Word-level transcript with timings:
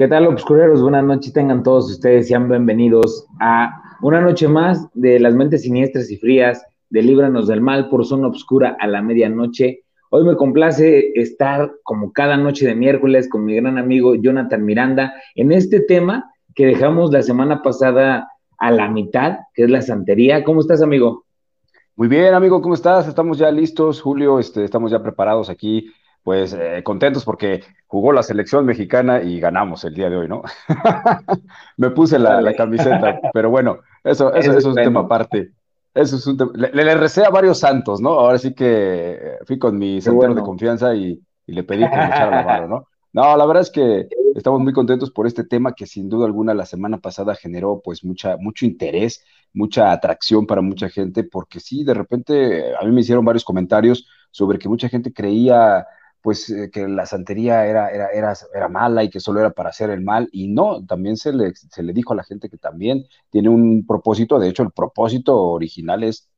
¿Qué 0.00 0.08
tal, 0.08 0.26
obscureros? 0.28 0.80
Buenas 0.80 1.04
noches, 1.04 1.30
tengan 1.34 1.62
todos 1.62 1.90
ustedes, 1.90 2.28
sean 2.28 2.48
bienvenidos 2.48 3.26
a 3.38 3.82
una 4.00 4.22
noche 4.22 4.48
más 4.48 4.88
de 4.94 5.20
las 5.20 5.34
mentes 5.34 5.60
siniestras 5.60 6.10
y 6.10 6.16
frías 6.16 6.64
de 6.88 7.02
Líbranos 7.02 7.48
del 7.48 7.60
Mal 7.60 7.90
por 7.90 8.06
Zona 8.06 8.28
Obscura 8.28 8.78
a 8.80 8.86
la 8.86 9.02
medianoche. 9.02 9.82
Hoy 10.08 10.24
me 10.24 10.36
complace 10.36 11.12
estar 11.16 11.70
como 11.82 12.14
cada 12.14 12.38
noche 12.38 12.66
de 12.66 12.74
miércoles 12.74 13.28
con 13.28 13.44
mi 13.44 13.56
gran 13.56 13.76
amigo 13.76 14.14
Jonathan 14.14 14.64
Miranda 14.64 15.12
en 15.34 15.52
este 15.52 15.80
tema 15.80 16.32
que 16.54 16.64
dejamos 16.64 17.12
la 17.12 17.20
semana 17.20 17.60
pasada 17.60 18.30
a 18.56 18.70
la 18.70 18.88
mitad, 18.88 19.40
que 19.52 19.64
es 19.64 19.70
la 19.70 19.82
santería. 19.82 20.44
¿Cómo 20.44 20.62
estás, 20.62 20.80
amigo? 20.80 21.26
Muy 21.94 22.08
bien, 22.08 22.32
amigo, 22.32 22.62
¿cómo 22.62 22.72
estás? 22.72 23.06
Estamos 23.06 23.36
ya 23.36 23.50
listos, 23.50 24.00
Julio, 24.00 24.38
este, 24.38 24.64
estamos 24.64 24.90
ya 24.92 25.02
preparados 25.02 25.50
aquí 25.50 25.92
pues 26.22 26.52
eh, 26.52 26.82
contentos 26.84 27.24
porque 27.24 27.62
jugó 27.86 28.12
la 28.12 28.22
selección 28.22 28.66
mexicana 28.66 29.22
y 29.22 29.40
ganamos 29.40 29.84
el 29.84 29.94
día 29.94 30.10
de 30.10 30.16
hoy, 30.16 30.28
¿no? 30.28 30.42
Me 31.76 31.90
puse 31.90 32.18
la, 32.18 32.54
camiseta, 32.54 33.20
pero 33.32 33.50
bueno, 33.50 33.78
eso, 34.04 34.32
eso, 34.34 34.56
es 34.56 34.64
un 34.64 34.74
tema 34.74 35.00
aparte. 35.00 35.52
Eso 35.94 36.16
es 36.16 36.26
un 36.26 36.38
le, 36.54 36.70
le, 36.72 36.94
recé 36.94 37.24
a 37.24 37.30
varios 37.30 37.58
santos, 37.58 38.00
¿no? 38.00 38.10
Ahora 38.10 38.38
sí 38.38 38.54
que 38.54 39.38
fui 39.44 39.58
con 39.58 39.76
mi 39.76 40.00
santero 40.00 40.34
de 40.34 40.42
confianza 40.42 40.94
y, 40.94 41.20
le 41.46 41.64
pedí 41.64 41.80
que 41.80 41.96
me 41.96 42.06
echara 42.06 42.30
la 42.30 42.42
mano, 42.44 42.68
¿no? 42.68 42.86
No, 43.12 43.36
la 43.36 43.44
verdad 43.44 43.62
es 43.62 43.70
que 43.70 44.08
estamos 44.36 44.60
muy 44.60 44.72
contentos 44.72 45.10
por 45.10 45.26
este 45.26 45.42
tema 45.42 45.74
que 45.74 45.84
sin 45.84 46.08
duda 46.08 46.26
alguna 46.26 46.54
la 46.54 46.64
semana 46.64 46.98
pasada 46.98 47.34
generó 47.34 47.80
pues 47.82 48.04
mucha, 48.04 48.36
mucho 48.36 48.66
interés, 48.66 49.24
mucha 49.52 49.90
atracción 49.90 50.46
para 50.46 50.60
mucha 50.60 50.88
gente, 50.88 51.24
porque 51.24 51.58
sí, 51.58 51.82
de 51.82 51.94
repente 51.94 52.72
a 52.76 52.84
mí 52.84 52.92
me 52.92 53.00
hicieron 53.00 53.24
varios 53.24 53.44
comentarios 53.44 54.06
sobre 54.30 54.60
que 54.60 54.68
mucha 54.68 54.88
gente 54.88 55.12
creía 55.12 55.84
pues 56.22 56.50
eh, 56.50 56.70
que 56.70 56.86
la 56.86 57.06
santería 57.06 57.66
era, 57.66 57.90
era, 57.90 58.08
era, 58.08 58.34
era, 58.54 58.68
mala 58.68 59.02
y 59.04 59.10
que 59.10 59.20
solo 59.20 59.40
era 59.40 59.50
para 59.50 59.70
hacer 59.70 59.90
el 59.90 60.02
mal, 60.02 60.28
y 60.32 60.48
no, 60.48 60.84
también 60.84 61.16
se 61.16 61.32
le, 61.32 61.54
se 61.54 61.82
le 61.82 61.92
dijo 61.92 62.12
a 62.12 62.16
la 62.16 62.24
gente 62.24 62.48
que 62.48 62.58
también 62.58 63.06
tiene 63.30 63.48
un 63.48 63.86
propósito, 63.86 64.38
de 64.38 64.48
hecho 64.48 64.62
el 64.62 64.72
propósito 64.72 65.36
original 65.36 66.04
es 66.04 66.28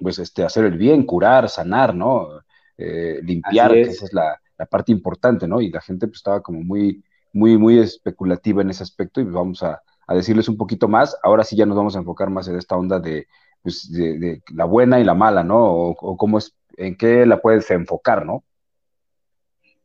pues 0.00 0.18
este, 0.18 0.44
hacer 0.44 0.64
el 0.64 0.76
bien, 0.78 1.04
curar, 1.04 1.48
sanar, 1.48 1.94
¿no? 1.94 2.28
Eh, 2.76 3.20
limpiar, 3.22 3.72
que 3.72 3.82
esa 3.82 4.04
es 4.04 4.12
la, 4.12 4.38
la, 4.58 4.66
parte 4.66 4.92
importante, 4.92 5.48
¿no? 5.48 5.60
Y 5.60 5.70
la 5.70 5.80
gente 5.80 6.06
pues 6.06 6.18
estaba 6.18 6.42
como 6.42 6.60
muy, 6.62 7.02
muy, 7.32 7.56
muy 7.56 7.78
especulativa 7.78 8.62
en 8.62 8.70
ese 8.70 8.82
aspecto 8.82 9.20
y 9.20 9.24
vamos 9.24 9.62
a, 9.62 9.82
a 10.06 10.14
decirles 10.14 10.48
un 10.48 10.56
poquito 10.56 10.88
más, 10.88 11.16
ahora 11.22 11.44
sí 11.44 11.56
ya 11.56 11.66
nos 11.66 11.76
vamos 11.76 11.96
a 11.96 12.00
enfocar 12.00 12.30
más 12.30 12.48
en 12.48 12.56
esta 12.56 12.76
onda 12.76 13.00
de, 13.00 13.26
pues, 13.62 13.90
de, 13.90 14.18
de 14.18 14.42
la 14.52 14.66
buena 14.66 15.00
y 15.00 15.04
la 15.04 15.14
mala, 15.14 15.42
¿no? 15.42 15.58
O, 15.58 15.90
o 15.90 16.16
cómo 16.16 16.38
es, 16.38 16.54
en 16.76 16.96
qué 16.96 17.24
la 17.26 17.40
puedes 17.40 17.70
enfocar, 17.70 18.26
¿no? 18.26 18.44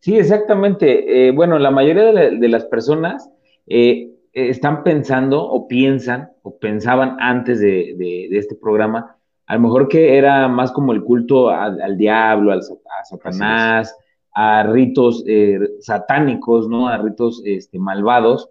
Sí, 0.01 0.17
exactamente. 0.17 1.27
Eh, 1.27 1.31
bueno, 1.31 1.59
la 1.59 1.69
mayoría 1.69 2.11
de, 2.11 2.47
las 2.49 2.65
personas 2.65 3.29
eh, 3.67 4.09
están 4.33 4.83
pensando 4.83 5.43
o 5.43 5.67
piensan 5.67 6.31
o 6.41 6.57
pensaban 6.57 7.17
antes 7.19 7.59
de, 7.59 8.27
este 8.31 8.55
programa, 8.55 9.15
a 9.45 9.55
lo 9.55 9.61
mejor 9.61 9.87
que 9.87 10.17
era 10.17 10.47
más 10.47 10.71
como 10.71 10.91
el 10.91 11.03
culto 11.03 11.49
al, 11.49 11.97
diablo, 11.97 12.51
al, 12.51 12.59
a 12.59 13.05
Satanás, 13.05 13.95
a 14.33 14.63
ritos 14.63 15.23
eh, 15.27 15.59
satánicos, 15.79 16.67
¿no? 16.67 16.87
A 16.87 16.97
ritos 16.97 17.43
este, 17.45 17.77
malvados, 17.77 18.49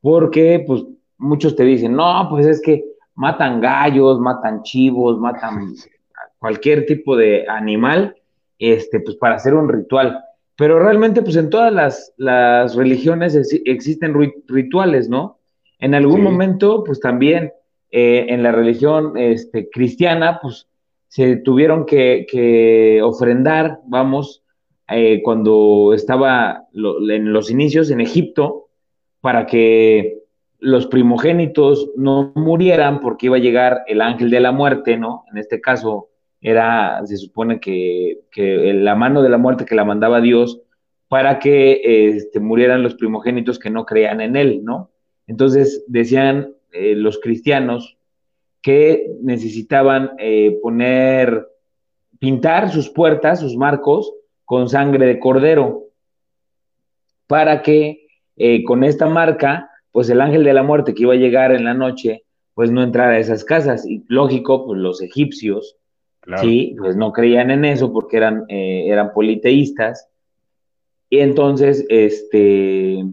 porque 0.00 0.62
pues 0.64 0.84
muchos 1.18 1.56
te 1.56 1.64
dicen, 1.64 1.96
no, 1.96 2.28
pues 2.30 2.46
es 2.46 2.62
que 2.62 2.84
matan 3.14 3.60
gallos, 3.60 4.20
matan 4.20 4.62
chivos, 4.62 5.18
matan 5.18 5.74
cualquier 6.38 6.86
tipo 6.86 7.16
de 7.16 7.44
animal, 7.48 8.14
este, 8.56 9.00
pues 9.00 9.16
para 9.16 9.34
hacer 9.34 9.54
un 9.54 9.68
ritual. 9.68 10.22
Pero 10.62 10.78
realmente, 10.78 11.22
pues 11.22 11.34
en 11.34 11.50
todas 11.50 12.14
las, 12.16 12.76
religiones 12.76 13.34
existen 13.64 14.14
rituales, 14.46 15.08
¿no? 15.08 15.40
En 15.80 15.92
algún 15.92 16.22
momento, 16.22 16.84
pues 16.84 17.00
también 17.00 17.52
eh, 17.90 18.26
en 18.28 18.44
la 18.44 18.52
religión 18.52 19.18
este, 19.18 19.68
cristiana, 19.70 20.38
pues 20.40 20.68
se 21.08 21.34
tuvieron 21.34 21.84
que, 21.84 23.00
ofrendar, 23.02 23.80
vamos, 23.88 24.44
eh, 24.86 25.20
cuando 25.24 25.94
estaba 25.94 26.68
en 26.72 27.32
los 27.32 27.50
inicios 27.50 27.90
en 27.90 28.00
Egipto, 28.00 28.68
para 29.20 29.46
que 29.46 30.20
los 30.60 30.86
primogénitos 30.86 31.90
no 31.96 32.30
murieran 32.36 33.00
porque 33.00 33.26
iba 33.26 33.38
a 33.38 33.40
llegar 33.40 33.82
el 33.88 34.00
ángel 34.00 34.30
de 34.30 34.38
la 34.38 34.52
muerte, 34.52 34.96
¿no? 34.96 35.24
En 35.32 35.38
este 35.38 35.60
caso, 35.60 36.10
era, 36.42 37.00
se 37.06 37.16
supone 37.16 37.60
que, 37.60 38.18
la 38.36 38.96
mano 38.96 39.22
de 39.22 39.28
la 39.28 39.38
muerte 39.38 39.64
que 39.64 39.76
la 39.76 39.84
mandaba 39.84 40.20
Dios 40.20 40.60
para 41.08 41.38
que 41.38 42.16
este, 42.16 42.40
murieran 42.40 42.82
los 42.82 42.94
primogénitos 42.96 43.58
que 43.58 43.70
no 43.70 43.86
creían 43.86 44.20
en 44.20 44.36
él, 44.36 44.64
¿no? 44.64 44.90
Entonces 45.26 45.84
decían 45.86 46.54
eh, 46.72 46.94
los 46.96 47.20
cristianos 47.20 47.96
que 48.60 49.06
necesitaban 49.20 50.12
eh, 50.18 50.58
poner, 50.62 51.46
pintar 52.18 52.70
sus 52.70 52.90
puertas, 52.90 53.40
sus 53.40 53.56
marcos, 53.56 54.12
con 54.44 54.68
sangre 54.68 55.06
de 55.06 55.18
cordero, 55.18 55.84
para 57.26 57.62
que 57.62 58.06
eh, 58.36 58.64
con 58.64 58.84
esta 58.84 59.06
marca, 59.06 59.70
pues 59.92 60.10
el 60.10 60.20
ángel 60.20 60.44
de 60.44 60.54
la 60.54 60.62
muerte 60.62 60.94
que 60.94 61.02
iba 61.02 61.12
a 61.12 61.16
llegar 61.16 61.52
en 61.52 61.64
la 61.64 61.74
noche, 61.74 62.24
pues 62.54 62.70
no 62.70 62.82
entrara 62.82 63.12
a 63.12 63.18
esas 63.18 63.44
casas. 63.44 63.86
Y 63.86 64.04
lógico, 64.08 64.66
pues 64.66 64.80
los 64.80 65.02
egipcios, 65.02 65.76
Sí, 66.40 66.76
pues 66.78 66.96
no 66.96 67.12
creían 67.12 67.50
en 67.50 67.64
eso 67.64 67.92
porque 67.92 68.16
eran, 68.16 68.44
eh, 68.48 68.84
eran 68.86 69.12
politeístas. 69.12 70.08
Y 71.10 71.18
entonces, 71.18 71.84
este, 71.88 73.04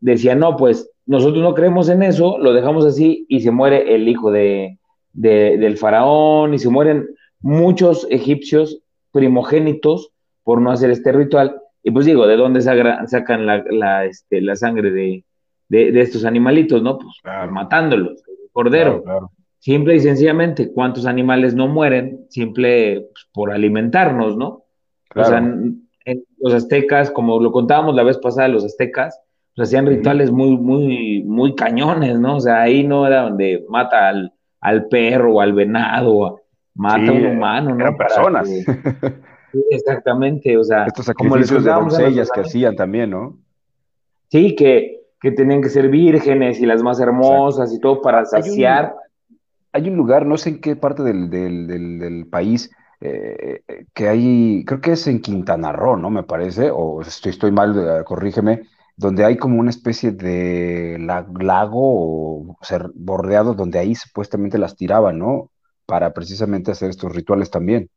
decían, 0.00 0.40
no, 0.40 0.56
pues 0.56 0.90
nosotros 1.06 1.42
no 1.42 1.54
creemos 1.54 1.88
en 1.88 2.02
eso, 2.02 2.38
lo 2.38 2.52
dejamos 2.52 2.84
así 2.84 3.26
y 3.28 3.40
se 3.40 3.50
muere 3.50 3.94
el 3.94 4.08
hijo 4.08 4.30
de, 4.30 4.78
del 5.12 5.78
faraón 5.78 6.54
y 6.54 6.58
se 6.58 6.68
mueren 6.68 7.08
muchos 7.40 8.06
egipcios 8.10 8.80
primogénitos 9.12 10.10
por 10.42 10.60
no 10.60 10.70
hacer 10.70 10.90
este 10.90 11.12
ritual. 11.12 11.60
Y 11.82 11.90
pues 11.90 12.06
digo, 12.06 12.26
¿de 12.26 12.36
dónde 12.36 12.60
sacan 12.60 13.46
la, 13.46 13.64
la, 13.70 14.04
este, 14.04 14.40
la 14.40 14.56
sangre 14.56 14.90
de, 14.90 15.24
de, 15.68 16.00
estos 16.00 16.24
animalitos, 16.24 16.82
no? 16.82 16.98
Pues 16.98 17.16
matándolos, 17.50 18.22
cordero. 18.52 19.02
Claro, 19.02 19.30
Simple 19.62 19.94
y 19.94 20.00
sencillamente, 20.00 20.72
¿cuántos 20.72 21.06
animales 21.06 21.54
no 21.54 21.68
mueren 21.68 22.26
simple 22.30 23.10
pues, 23.12 23.28
por 23.32 23.52
alimentarnos, 23.52 24.36
no? 24.36 24.64
O 25.14 25.24
sea, 25.24 25.38
en, 25.38 25.86
los 26.38 26.52
aztecas, 26.52 27.12
como 27.12 27.38
lo 27.38 27.52
contábamos 27.52 27.94
la 27.94 28.02
vez 28.02 28.18
pasada, 28.18 28.48
los 28.48 28.64
aztecas 28.64 29.20
pues, 29.54 29.68
hacían 29.68 29.86
rituales 29.86 30.32
muy, 30.32 30.56
muy, 30.56 31.22
muy 31.22 31.54
cañones, 31.54 32.18
¿no? 32.18 32.38
O 32.38 32.40
sea, 32.40 32.62
ahí 32.62 32.82
no 32.82 33.06
era 33.06 33.22
donde 33.22 33.64
mata 33.68 34.08
al, 34.08 34.32
al 34.60 34.88
perro 34.88 35.34
o 35.34 35.40
al 35.40 35.52
venado, 35.52 36.40
mata 36.74 37.12
a 37.12 37.14
un 37.14 37.24
humano, 37.24 37.70
¿no? 37.76 37.82
Eran 37.82 37.96
personas. 37.96 38.50
exactamente, 39.70 40.58
o 40.58 40.64
sea, 40.64 40.86
Estos 40.86 41.08
como 41.10 41.36
les 41.36 41.48
de 41.50 41.60
doncellas 41.60 42.32
que 42.32 42.40
hacían 42.40 42.74
también, 42.74 43.10
¿no? 43.10 43.38
Sí, 44.28 44.56
que, 44.56 45.02
que 45.20 45.30
tenían 45.30 45.62
que 45.62 45.68
ser 45.68 45.88
vírgenes 45.88 46.60
y 46.60 46.66
las 46.66 46.82
más 46.82 46.98
hermosas 46.98 47.72
y 47.72 47.78
todo 47.78 48.02
para 48.02 48.24
saciar 48.24 48.92
hay 49.72 49.88
un 49.88 49.96
lugar, 49.96 50.26
no 50.26 50.36
sé 50.36 50.50
en 50.50 50.60
qué 50.60 50.76
parte 50.76 51.02
del, 51.02 51.30
del, 51.30 52.26
país, 52.30 52.70
eh, 53.00 53.62
eh, 53.66 53.86
que 53.94 54.08
hay, 54.08 54.64
creo 54.66 54.80
que 54.80 54.92
es 54.92 55.06
en 55.06 55.20
Quintana 55.20 55.72
Roo, 55.72 55.96
¿no? 55.96 56.10
Me 56.10 56.22
parece, 56.22 56.70
o 56.70 57.00
estoy, 57.00 57.30
estoy 57.30 57.50
mal, 57.50 57.74
eh, 57.76 58.04
corrígeme, 58.04 58.62
donde 58.96 59.24
hay 59.24 59.36
como 59.36 59.58
una 59.58 59.70
especie 59.70 60.12
de 60.12 60.98
lago 60.98 61.80
o 61.80 62.56
ser 62.60 62.90
bordeado, 62.94 63.54
donde 63.54 63.78
ahí 63.78 63.94
supuestamente 63.94 64.58
las 64.58 64.76
tiraban, 64.76 65.18
¿no? 65.18 65.50
Para 65.86 66.12
precisamente 66.12 66.70
hacer 66.70 66.90
estos 66.90 67.12
rituales 67.14 67.50
también. 67.50 67.88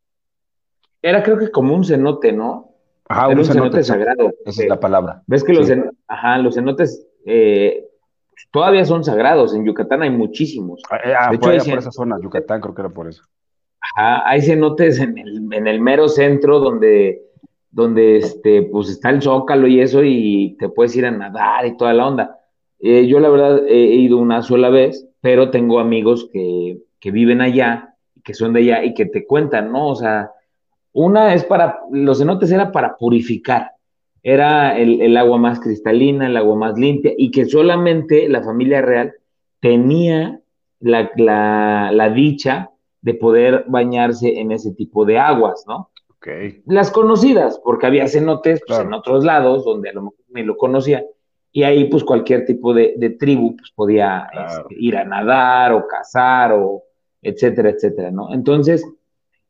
Era 1.02 1.22
creo 1.22 1.38
que 1.38 1.52
como 1.52 1.76
un 1.76 1.84
cenote, 1.84 2.32
¿no? 2.32 2.72
Ajá, 3.08 3.28
un, 3.28 3.46
cenote, 3.46 3.84
sagrado. 3.84 4.34
Esa 4.46 4.64
es 4.64 4.70
la 4.70 4.80
palabra. 4.80 5.22
Ves 5.28 5.44
que 5.44 5.54
los, 5.54 5.70
ajá, 6.08 6.38
los 6.40 6.56
cenotes 6.56 7.06
todavía 8.52 8.86
son 8.86 9.04
sagrados. 9.04 9.54
En 9.54 9.66
Yucatán 9.66 10.04
hay 10.04 10.10
muchísimos. 10.10 10.82
Ah, 10.90 10.98
eh, 11.04 11.38
de 11.38 11.56
hecho, 11.56 11.70
por, 11.70 11.80
esa 11.80 11.92
zona, 11.92 12.18
Yucatán 12.22 12.62
creo 12.62 12.76
que 12.76 12.82
era 12.82 12.90
por 12.90 13.08
eso. 13.08 13.24
Ajá, 13.80 14.28
hay 14.28 14.42
cenotes 14.42 15.00
en 15.00 15.18
el, 15.18 15.54
en 15.54 15.68
el 15.68 15.80
mero 15.80 16.08
centro 16.08 16.60
donde, 16.60 17.22
donde 17.72 18.18
este, 18.18 18.64
pues 18.64 18.90
está 18.90 19.10
el 19.10 19.22
zócalo 19.22 19.68
y 19.68 19.80
eso, 19.80 20.02
y 20.04 20.56
te 20.60 20.70
puedes 20.70 20.96
ir 20.96 21.06
a 21.06 21.12
nadar 21.12 21.66
y 21.66 21.78
toda 21.78 21.94
la 21.94 22.08
onda. 22.08 22.40
Eh, 22.80 23.08
yo 23.08 23.20
la 23.20 23.30
verdad 23.30 23.64
he 23.68 23.78
ido 23.78 24.18
una 24.18 24.42
sola 24.42 24.70
vez, 24.70 25.08
pero 25.22 25.52
tengo 25.52 25.80
amigos 25.80 26.30
que, 26.32 26.80
que 27.00 27.12
viven 27.12 27.42
allá, 27.42 27.96
que 28.24 28.34
son 28.34 28.54
de 28.54 28.62
allá 28.62 28.84
y 28.84 28.94
que 28.94 29.06
te 29.06 29.26
cuentan, 29.26 29.72
¿no? 29.72 29.90
O 29.90 29.96
sea, 29.96 30.32
una 30.94 31.34
es 31.34 31.44
para, 31.44 31.80
los 31.92 32.20
cenotes 32.20 32.52
era 32.52 32.72
para 32.72 32.96
purificar, 32.96 33.72
era 34.28 34.76
el, 34.76 35.16
agua 35.18 35.38
más 35.38 35.60
cristalina, 35.60 36.26
el 36.26 36.36
agua 36.36 36.56
más 36.56 36.80
limpia, 36.80 37.14
y 37.16 37.30
que 37.30 37.46
solamente 37.46 38.28
la 38.28 38.42
familia 38.42 38.82
real 38.82 39.14
tenía 39.60 40.42
la, 40.80 42.12
dicha 42.14 42.72
de 43.02 43.14
poder 43.14 43.66
bañarse 43.68 44.40
en 44.40 44.52
ese 44.52 44.74
tipo 44.74 45.06
de 45.06 45.20
aguas, 45.20 45.64
¿no? 45.68 45.92
Okay. 46.18 46.64
Las 46.66 46.90
conocidas, 46.90 47.62
porque 47.64 47.86
había 47.86 48.08
cenotes 48.08 48.64
pues, 48.66 48.80
en 48.80 48.94
otros 48.94 49.24
lados 49.24 49.64
donde 49.64 49.92
a 49.92 49.94
lo 49.94 50.02
mejor 50.02 50.26
ni 50.30 50.42
lo 50.42 50.58
conocía, 50.58 51.06
y 51.52 51.62
ahí 51.62 51.86
pues 51.86 52.04
cualquier 52.04 52.48
tipo 52.48 52.74
de, 52.74 53.16
tribu 53.20 53.56
pues 53.56 53.72
podía 53.76 54.28
este, 54.34 54.76
ir 54.80 54.98
a 54.98 55.06
nadar 55.06 55.72
o 55.72 55.86
cazar 55.86 56.52
o 56.54 56.82
etcétera, 57.22 57.70
etcétera, 57.70 58.10
¿no? 58.10 58.34
Entonces, 58.34 58.84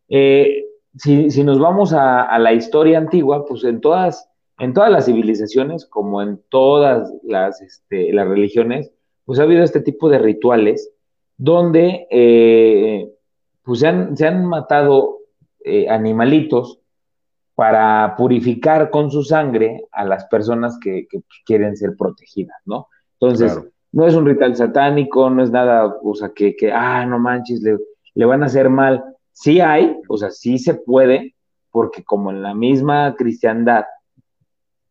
eh, 0.10 0.66
si, 0.98 1.44
nos 1.46 1.60
vamos 1.60 1.94
a, 1.94 2.38
la 2.40 2.52
historia 2.52 2.98
antigua, 2.98 3.46
pues 3.46 3.64
en 3.64 3.80
todas, 3.80 4.30
en 4.60 4.74
todas 4.74 4.92
las 4.92 5.06
civilizaciones, 5.06 5.86
como 5.86 6.22
en 6.22 6.42
todas 6.50 7.12
las, 7.24 7.62
este, 7.62 8.14
las 8.14 8.28
religiones, 8.28 8.92
pues 9.26 9.40
ha 9.40 9.44
habido 9.44 9.64
este 9.64 9.82
tipo 9.82 10.10
de 10.10 10.20
rituales 10.20 10.92
donde 11.38 12.08
eh, 12.10 13.12
pues 13.64 13.80
se 13.80 13.88
han, 13.88 14.46
matado 14.46 15.20
eh, 15.64 15.90
animalitos 15.90 16.80
para 17.56 18.16
purificar 18.18 18.90
con 18.90 19.12
su 19.12 19.24
sangre 19.24 19.86
a 19.92 20.06
las 20.06 20.26
personas 20.26 20.78
que, 20.80 21.08
pues, 21.12 21.24
quieren 21.46 21.76
ser 21.76 21.96
protegidas, 21.98 22.58
¿no? 22.66 22.88
Entonces, 23.20 23.60
no 23.92 24.08
es 24.08 24.14
un 24.14 24.26
ritual 24.26 24.56
satánico, 24.56 25.30
no 25.30 25.42
es 25.42 25.52
nada, 25.52 25.98
o 26.04 26.14
sea, 26.16 26.30
que, 26.30 26.56
que 26.56 26.72
ah, 26.72 27.06
no 27.06 27.18
manches, 27.18 27.62
le, 27.62 27.78
le 28.14 28.26
van 28.26 28.44
a 28.44 28.48
hacer 28.48 28.70
mal. 28.70 29.04
Sí 29.32 29.62
hay, 29.62 29.98
o 30.08 30.18
sea, 30.18 30.32
sí 30.32 30.60
se 30.60 30.76
puede, 30.76 31.36
porque 31.72 32.04
como 32.04 32.30
en 32.30 32.42
la 32.42 32.54
misma 32.54 33.16
cristiandad 33.16 33.86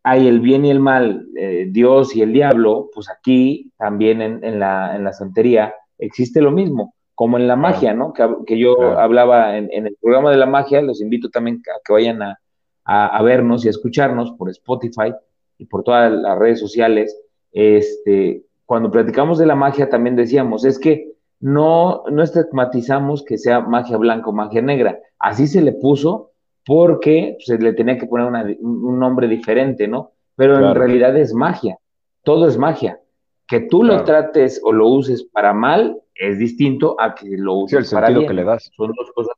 hay 0.06 0.28
el 0.28 0.40
bien 0.40 0.66
y 0.66 0.70
el 0.70 0.80
mal, 0.80 1.26
eh, 1.34 1.66
Dios 1.70 2.14
y 2.14 2.20
el 2.20 2.34
diablo, 2.34 2.90
pues 2.94 3.08
aquí 3.10 3.72
también 3.78 4.20
en, 4.20 4.60
la, 4.60 4.94
en, 4.94 5.02
la, 5.02 5.14
santería 5.14 5.74
existe 5.96 6.42
lo 6.42 6.50
mismo, 6.50 6.94
como 7.14 7.38
en 7.38 7.48
la 7.48 7.56
magia, 7.56 7.94
¿no? 7.94 8.12
Que, 8.12 8.58
yo 8.58 8.98
hablaba 8.98 9.56
en, 9.56 9.70
el 9.72 9.96
programa 9.98 10.30
de 10.30 10.36
la 10.36 10.44
magia, 10.44 10.82
los 10.82 11.00
invito 11.00 11.30
también 11.30 11.62
a 11.74 11.80
que 11.82 11.92
vayan 11.94 12.20
a, 12.22 12.38
a, 12.84 13.22
vernos 13.22 13.64
y 13.64 13.68
a 13.68 13.70
escucharnos 13.70 14.32
por 14.32 14.50
Spotify 14.50 15.14
y 15.56 15.64
por 15.64 15.82
todas 15.82 16.12
las 16.12 16.38
redes 16.38 16.60
sociales. 16.60 17.18
Este, 17.50 18.44
cuando 18.66 18.90
platicamos 18.90 19.38
de 19.38 19.46
la 19.46 19.54
magia 19.54 19.88
también 19.88 20.16
decíamos, 20.16 20.66
es 20.66 20.78
que 20.78 21.12
no, 21.40 22.04
no 22.10 22.22
estigmatizamos 22.22 23.24
que 23.24 23.38
sea 23.38 23.60
magia 23.60 23.96
blanca 23.96 24.28
o 24.28 24.32
magia 24.34 24.60
negra. 24.60 24.98
Así 25.18 25.46
se 25.46 25.62
le 25.62 25.72
puso 25.72 26.32
porque 26.64 27.36
se 27.40 27.58
le 27.58 27.72
tenía 27.72 27.98
que 27.98 28.06
poner 28.06 28.56
un 28.60 28.98
nombre 28.98 29.28
diferente, 29.28 29.86
¿no? 29.86 30.12
Pero 30.36 30.56
en 30.56 30.74
realidad 30.74 31.16
es 31.16 31.34
magia. 31.34 31.78
Todo 32.22 32.48
es 32.48 32.56
magia. 32.56 33.00
Que 33.46 33.60
tú 33.60 33.84
lo 33.84 34.04
trates 34.04 34.60
o 34.64 34.72
lo 34.72 34.88
uses 34.88 35.24
para 35.24 35.52
mal 35.52 36.00
es 36.14 36.38
distinto 36.38 36.96
a 36.98 37.14
que 37.14 37.36
lo 37.36 37.54
uses 37.54 37.92
para 37.92 38.08
bien. 38.08 38.18
el 38.18 38.26
sentido 38.26 38.28
que 38.28 38.34
le 38.34 38.44
das. 38.44 38.70
Son 38.76 38.92
dos 38.96 39.12
cosas. 39.12 39.36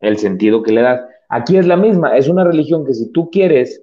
El 0.00 0.18
sentido 0.18 0.62
que 0.62 0.72
le 0.72 0.82
das. 0.82 1.00
Aquí 1.28 1.56
es 1.56 1.66
la 1.66 1.76
misma. 1.76 2.16
Es 2.16 2.28
una 2.28 2.44
religión 2.44 2.84
que 2.84 2.94
si 2.94 3.10
tú 3.10 3.30
quieres 3.30 3.82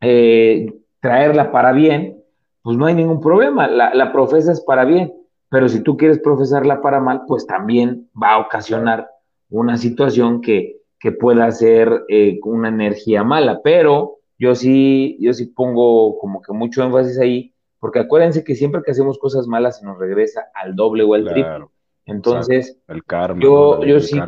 eh, 0.00 0.72
traerla 1.00 1.50
para 1.50 1.72
bien, 1.72 2.22
pues 2.62 2.76
no 2.76 2.86
hay 2.86 2.94
ningún 2.94 3.20
problema, 3.20 3.68
la, 3.68 3.94
la 3.94 4.12
profesas 4.12 4.62
para 4.62 4.84
bien, 4.84 5.12
pero 5.50 5.68
si 5.68 5.80
tú 5.80 5.98
quieres 5.98 6.18
profesarla 6.18 6.80
para 6.80 6.98
mal, 6.98 7.22
pues 7.28 7.46
también 7.46 8.08
va 8.20 8.32
a 8.32 8.38
ocasionar 8.38 9.08
una 9.50 9.76
situación 9.76 10.40
que, 10.40 10.78
pueda 11.12 11.50
ser 11.50 12.04
eh, 12.08 12.38
una 12.42 12.68
energía 12.68 13.24
mala, 13.24 13.60
pero 13.62 14.18
yo 14.38 14.54
sí, 14.54 15.16
yo 15.20 15.32
sí 15.32 15.46
pongo 15.46 16.18
como 16.18 16.42
que 16.42 16.52
mucho 16.52 16.82
énfasis 16.82 17.18
ahí, 17.18 17.54
porque 17.78 18.00
acuérdense 18.00 18.44
que 18.44 18.54
siempre 18.54 18.82
que 18.84 18.92
hacemos 18.92 19.18
cosas 19.18 19.46
malas 19.46 19.78
se 19.78 19.84
nos 19.84 19.98
regresa 19.98 20.46
al 20.54 20.74
doble 20.74 21.02
o 21.02 21.14
al 21.14 21.24
triple. 21.24 21.66
Entonces, 22.06 22.78
el 22.88 23.04
karma, 23.04 23.42
yo, 23.42 23.82
yo 23.84 24.00
sí, 24.00 24.18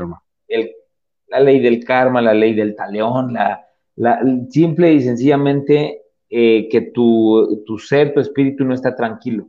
la 1.29 1.41
ley 1.41 1.61
del 1.61 1.85
karma, 1.85 2.23
la 2.23 2.35
ley 2.35 2.55
del 2.55 2.75
taleón, 2.75 3.33
la, 3.33 3.67
la 3.97 4.21
simple 4.49 4.93
y 4.93 5.01
sencillamente 5.01 6.03
eh, 6.29 6.69
que 6.71 6.81
tu, 6.81 7.63
tu, 7.67 7.79
ser, 7.79 8.13
tu 8.13 8.21
espíritu 8.21 8.65
no 8.65 8.75
está 8.75 8.95
tranquilo. 8.95 9.49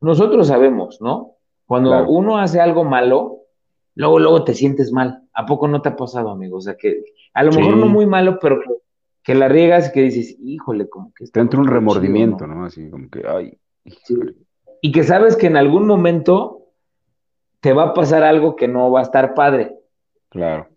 Nosotros 0.00 0.46
sabemos, 0.48 1.00
¿no? 1.00 1.36
Cuando 1.66 2.08
uno 2.08 2.38
hace 2.38 2.60
algo 2.60 2.84
malo, 2.84 3.42
luego, 3.98 4.20
luego 4.20 4.44
te 4.44 4.54
sientes 4.54 4.92
mal. 4.92 5.22
¿A 5.34 5.44
poco 5.44 5.66
no 5.66 5.82
te 5.82 5.88
ha 5.88 5.96
pasado, 5.96 6.30
amigo? 6.30 6.58
O 6.58 6.60
sea, 6.60 6.76
que 6.76 7.02
a 7.34 7.42
lo 7.42 7.50
mejor 7.52 7.76
no 7.76 7.86
muy 7.86 8.06
malo, 8.06 8.38
pero 8.40 8.60
que, 9.24 9.34
la 9.34 9.48
riegas 9.48 9.88
y 9.88 9.92
que 9.92 10.02
dices, 10.02 10.36
híjole, 10.40 10.88
como 10.88 11.12
que... 11.12 11.26
Te 11.26 11.40
entra 11.40 11.60
un 11.60 11.66
remordimiento, 11.66 12.46
¿no? 12.46 12.64
Así 12.64 12.88
como 12.88 13.10
que, 13.10 13.24
ay. 13.26 13.58
Y 14.80 14.92
que 14.92 15.02
sabes 15.02 15.36
que 15.36 15.48
en 15.48 15.56
algún 15.56 15.86
momento 15.86 16.62
te 17.60 17.72
va 17.72 17.84
a 17.84 17.94
pasar 17.94 18.22
algo 18.22 18.54
que 18.54 18.68
no 18.68 18.90
va 18.90 19.00
a 19.00 19.02
estar 19.02 19.34
padre. 19.34 19.76
Claro. 20.28 20.68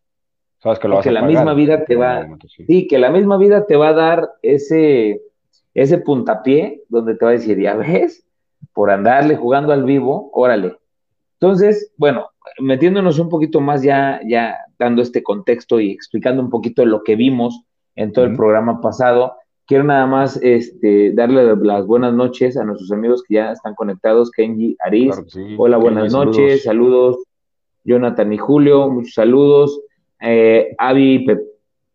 Sabes 0.58 0.80
que 0.80 0.88
lo 0.88 0.96
vas 0.96 1.06
a 1.06 1.12
la 1.12 1.22
misma 1.22 1.54
vida 1.54 1.86
te 1.86 1.96
va, 1.96 2.28
sí. 2.48 2.88
que 2.88 2.98
la 2.98 3.12
misma 3.12 3.38
vida 3.38 3.68
te 3.68 3.76
va 3.76 3.90
a 3.90 3.94
dar 3.94 4.30
ese, 4.42 5.22
ese 5.76 6.00
puntapié 6.00 6.84
donde 6.90 7.16
te 7.16 7.24
va 7.24 7.32
a 7.32 7.36
decir, 7.36 7.60
ya 7.60 7.76
ves, 7.76 8.26
por 8.74 8.90
andarle 8.90 9.36
jugando 9.36 9.74
al 9.74 9.84
vivo, 9.84 10.32
órale. 10.34 10.78
Entonces, 11.40 11.94
bueno, 11.98 12.31
metiéndonos 12.60 13.20
un 13.20 13.30
poquito 13.30 13.62
más 13.62 13.84
ya, 13.84 14.20
ya 14.28 14.58
dando 14.80 15.02
este 15.02 15.24
contexto 15.24 15.80
y 15.80 15.92
explicando 15.92 16.42
un 16.42 16.50
poquito 16.50 16.86
lo 16.86 17.04
que 17.04 17.16
vimos 17.16 17.64
en 17.96 18.14
todo 18.14 18.26
el 18.26 18.36
programa 18.36 18.82
pasado, 18.82 19.36
quiero 19.66 19.84
nada 19.84 20.06
más 20.06 20.38
este, 20.42 21.14
darle 21.14 21.56
las 21.56 21.86
buenas 21.86 22.14
noches 22.14 22.58
a 22.58 22.64
nuestros 22.64 22.92
amigos 22.92 23.24
que 23.24 23.36
ya 23.36 23.52
están 23.52 23.76
conectados, 23.76 24.32
Kenji, 24.32 24.76
Aris. 24.80 25.16
Hola, 25.58 25.78
buenas 25.78 26.12
noches, 26.12 26.64
saludos. 26.64 27.18
Jonathan 27.84 28.34
y 28.34 28.38
Julio, 28.38 28.90
muchos 28.90 29.14
saludos. 29.14 29.82
Eh, 30.20 30.76
Avi 30.78 31.26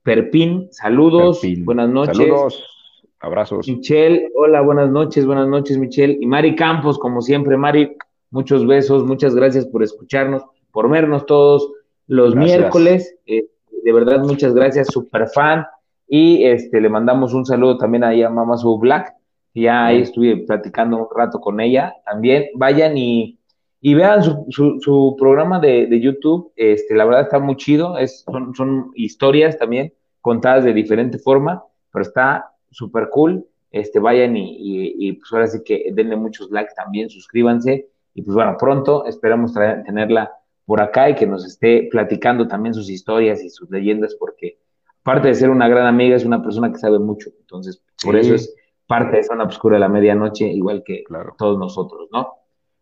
Perpín, 0.03 0.69
saludos, 0.71 1.41
buenas 1.65 1.89
noches. 1.89 2.17
Saludos, 2.17 2.65
abrazos. 3.21 3.69
Michelle, 3.69 4.31
hola, 4.37 4.63
buenas 4.63 4.91
noches, 4.91 5.27
buenas 5.27 5.49
noches, 5.49 5.79
Michelle. 5.79 6.19
Y 6.21 6.27
Mari 6.27 6.57
Campos, 6.57 6.99
como 6.99 7.21
siempre, 7.21 7.57
Mari, 7.57 7.97
muchos 8.31 8.67
besos, 8.67 9.05
muchas 9.05 9.35
gracias 9.35 9.67
por 9.67 9.83
escucharnos, 9.83 10.45
por 10.73 10.89
vernos 10.91 11.27
todos 11.27 11.71
los 12.07 12.35
miércoles. 12.35 13.17
Eh, 13.27 13.49
de 13.83 13.93
verdad, 13.93 14.21
muchas 14.21 14.55
gracias, 14.55 14.89
super 14.89 15.29
fan. 15.29 15.67
Y 16.09 16.45
este, 16.45 16.81
le 16.81 16.89
mandamos 16.89 17.35
un 17.35 17.45
saludo 17.45 17.79
también 17.79 18.05
ahí 18.05 18.23
a 18.23 18.31
Mama 18.31 18.57
Su 18.57 18.79
Black, 18.79 19.13
ya 19.55 19.87
ahí 19.87 20.03
estuve 20.03 20.37
platicando 20.47 20.99
un 20.99 21.07
rato 21.15 21.41
con 21.41 21.61
ella. 21.61 21.95
También 22.05 22.47
vayan 22.55 22.97
y 22.97 23.39
y 23.87 23.95
vean 23.95 24.21
su, 24.23 25.17
programa 25.17 25.61
de, 25.61 26.01
YouTube, 26.01 26.53
este, 26.57 26.97
la 26.97 27.05
verdad 27.05 27.23
está 27.23 27.39
muy 27.39 27.55
chido, 27.57 27.99
es, 27.99 28.25
son, 28.57 28.91
historias 28.97 29.59
también 29.59 29.93
contadas 30.21 30.65
de 30.65 30.73
diferente 30.73 31.19
forma, 31.19 31.63
pero 31.93 32.03
está 32.03 32.51
súper 32.71 33.11
cool. 33.11 33.47
Este, 33.71 34.01
vayan 34.01 34.37
y, 34.37 35.13
pues 35.13 35.33
ahora 35.33 35.47
sí 35.47 35.63
que 35.65 35.91
denle 35.93 36.17
muchos 36.17 36.51
likes 36.51 36.73
también, 36.75 37.09
suscríbanse 37.11 37.89
y 38.17 38.23
pues 38.23 38.35
bueno, 38.35 38.57
pronto 38.59 39.05
esperamos 39.05 39.53
tenerla 39.53 40.33
por 40.65 40.81
acá 40.81 41.11
y 41.11 41.15
que 41.15 41.27
nos 41.27 41.45
esté 41.45 41.87
platicando 41.91 42.49
también 42.49 42.73
sus 42.73 42.89
historias 42.89 43.45
y 43.45 43.51
sus 43.51 43.71
leyendas 43.71 44.17
porque 44.19 44.59
aparte 45.03 45.29
de 45.29 45.35
ser 45.35 45.51
una 45.51 45.69
gran 45.69 45.87
amiga 45.87 46.17
es 46.17 46.25
una 46.25 46.43
persona 46.43 46.73
que 46.73 46.79
sabe 46.79 46.99
mucho, 46.99 47.29
entonces 47.39 47.83
por 48.03 48.17
eso 48.17 48.35
es 48.35 48.55
parte 48.87 49.19
de 49.19 49.23
Zona 49.23 49.45
Obscura 49.45 49.77
de 49.77 49.81
la 49.81 49.91
Medianoche, 49.91 50.47
igual 50.47 50.83
que 50.83 51.05
todos 51.37 51.59
nosotros, 51.59 52.09
¿no? 52.11 52.33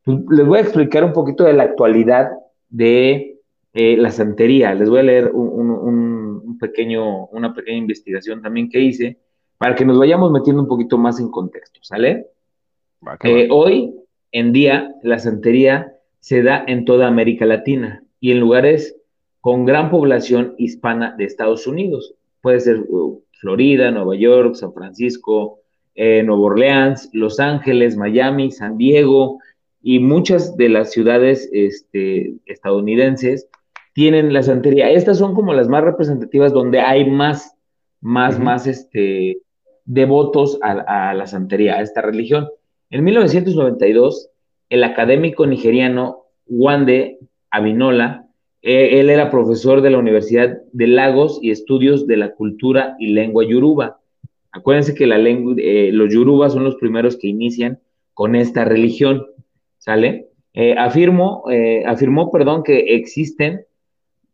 Pues, 0.04 0.18
les 0.30 0.46
voy 0.46 0.58
a 0.58 0.62
explicar 0.62 1.02
un 1.02 1.12
poquito 1.12 1.42
de 1.42 1.54
la 1.54 1.64
actualidad 1.64 2.30
de 2.68 3.40
eh, 3.72 3.96
la 3.96 4.12
santería. 4.12 4.72
Les 4.74 4.88
voy 4.88 5.00
a 5.00 5.04
leer 5.04 5.32
un, 5.32 6.56
pequeño, 6.60 7.26
una 7.26 7.52
pequeña 7.52 7.78
investigación 7.78 8.40
también 8.40 8.70
que 8.70 8.80
hice 8.80 9.18
para 9.58 9.74
que 9.74 9.84
nos 9.84 9.98
vayamos 9.98 10.30
metiendo 10.30 10.62
un 10.62 10.68
poquito 10.68 10.96
más 10.96 11.18
en 11.18 11.30
contexto, 11.30 11.80
¿sale? 11.82 12.28
Eh, 13.24 13.48
hoy 13.50 14.03
en 14.34 14.52
día 14.52 14.92
la 15.02 15.20
santería 15.20 15.94
se 16.18 16.42
da 16.42 16.64
en 16.66 16.84
toda 16.84 17.06
América 17.06 17.46
Latina 17.46 18.02
y 18.18 18.32
en 18.32 18.40
lugares 18.40 18.96
con 19.40 19.64
gran 19.64 19.90
población 19.90 20.54
hispana 20.58 21.14
de 21.16 21.24
Estados 21.24 21.66
Unidos. 21.68 22.14
Puede 22.40 22.58
ser 22.60 22.80
uh, 22.80 23.22
Florida, 23.40 23.92
Nueva 23.92 24.16
York, 24.16 24.56
San 24.56 24.74
Francisco, 24.74 25.60
eh, 25.94 26.24
Nueva 26.24 26.42
Orleans, 26.42 27.10
Los 27.12 27.38
Ángeles, 27.38 27.96
Miami, 27.96 28.50
San 28.50 28.76
Diego, 28.76 29.38
y 29.80 30.00
muchas 30.00 30.56
de 30.56 30.68
las 30.68 30.90
ciudades 30.90 31.48
este, 31.52 32.34
estadounidenses 32.46 33.48
tienen 33.92 34.32
la 34.32 34.42
santería. 34.42 34.90
Estas 34.90 35.18
son 35.18 35.34
como 35.34 35.52
las 35.52 35.68
más 35.68 35.84
representativas 35.84 36.52
donde 36.52 36.80
hay 36.80 37.08
más, 37.08 37.54
más, 38.00 38.40
más 38.40 38.66
este, 38.66 39.38
devotos 39.84 40.58
a, 40.62 41.14
la 41.14 41.26
santería, 41.28 41.74
a 41.76 41.82
esta 41.82 42.00
religión. 42.00 42.48
En 42.94 43.02
1992, 43.02 44.30
el 44.68 44.84
académico 44.84 45.48
nigeriano 45.48 46.26
Wande 46.46 47.18
Abinola, 47.50 48.28
eh, 48.62 49.00
él 49.00 49.10
era 49.10 49.32
profesor 49.32 49.80
de 49.80 49.90
la 49.90 49.98
Universidad 49.98 50.58
de 50.72 50.86
Lagos 50.86 51.40
y 51.42 51.50
estudios 51.50 52.06
de 52.06 52.18
la 52.18 52.30
cultura 52.34 52.94
y 53.00 53.08
lengua 53.08 53.44
yoruba. 53.44 53.98
Acuérdense 54.52 54.94
que 54.94 55.08
la 55.08 55.18
eh, 55.18 55.90
los 55.92 56.14
yorubas 56.14 56.52
son 56.52 56.62
los 56.62 56.76
primeros 56.76 57.16
que 57.16 57.26
inician 57.26 57.80
con 58.12 58.36
esta 58.36 58.64
religión. 58.64 59.26
¿sale? 59.78 60.28
Eh, 60.52 60.76
afirmó, 60.78 61.42
afirmó, 61.86 62.30
perdón, 62.30 62.62
que 62.62 62.94
existen 62.94 63.64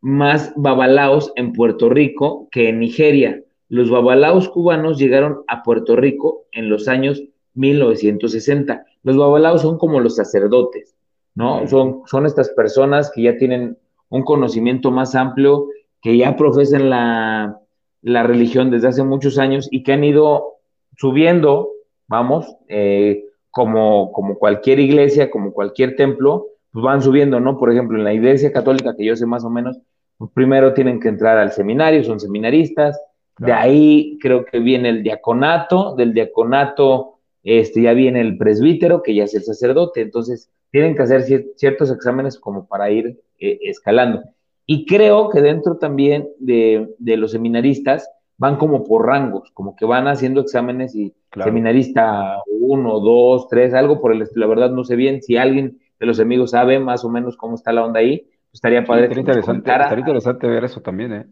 más 0.03 0.53
babalaos 0.55 1.33
en 1.37 1.55
Puerto 1.55 1.89
Rico 1.89 2.47
que 2.51 2.69
en 2.69 2.81
Nigeria. 2.81 3.43
Los 3.71 3.89
babalaos 3.89 4.51
cubanos 4.51 4.99
llegaron 4.99 5.45
a 5.49 5.63
Puerto 5.63 5.97
Rico 5.97 6.45
en 6.53 6.69
los 6.69 6.89
años 6.89 7.23
1960. 7.55 8.87
Los 9.03 9.17
babalaos 9.17 9.63
son 9.63 9.79
como 9.79 10.01
los 10.01 10.17
sacerdotes, 10.17 10.95
¿no? 11.35 11.67
Son, 11.69 12.03
son 12.07 12.27
estas 12.27 12.51
personas 12.51 13.11
que 13.15 13.23
ya 13.23 13.37
tienen 13.37 13.79
un 14.09 14.23
conocimiento 14.23 14.91
más 14.91 15.15
amplio, 15.15 15.69
que 16.03 16.17
ya 16.17 16.37
profesan 16.37 16.91
la, 16.91 17.61
la 18.03 18.23
religión 18.23 18.71
desde 18.71 18.89
hace 18.89 19.03
muchos 19.03 19.39
años 19.39 19.69
y 19.71 19.83
que 19.83 19.93
han 19.93 20.05
ido 20.05 20.57
subiendo, 20.97 21.71
vamos, 22.09 22.57
eh, 22.69 23.25
como, 23.51 24.13
como 24.13 24.39
cualquier 24.39 24.81
iglesia, 24.81 25.31
como 25.31 25.53
cualquier 25.53 25.97
templo, 25.97 26.47
pues 26.73 26.85
van 26.85 27.03
subiendo, 27.03 27.41
¿no? 27.41 27.59
Por 27.59 27.71
ejemplo, 27.71 27.99
en 27.99 28.05
la 28.05 28.13
iglesia 28.13 28.53
católica, 28.53 28.95
que 28.97 29.05
yo 29.05 29.17
sé 29.17 29.27
más 29.27 29.45
o 29.45 29.51
menos, 29.51 29.79
pues 30.19 30.31
primero 30.33 30.75
tienen 30.75 31.01
que 31.01 31.09
entrar 31.09 31.39
al 31.39 31.53
seminario, 31.53 32.05
son 32.05 32.21
seminaristas, 32.21 33.01
de 33.39 33.53
ahí 33.53 34.19
creo 34.21 34.45
que 34.45 34.59
viene 34.59 34.91
el 34.91 35.03
diaconato, 35.03 35.95
del 35.97 36.13
diaconato 36.13 37.20
este, 37.43 37.83
ya 37.83 37.93
viene 37.93 38.21
el 38.21 38.37
presbítero, 38.37 39.03
que 39.03 39.15
ya 39.15 39.25
es 39.25 39.35
el 39.35 39.43
sacerdote, 39.43 40.01
entonces 40.01 40.51
tienen 40.71 40.95
que 40.95 41.03
hacer 41.03 41.23
ciertos 41.57 41.91
exámenes 41.91 42.39
como 42.39 42.67
para 42.67 42.91
ir 42.91 43.21
eh, 43.39 43.59
escalando. 43.63 44.23
Y 44.67 44.87
creo 44.87 45.31
que 45.31 45.41
dentro 45.41 45.79
también 45.79 46.29
de, 46.39 46.95
de, 46.99 47.17
los 47.17 47.33
seminaristas 47.33 48.09
van 48.39 48.57
como 48.57 48.85
por 48.85 49.07
rangos, 49.07 49.51
como 49.53 49.75
que 49.75 49.85
van 49.85 50.07
haciendo 50.07 50.41
exámenes 50.41 50.95
y 50.95 51.13
seminarista 51.35 52.39
uno, 52.47 53.01
dos, 53.01 53.49
tres, 53.49 53.75
algo 53.75 54.01
por 54.01 54.13
el 54.13 54.23
estilo. 54.23 54.47
La 54.47 54.55
verdad 54.55 54.71
no 54.71 54.85
sé 54.85 54.95
bien 54.95 55.23
si 55.23 55.37
alguien 55.37 55.79
de 55.99 56.07
los 56.07 56.21
amigos 56.21 56.53
sabe 56.53 56.79
más 56.79 57.05
o 57.05 57.11
menos 57.11 57.37
cómo 57.37 57.57
está 57.57 57.73
la 57.73 57.85
onda 57.85 58.01
ahí. 58.01 58.19
Pues 58.21 58.55
estaría 58.55 58.85
padre. 58.85 59.13
Sí, 59.13 59.21
interesante, 59.21 59.71
estaría 59.71 59.99
interesante 59.99 60.47
ver 60.47 60.65
eso 60.65 60.81
también, 60.81 61.13
¿eh? 61.13 61.27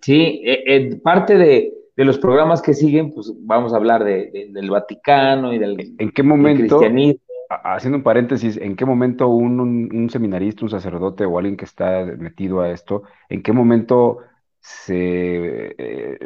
Sí, 0.00 0.42
eh, 0.44 1.00
parte 1.02 1.38
de, 1.38 1.72
de, 1.96 2.04
los 2.04 2.18
programas 2.18 2.62
que 2.62 2.74
siguen, 2.74 3.12
pues 3.12 3.32
vamos 3.40 3.72
a 3.72 3.76
hablar 3.76 4.04
de, 4.04 4.48
del 4.50 4.70
Vaticano 4.70 5.52
y 5.52 5.58
del, 5.58 5.94
¿En 5.98 6.10
qué 6.10 6.22
momento, 6.22 6.78
cristianismo 6.78 7.20
haciendo 7.62 7.98
un 7.98 8.04
paréntesis, 8.04 8.56
¿en 8.56 8.76
qué 8.76 8.84
momento 8.84 9.28
un, 9.28 10.08
seminarista, 10.10 10.64
un 10.64 10.70
sacerdote 10.70 11.24
o 11.24 11.38
alguien 11.38 11.56
que 11.56 11.64
está 11.64 12.04
metido 12.18 12.60
a 12.60 12.70
esto, 12.70 13.02
en 13.28 13.42
qué 13.42 13.52
momento 13.52 14.18
se 14.60 15.74
eh, 15.76 16.18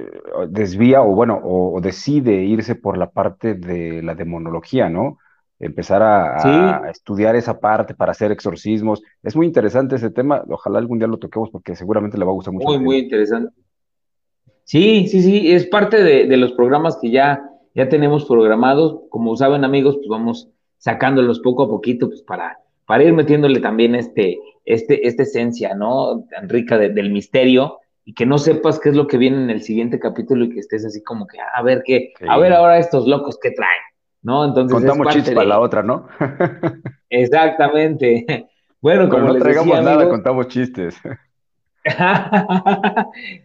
desvía 0.49 1.03
o 1.03 1.15
bueno, 1.15 1.41
o, 1.43 1.81
decide 1.81 2.45
irse 2.45 2.77
por 2.77 2.97
la 2.97 3.11
parte 3.11 3.55
de 3.55 4.03
la 4.03 4.15
demonología, 4.15 4.89
¿no? 4.89 5.19
Empezar 5.59 6.03
a, 6.03 6.89
estudiar 6.89 7.35
esa 7.35 7.59
parte 7.59 7.93
para 7.95 8.13
hacer 8.13 8.31
exorcismos. 8.31 9.03
Es 9.25 9.35
muy 9.35 9.45
interesante 9.45 9.97
ese 9.97 10.11
tema, 10.11 10.45
ojalá 10.49 10.79
algún 10.79 11.01
día 11.01 11.09
lo 11.09 11.19
toquemos 11.19 11.51
porque 11.51 11.75
seguramente 11.75 12.17
le 12.17 12.25
va 12.25 12.31
a 12.31 12.35
gustar 12.35 12.55
mucho. 12.55 12.69
Muy, 12.69 12.79
muy 12.79 12.99
interesante. 12.99 13.53
Sí, 14.69 15.09
sí, 15.09 15.23
sí, 15.23 15.51
es 15.51 15.67
parte 15.67 16.03
de, 16.03 16.27
de 16.27 16.37
los 16.37 16.53
programas 16.53 16.99
que 17.01 17.11
ya, 17.11 17.43
ya 17.75 17.89
tenemos 17.89 18.27
programados. 18.27 19.01
Como 19.09 19.35
saben 19.35 19.65
amigos, 19.65 19.97
pues 19.97 20.09
vamos 20.09 20.51
sacándolos 20.77 21.41
poco 21.41 21.63
a 21.63 21.69
poquito, 21.71 22.09
pues 22.09 22.21
para, 22.21 22.59
para 22.85 23.03
ir 23.03 23.15
metiéndole 23.15 23.61
también 23.61 23.95
este, 23.95 24.39
este, 24.67 25.09
esta 25.09 25.23
esencia, 25.23 25.75
¿no? 25.75 26.23
Tan 26.31 26.51
rica 26.51 26.77
del 26.77 27.11
misterio 27.11 27.79
y 28.05 28.13
que 28.13 28.27
no 28.27 28.37
sepas 28.37 28.79
qué 28.79 28.91
es 28.91 28.95
lo 28.95 29.07
que 29.07 29.17
viene 29.17 29.43
en 29.43 29.49
el 29.49 29.63
siguiente 29.63 29.99
capítulo 29.99 30.45
y 30.45 30.51
que 30.51 30.61
estés 30.61 30.85
así 30.85 31.03
como 31.03 31.27
que, 31.27 31.39
a 31.41 31.63
ver 31.63 31.83
qué, 31.83 32.13
a 32.29 32.37
ver 32.37 32.53
ahora 32.53 32.79
estos 32.79 33.09
locos 33.09 33.39
qué 33.43 33.53
traen, 33.53 33.81
¿no? 34.21 34.45
Entonces. 34.45 34.77
Contamos 34.87 35.15
chistes 35.15 35.35
para 35.35 35.49
la 35.49 35.61
otra, 35.61 35.83
¿no? 35.83 36.09
Exactamente. 37.09 38.51
Bueno, 38.83 39.09
como 39.09 39.29
no 39.29 39.35
traigamos 39.37 39.83
nada, 39.83 40.07
contamos 40.11 40.49
chistes. 40.49 40.95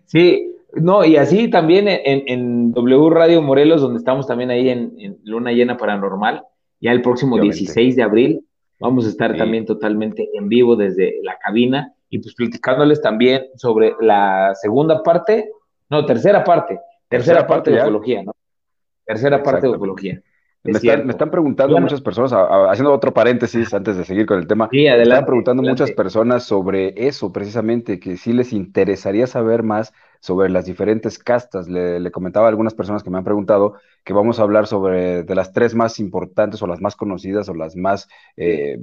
sí, 0.04 0.53
no, 0.76 1.06
y 1.06 1.18
así 1.18 1.50
también 1.50 1.86
en, 1.88 2.72
W 2.72 3.10
Radio 3.10 3.42
Morelos, 3.42 3.82
donde 3.82 4.00
estamos 4.00 4.28
también 4.28 4.50
ahí 4.50 4.70
en, 4.70 4.94
en 4.98 5.20
Luna 5.24 5.52
Llena 5.52 5.78
Paranormal, 5.78 6.44
ya 6.80 6.92
el 6.92 7.02
próximo 7.02 7.40
16 7.40 7.96
de 7.96 8.04
abril 8.04 8.46
vamos 8.80 9.06
a 9.06 9.10
estar 9.10 9.38
también 9.38 9.66
totalmente 9.66 10.30
en 10.34 10.50
vivo 10.50 10.76
desde 10.76 11.20
la 11.24 11.38
cabina 11.38 11.94
y 12.10 12.20
pues 12.20 12.36
platicándoles 12.36 13.02
también 13.02 13.46
sobre 13.56 13.94
la 14.02 14.54
segunda 14.56 15.02
parte, 15.02 15.50
no, 15.90 16.06
tercera 16.06 16.44
parte, 16.44 16.80
tercera, 17.08 17.48
parte, 17.48 17.72
de 17.72 17.82
ufología, 17.82 18.24
¿no? 18.24 18.34
Tercera 19.06 19.42
parte 19.42 19.68
de 19.68 19.76
ufología. 19.76 20.22
Me 20.64 20.72
están, 20.72 21.30
preguntando 21.30 21.78
muchas 21.78 22.00
personas, 22.00 22.32
haciendo 22.32 22.94
otro 22.94 23.14
paréntesis 23.14 23.74
antes 23.74 23.98
de 23.98 24.06
seguir 24.06 24.26
con 24.26 24.40
el 24.40 24.48
tema, 24.48 24.70
me 24.72 25.02
están 25.02 25.26
preguntando 25.26 25.62
muchas 25.62 25.92
personas 25.92 26.44
sobre 26.44 26.94
eso, 27.08 27.34
precisamente, 27.34 28.00
que 28.00 28.16
sí 28.16 28.32
les 28.32 28.54
interesaría 28.54 29.28
saber 29.28 29.64
más 29.64 29.94
sobre 30.22 30.50
las 30.50 30.66
diferentes 30.66 31.20
castas. 31.20 31.68
Le, 31.68 32.10
comentaba 32.12 32.46
a 32.46 32.50
algunas 32.50 32.74
personas 32.74 33.04
que 33.04 33.10
me 33.10 33.18
han 33.18 33.26
preguntado 33.26 33.76
que 34.06 34.14
vamos 34.14 34.40
a 34.40 34.44
hablar 34.44 34.68
sobre 34.68 35.24
de 35.24 35.36
las 35.36 35.52
tres 35.52 35.76
más 35.76 36.00
importantes 36.00 36.62
o 36.62 36.68
las 36.68 36.80
más 36.80 36.96
conocidas 36.96 37.50
o 37.50 37.54
las 37.54 37.76
más 37.76 38.08
eh, 38.38 38.80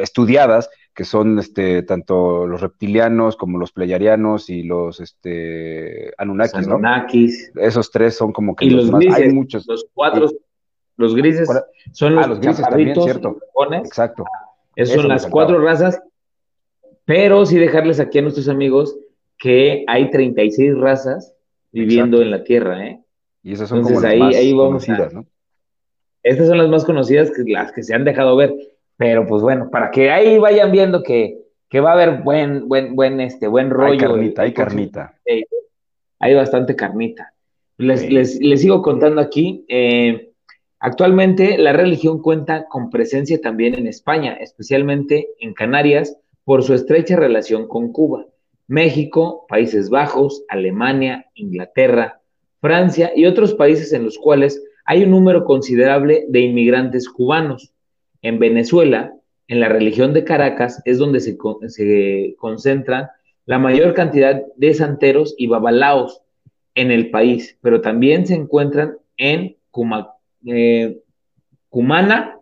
estudiadas, 0.00 0.70
que 0.94 1.04
son 1.04 1.38
este, 1.38 1.82
tanto 1.82 2.46
los 2.46 2.62
reptilianos 2.62 3.36
como 3.36 3.58
los 3.58 3.72
pleyarianos 3.72 4.48
y 4.48 4.62
los 4.62 4.98
este, 4.98 6.12
Anunnakis, 6.16 6.66
¿no? 6.66 6.80
Esos 7.60 7.90
tres 7.90 8.16
son 8.16 8.32
como 8.32 8.56
que 8.56 8.64
los, 8.64 8.90
más. 8.90 9.04
Hay 9.14 9.30
muchos. 9.30 9.66
Los 9.66 9.86
cuatro, 9.92 10.30
los 10.96 11.14
grises 11.14 11.48
son 11.92 12.14
los, 12.14 12.24
ah, 12.24 12.28
los 12.28 12.40
grises 12.40 12.66
también, 12.68 12.94
cierto. 12.94 13.38
Exacto. 13.72 14.24
Esas 14.76 14.96
son 14.96 15.08
las 15.08 15.26
cuatro 15.26 15.58
razas, 15.62 16.00
pero 17.04 17.44
sí 17.46 17.58
dejarles 17.58 18.00
aquí 18.00 18.18
a 18.18 18.22
nuestros 18.22 18.48
amigos 18.48 18.96
que 19.38 19.84
hay 19.88 20.10
36 20.10 20.76
razas 20.78 21.34
viviendo 21.72 22.22
en 22.22 22.30
la 22.30 22.44
Tierra, 22.44 22.86
¿eh? 22.86 23.02
Y 23.42 23.52
esas 23.52 23.68
son 23.68 23.82
como 23.82 24.00
las 24.00 24.16
más 24.16 24.36
conocidas, 24.54 25.12
¿no? 25.12 25.26
Estas 26.22 26.46
son 26.46 26.58
las 26.58 26.68
más 26.68 26.84
conocidas, 26.84 27.32
que 27.32 27.42
las 27.50 27.72
que 27.72 27.82
se 27.82 27.94
han 27.94 28.04
dejado 28.04 28.36
ver, 28.36 28.54
pero 28.96 29.26
pues 29.26 29.42
bueno, 29.42 29.68
para 29.70 29.90
que 29.90 30.10
ahí 30.10 30.38
vayan 30.38 30.70
viendo 30.70 31.02
que, 31.02 31.38
va 31.74 31.90
a 31.90 31.94
haber 31.94 32.22
buen, 32.22 32.68
buen, 32.68 32.94
buen, 32.94 33.20
este, 33.20 33.48
buen 33.48 33.70
rollo. 33.70 33.92
Hay 33.92 33.98
carnita, 33.98 34.42
hay 34.42 34.52
carnita. 34.52 35.18
hay 36.20 36.34
bastante 36.34 36.76
carnita. 36.76 37.34
Les, 37.78 38.08
les, 38.40 38.60
sigo 38.60 38.80
contando 38.82 39.20
aquí. 39.20 39.64
Eh, 39.68 40.31
actualmente 40.82 41.56
la 41.56 41.72
religión 41.72 42.20
cuenta 42.20 42.66
con 42.68 42.90
presencia 42.90 43.40
también 43.40 43.74
en 43.74 43.86
España, 43.86 44.34
especialmente 44.34 45.30
en 45.40 45.54
Canarias, 45.54 46.18
por 46.44 46.62
su 46.62 46.74
estrecha 46.74 47.16
relación 47.16 47.66
con 47.68 47.92
Cuba. 47.92 48.26
México, 48.66 49.46
Países 49.48 49.88
Bajos, 49.90 50.44
Alemania, 50.48 51.26
Inglaterra, 51.34 52.20
Francia 52.60 53.12
y 53.14 53.26
otros 53.26 53.54
países 53.54 53.92
en 53.92 54.04
los 54.04 54.18
cuales 54.18 54.62
hay 54.84 55.04
un 55.04 55.10
número 55.10 55.44
considerable 55.44 56.26
de 56.28 56.40
inmigrantes 56.40 57.08
cubanos. 57.08 57.72
En 58.20 58.38
Venezuela, 58.38 59.14
en 59.48 59.60
la 59.60 59.68
región 59.68 60.12
de 60.12 60.24
Caracas, 60.24 60.80
es 60.84 60.98
donde 60.98 61.20
se, 61.20 61.36
concentran 62.36 63.08
la 63.46 63.58
mayor 63.58 63.94
cantidad 63.94 64.42
de 64.56 64.74
santeros 64.74 65.34
y 65.36 65.46
babalaos 65.48 66.22
en 66.74 66.90
el 66.90 67.10
país, 67.10 67.58
pero 67.60 67.80
también 67.80 68.26
se 68.26 68.34
encuentran 68.34 68.96
en 69.16 69.56
Cumana, 71.68 72.38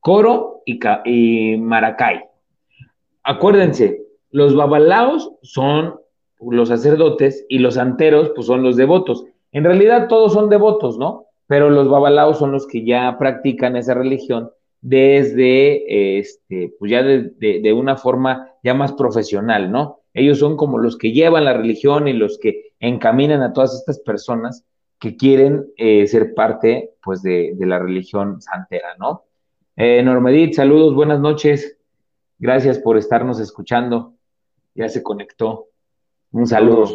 Coro 0.00 0.62
y, 0.64 1.56
Maracay. 1.56 2.20
Acuérdense, 3.22 4.02
los 4.30 4.54
babalaos 4.54 5.32
son 5.42 6.00
los 6.40 6.68
sacerdotes 6.68 7.44
y 7.48 7.58
los 7.58 7.74
santeros 7.74 8.30
pues 8.34 8.46
son 8.46 8.62
los 8.62 8.76
devotos. 8.76 9.24
En 9.52 9.64
realidad 9.64 10.08
todos 10.08 10.32
son 10.32 10.48
devotos, 10.48 10.98
¿no? 10.98 11.26
Pero 11.46 11.70
los 11.70 11.88
babalaos 11.88 12.38
son 12.38 12.52
los 12.52 12.66
que 12.66 12.84
ya 12.84 13.16
practican 13.18 13.76
esa 13.76 13.94
religión 13.94 14.50
desde, 14.80 16.18
este, 16.18 16.74
pues 16.78 16.90
ya 16.90 17.02
de, 17.02 17.72
una 17.72 17.96
forma 17.96 18.52
ya 18.62 18.74
más 18.74 18.92
profesional, 18.92 19.72
¿no? 19.72 20.00
Ellos 20.14 20.38
son 20.38 20.56
como 20.56 20.78
los 20.78 20.96
que 20.96 21.12
llevan 21.12 21.44
la 21.44 21.54
religión 21.54 22.08
y 22.08 22.12
los 22.12 22.38
que 22.38 22.72
encaminan 22.80 23.42
a 23.42 23.52
todas 23.52 23.74
estas 23.74 23.98
personas 24.00 24.64
que 24.98 25.16
quieren 25.16 25.66
eh, 25.76 26.06
ser 26.06 26.34
parte, 26.34 26.94
pues, 27.02 27.22
de, 27.22 27.54
la 27.60 27.78
religión 27.78 28.40
santera, 28.40 28.96
¿no? 28.98 29.24
Eh, 29.76 30.02
Normedit, 30.02 30.54
saludos, 30.54 30.94
buenas 30.94 31.20
noches. 31.20 31.78
Gracias 32.38 32.78
por 32.78 32.96
estarnos 32.96 33.40
escuchando 33.40 34.18
ya 34.78 34.88
se 34.88 35.02
conectó. 35.02 35.66
Un 36.30 36.46
saludo. 36.46 36.88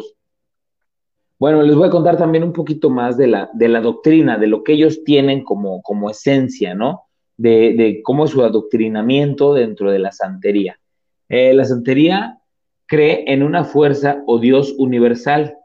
Bueno, 1.38 1.62
les 1.62 1.76
voy 1.76 1.88
a 1.88 1.90
contar 1.90 2.16
también 2.16 2.42
un 2.42 2.52
poquito 2.52 2.88
más 2.88 3.18
de 3.18 3.26
la, 3.26 3.50
de 3.52 3.68
la 3.68 3.80
doctrina, 3.80 4.38
de 4.38 4.46
lo 4.46 4.64
que 4.64 4.72
ellos 4.72 5.04
tienen 5.04 5.44
como, 5.44 5.82
como 5.82 6.08
esencia, 6.08 6.74
¿no? 6.74 7.02
De, 7.36 8.00
cómo 8.02 8.24
es 8.24 8.30
su 8.30 8.42
adoctrinamiento 8.42 9.52
dentro 9.52 9.90
de 9.90 9.98
la 9.98 10.12
santería. 10.12 10.78
Eh, 11.28 11.52
la 11.52 11.64
santería 11.64 12.38
cree 12.86 13.24
en 13.26 13.42
una 13.42 13.64
fuerza 13.64 14.22
o 14.26 14.38
Dios 14.38 14.74
universal, 14.78 15.58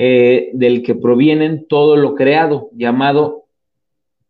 eh, 0.00 0.50
del 0.52 0.84
que 0.84 0.94
provienen 0.94 1.66
todo 1.66 1.96
lo 1.96 2.14
creado, 2.14 2.70
llamado 2.72 3.46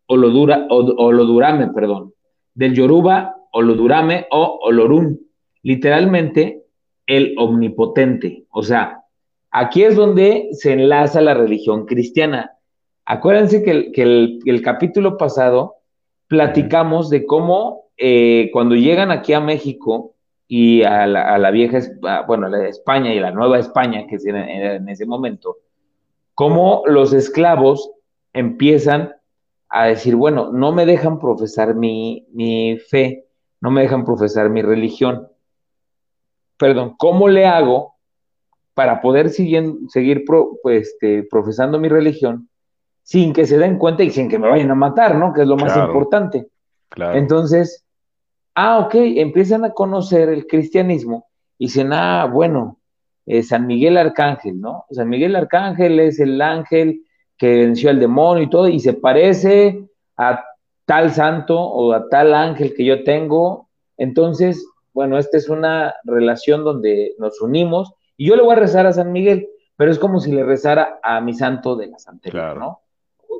Olodura, 0.07 0.65
Olodurame, 0.67 1.67
perdón, 1.67 2.15
del 2.55 2.73
Yoruba, 2.73 3.35
Olodurame 3.51 4.25
o 4.31 4.61
Olorun. 4.63 5.19
Literalmente 5.61 6.63
el 7.05 7.35
omnipotente. 7.37 8.45
O 8.49 8.63
sea, 8.63 9.03
aquí 9.51 9.83
es 9.83 9.95
donde 9.95 10.49
se 10.53 10.73
enlaza 10.73 11.21
la 11.21 11.35
religión 11.35 11.85
cristiana. 11.85 12.53
Acuérdense 13.05 13.61
que 13.63 14.01
el, 14.01 14.61
capítulo 14.63 15.17
pasado 15.17 15.75
platicamos 16.25 17.11
de 17.11 17.27
cómo 17.27 17.91
eh, 17.95 18.49
cuando 18.53 18.73
llegan 18.73 19.11
aquí 19.11 19.33
a 19.33 19.39
México 19.39 20.15
y 20.51 20.81
a 20.81 21.05
la, 21.05 21.51
vieja, 21.51 21.79
bueno, 22.25 22.47
a 22.47 22.49
la 22.49 22.67
España 22.67 23.13
y 23.13 23.19
la 23.19 23.29
nueva 23.29 23.59
España, 23.59 24.07
que 24.07 24.17
era 24.25 24.75
en 24.75 24.89
ese 24.89 25.05
momento, 25.05 25.57
cómo 26.33 26.81
los 26.87 27.13
esclavos 27.13 27.91
empiezan 28.33 29.13
a 29.69 29.85
decir, 29.85 30.15
bueno, 30.15 30.51
no 30.51 30.71
me 30.71 30.87
dejan 30.87 31.19
profesar 31.19 31.75
mi, 31.75 32.25
fe, 32.89 33.27
no 33.61 33.69
me 33.69 33.83
dejan 33.83 34.03
profesar 34.03 34.49
mi 34.49 34.63
religión. 34.63 35.27
Perdón, 36.57 36.95
¿cómo 36.97 37.27
le 37.27 37.45
hago 37.45 37.93
para 38.73 39.01
poder 39.01 39.29
seguir, 39.29 39.75
seguir 39.89 40.25
pues, 40.63 40.87
este, 40.87 41.27
profesando 41.29 41.77
mi 41.77 41.89
religión 41.89 42.49
sin 43.03 43.33
que 43.33 43.45
se 43.45 43.59
den 43.59 43.77
cuenta 43.77 44.01
y 44.03 44.09
sin 44.09 44.27
que 44.27 44.39
me 44.39 44.49
vayan 44.49 44.71
a 44.71 44.75
matar, 44.75 45.15
¿no? 45.15 45.31
Que 45.31 45.41
es 45.41 45.47
lo 45.47 45.57
más 45.57 45.77
importante. 45.77 46.47
Entonces, 46.95 47.85
ah, 48.59 48.79
ok, 48.79 48.93
empiezan 48.95 49.63
a 49.63 49.71
conocer 49.71 50.27
el 50.27 50.45
cristianismo 50.45 51.27
y 51.57 51.65
dicen, 51.65 51.93
ah, 51.93 52.25
bueno, 52.25 52.79
eh, 53.25 53.41
San 53.41 53.65
Miguel 53.67 53.97
Arcángel, 53.97 54.59
¿no? 54.59 54.85
San 54.91 55.07
Miguel 55.07 55.35
Arcángel 55.37 55.99
es 55.99 56.19
el 56.19 56.41
ángel 56.41 57.03
que 57.37 57.55
venció 57.55 57.89
al 57.89 58.01
demonio 58.01 58.43
y 58.43 58.49
todo, 58.49 58.67
y 58.67 58.81
se 58.81 58.93
parece 58.93 59.87
a 60.17 60.43
tal 60.85 61.11
santo 61.11 61.57
o 61.57 61.93
a 61.93 62.09
tal 62.09 62.33
ángel 62.33 62.73
que 62.75 62.83
yo 62.83 63.03
tengo. 63.05 63.69
Entonces, 63.95 64.67
bueno, 64.93 65.17
esta 65.17 65.37
es 65.37 65.47
una 65.47 65.93
relación 66.03 66.65
donde 66.65 67.15
nos 67.17 67.41
unimos 67.41 67.93
y 68.17 68.27
yo 68.27 68.35
le 68.35 68.41
voy 68.41 68.53
a 68.53 68.59
rezar 68.59 68.85
a 68.85 68.93
San 68.93 69.13
Miguel, 69.13 69.47
pero 69.77 69.89
es 69.89 69.99
como 69.99 70.19
si 70.19 70.33
le 70.33 70.43
rezara 70.43 70.99
a 71.01 71.21
mi 71.21 71.33
santo 71.33 71.77
de 71.77 71.87
la 71.87 71.99
santería, 71.99 72.55
¿no? 72.55 72.81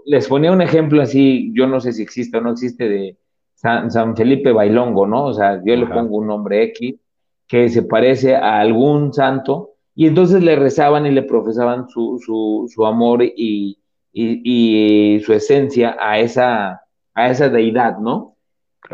Les 0.05 0.29
ponía 0.29 0.53
un 0.53 0.61
ejemplo 0.61 1.01
así, 1.01 1.51
yo 1.53 1.67
no 1.67 1.81
sé 1.81 1.91
si 1.91 2.03
existe 2.03 2.38
o 2.38 2.41
no 2.41 2.51
existe, 2.51 2.88
de 2.88 3.17
San, 3.59 4.15
Felipe 4.15 4.53
Bailongo, 4.53 5.05
¿no? 5.05 5.25
O 5.25 5.33
sea, 5.33 5.61
yo 5.65 5.75
le 5.75 5.85
pongo 5.85 6.17
un 6.17 6.27
nombre 6.27 6.63
X 6.63 6.95
que 7.45 7.67
se 7.67 7.83
parece 7.83 8.33
a 8.33 8.61
algún 8.61 9.13
santo 9.13 9.71
y 9.93 10.07
entonces 10.07 10.41
le 10.41 10.55
rezaban 10.55 11.05
y 11.05 11.11
le 11.11 11.23
profesaban 11.23 11.89
su, 11.89 12.21
su, 12.25 12.71
su 12.73 12.85
amor 12.85 13.21
y, 13.21 13.77
y, 14.13 15.19
su 15.25 15.33
esencia 15.33 15.97
a 15.99 16.19
esa, 16.19 16.83
a 17.13 17.29
esa 17.29 17.49
deidad, 17.49 17.97
¿no? 17.97 18.37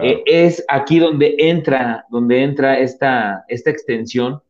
Eh, 0.02 0.24
es 0.26 0.66
aquí 0.68 0.98
donde 0.98 1.36
entra, 1.38 2.06
donde 2.10 2.42
entra 2.42 2.80
esta, 2.80 3.46
esta 3.48 3.70
extensión 3.70 4.42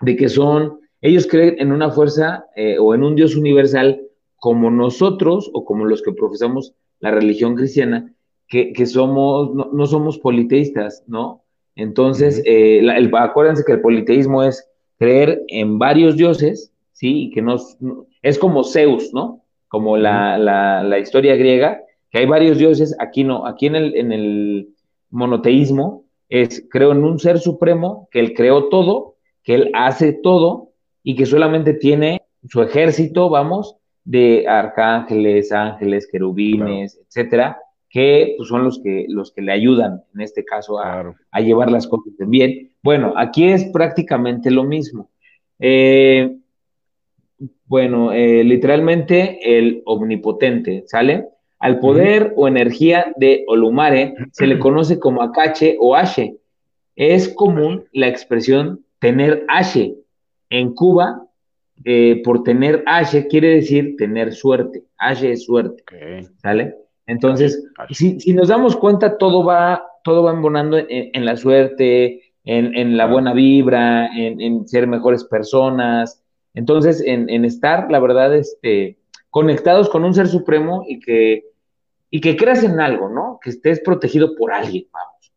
de 0.00 0.16
que 0.16 0.30
son, 0.30 0.80
ellos 1.02 1.26
creen 1.26 1.56
en 1.58 1.72
una 1.72 1.90
fuerza 1.90 2.46
eh, 2.56 2.78
o 2.78 2.94
en 2.94 3.04
un 3.04 3.16
Dios 3.16 3.36
universal 3.36 4.00
como 4.36 4.70
nosotros 4.70 5.50
o 5.52 5.66
como 5.66 5.84
los 5.84 6.00
que 6.00 6.12
profesamos 6.12 6.72
la 7.00 7.10
religión 7.10 7.54
cristiana, 7.54 8.14
que, 8.50 8.86
somos, 8.86 9.54
no, 9.54 9.86
somos 9.86 10.18
politeístas, 10.18 11.02
¿no? 11.06 11.42
Entonces, 11.76 12.42
eh, 12.44 12.86
acuérdense 13.16 13.64
que 13.64 13.72
el 13.72 13.80
politeísmo 13.80 14.42
es 14.42 14.68
creer 14.98 15.42
en 15.48 15.78
varios 15.78 16.16
dioses, 16.16 16.72
¿sí? 16.92 17.24
Y 17.24 17.30
que 17.30 17.40
no, 17.40 17.56
es 18.20 18.38
como 18.38 18.64
Zeus, 18.64 19.14
¿no? 19.14 19.40
como 19.70 19.96
la, 19.96 20.98
historia 21.00 21.36
griega, 21.36 21.80
que 22.10 22.18
hay 22.18 22.26
varios 22.26 22.58
dioses, 22.58 22.96
aquí 22.98 23.22
no, 23.22 23.46
aquí 23.46 23.66
en 23.66 23.76
el, 23.76 23.94
en 23.94 24.10
el 24.10 24.68
monoteísmo 25.10 26.06
es, 26.28 26.66
creo 26.68 26.90
en 26.90 27.04
un 27.04 27.20
ser 27.20 27.38
supremo, 27.38 28.08
que 28.10 28.18
él 28.18 28.34
creó 28.34 28.68
todo, 28.68 29.14
que 29.44 29.54
él 29.54 29.70
hace 29.74 30.12
todo 30.12 30.72
y 31.04 31.14
que 31.14 31.24
solamente 31.24 31.72
tiene 31.72 32.20
su 32.48 32.60
ejército, 32.62 33.30
vamos, 33.30 33.76
de 34.02 34.44
arcángeles, 34.48 35.52
ángeles, 35.52 36.08
querubines, 36.10 37.00
etcétera, 37.06 37.56
que 37.90 38.34
pues, 38.36 38.48
son 38.48 38.64
los 38.64 38.80
que, 38.80 39.04
los 39.08 39.32
que 39.32 39.42
le 39.42 39.52
ayudan, 39.52 40.04
en 40.14 40.20
este 40.20 40.44
caso, 40.44 40.78
a, 40.78 41.14
a 41.30 41.40
llevar 41.40 41.70
las 41.70 41.88
cosas 41.88 42.14
bien. 42.18 42.70
Bueno, 42.82 43.12
aquí 43.16 43.48
es 43.48 43.64
prácticamente 43.64 44.50
lo 44.50 44.64
mismo. 44.64 45.10
Eh, 45.58 46.36
bueno, 47.66 48.12
eh, 48.12 48.44
literalmente 48.44 49.58
el 49.58 49.82
omnipotente, 49.84 50.84
¿sale? 50.86 51.26
Al 51.58 51.78
poder 51.78 52.32
o 52.36 52.48
energía 52.48 53.12
de 53.16 53.44
Olumare 53.48 54.14
se 54.32 54.46
le 54.46 54.58
conoce 54.58 54.98
como 54.98 55.22
Akache 55.22 55.76
o 55.78 55.94
Ashe. 55.94 56.36
Es 56.96 57.28
común 57.28 57.84
la 57.92 58.08
expresión 58.08 58.84
tener 58.98 59.44
Ashe. 59.48 59.96
En 60.48 60.74
Cuba, 60.74 61.26
eh, 61.84 62.22
por 62.24 62.42
tener 62.42 62.82
Ashe 62.86 63.26
quiere 63.26 63.48
decir 63.48 63.96
tener 63.96 64.32
suerte. 64.32 64.84
Ashe 64.96 65.32
es 65.32 65.44
suerte, 65.44 65.82
¿sale? 66.42 66.74
Entonces, 67.10 67.64
si, 67.90 68.32
nos 68.34 68.48
damos 68.48 68.76
cuenta, 68.76 69.18
todo 69.18 69.44
va, 69.44 69.82
todo 70.04 70.22
va 70.22 70.32
embonando 70.32 70.78
en, 70.78 71.24
la 71.24 71.36
suerte, 71.36 72.22
en, 72.44 72.96
la 72.96 73.06
buena 73.06 73.32
vibra, 73.32 74.08
en 74.16 74.66
ser 74.66 74.86
mejores 74.86 75.24
personas, 75.24 76.22
entonces, 76.54 77.02
en, 77.06 77.44
estar, 77.44 77.90
la 77.90 78.00
verdad, 78.00 78.34
este, 78.34 78.98
conectados 79.30 79.88
con 79.88 80.04
un 80.04 80.14
ser 80.14 80.26
supremo 80.26 80.84
y 80.86 81.00
que, 81.00 81.44
y 82.10 82.20
que 82.20 82.36
creas 82.36 82.64
en 82.64 82.80
algo, 82.80 83.08
¿no? 83.08 83.38
Que 83.42 83.50
estés 83.50 83.80
protegido 83.80 84.34
por 84.36 84.52
alguien, 84.52 84.86
vamos. 84.92 85.32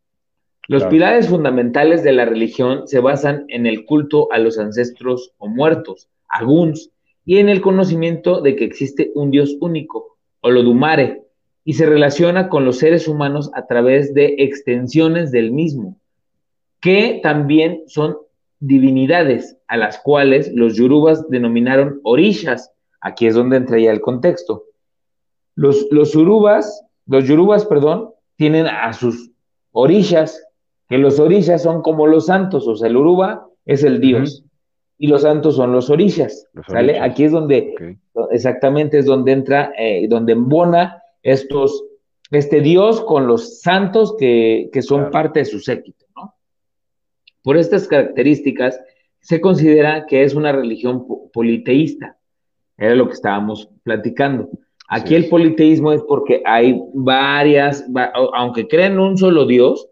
Los 0.69 0.85
pilares 0.85 1.27
fundamentales 1.27 2.03
de 2.03 2.13
la 2.13 2.25
religión 2.25 2.87
se 2.87 2.99
basan 2.99 3.45
en 3.49 3.67
el 3.67 3.85
culto 3.85 4.31
a 4.31 4.39
los 4.39 4.57
ancestros 4.57 5.33
o 5.37 5.47
muertos, 5.47 6.07
aguns, 6.29 6.89
y 7.25 7.37
en 7.37 7.49
el 7.49 7.61
conocimiento 7.61 8.41
de 8.41 8.55
que 8.55 8.65
existe 8.65 9.11
un 9.13 9.29
Dios 9.29 9.55
único, 9.59 10.17
Olodumare, 10.41 11.22
y 11.65 11.73
se 11.73 11.85
relaciona 11.85 12.49
con 12.49 12.65
los 12.65 12.79
seres 12.79 13.07
humanos 13.07 13.51
a 13.53 13.65
través 13.67 14.13
de 14.13 14.35
extensiones 14.39 15.31
del 15.31 15.51
mismo, 15.51 15.97
que 16.81 17.19
también 17.23 17.83
son 17.87 18.17
divinidades 18.59 19.57
a 19.67 19.77
las 19.77 19.99
cuales 19.99 20.51
los 20.53 20.75
yorubas 20.75 21.29
denominaron 21.29 21.99
orishas. 22.03 22.71
Aquí 23.01 23.27
es 23.27 23.35
donde 23.35 23.57
entra 23.57 23.79
ya 23.79 23.91
el 23.91 24.01
contexto. 24.01 24.63
Los, 25.55 25.87
los 25.91 26.15
urubas, 26.15 26.85
los 27.05 27.25
yorubas, 27.25 27.65
perdón, 27.65 28.09
tienen 28.35 28.67
a 28.67 28.91
sus 28.93 29.31
orishas, 29.71 30.41
que 30.89 30.97
los 30.97 31.19
orishas 31.19 31.63
son 31.63 31.81
como 31.81 32.07
los 32.07 32.27
santos, 32.27 32.67
o 32.67 32.75
sea, 32.75 32.87
el 32.87 32.97
uruba 32.97 33.47
es 33.65 33.83
el 33.83 33.99
dios 33.99 34.43
y 34.97 35.07
los 35.07 35.23
santos 35.23 35.55
son 35.55 35.71
los 35.71 35.89
orishas, 35.89 36.47
¿sale? 36.67 36.99
Aquí 36.99 37.25
es 37.25 37.31
donde, 37.31 37.97
exactamente 38.31 38.99
es 38.99 39.05
donde 39.05 39.31
entra, 39.31 39.73
eh, 39.77 40.07
donde 40.07 40.33
embona 40.33 41.02
estos, 41.23 41.85
este 42.31 42.61
dios 42.61 43.01
con 43.01 43.27
los 43.27 43.61
santos 43.61 44.15
que, 44.19 44.69
son 44.81 45.09
parte 45.09 45.39
de 45.39 45.45
su 45.45 45.59
séquito. 45.59 46.05
Por 47.41 47.57
estas 47.57 47.87
características, 47.87 48.79
se 49.19 49.41
considera 49.41 50.05
que 50.05 50.23
es 50.23 50.35
una 50.35 50.51
religión 50.51 51.05
politeísta. 51.33 52.17
Era 52.77 52.95
lo 52.95 53.07
que 53.07 53.13
estábamos 53.13 53.69
platicando. 53.83 54.49
Aquí 54.87 55.15
el 55.15 55.29
politeísmo 55.29 55.91
es 55.91 56.01
porque 56.03 56.41
hay 56.45 56.79
varias, 56.93 57.85
aunque 58.33 58.67
creen 58.67 58.99
un 58.99 59.17
solo 59.17 59.45
Dios, 59.45 59.89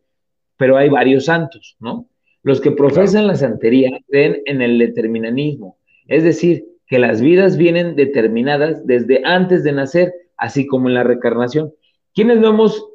pero 0.57 0.77
hay 0.77 0.89
varios 0.89 1.25
santos, 1.25 1.75
¿no? 1.79 2.07
Los 2.43 2.59
que 2.59 2.71
profesan 2.71 3.27
la 3.27 3.35
santería 3.35 3.99
creen 4.07 4.41
en 4.45 4.61
el 4.61 4.77
determinismo, 4.79 5.77
es 6.07 6.23
decir, 6.23 6.65
que 6.87 6.99
las 6.99 7.21
vidas 7.21 7.55
vienen 7.55 7.95
determinadas 7.95 8.85
desde 8.85 9.21
antes 9.23 9.63
de 9.63 9.71
nacer, 9.71 10.13
así 10.41 10.65
como 10.65 10.89
en 10.89 10.95
la 10.95 11.03
reencarnación. 11.03 11.71
Quienes 12.13 12.39
no 12.39 12.49
hemos 12.49 12.89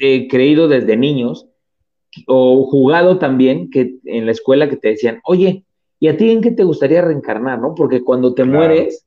eh, 0.00 0.26
creído 0.28 0.66
desde 0.66 0.96
niños 0.96 1.46
o 2.26 2.64
jugado 2.64 3.18
también 3.18 3.70
que 3.70 3.94
en 4.04 4.26
la 4.26 4.32
escuela 4.32 4.68
que 4.68 4.76
te 4.76 4.88
decían, 4.88 5.20
oye, 5.24 5.64
¿y 6.00 6.08
a 6.08 6.16
ti 6.16 6.30
en 6.30 6.42
qué 6.42 6.50
te 6.50 6.64
gustaría 6.64 7.00
reencarnar, 7.00 7.60
no? 7.60 7.74
Porque 7.76 8.02
cuando 8.02 8.34
te 8.34 8.44
mueres, 8.44 9.06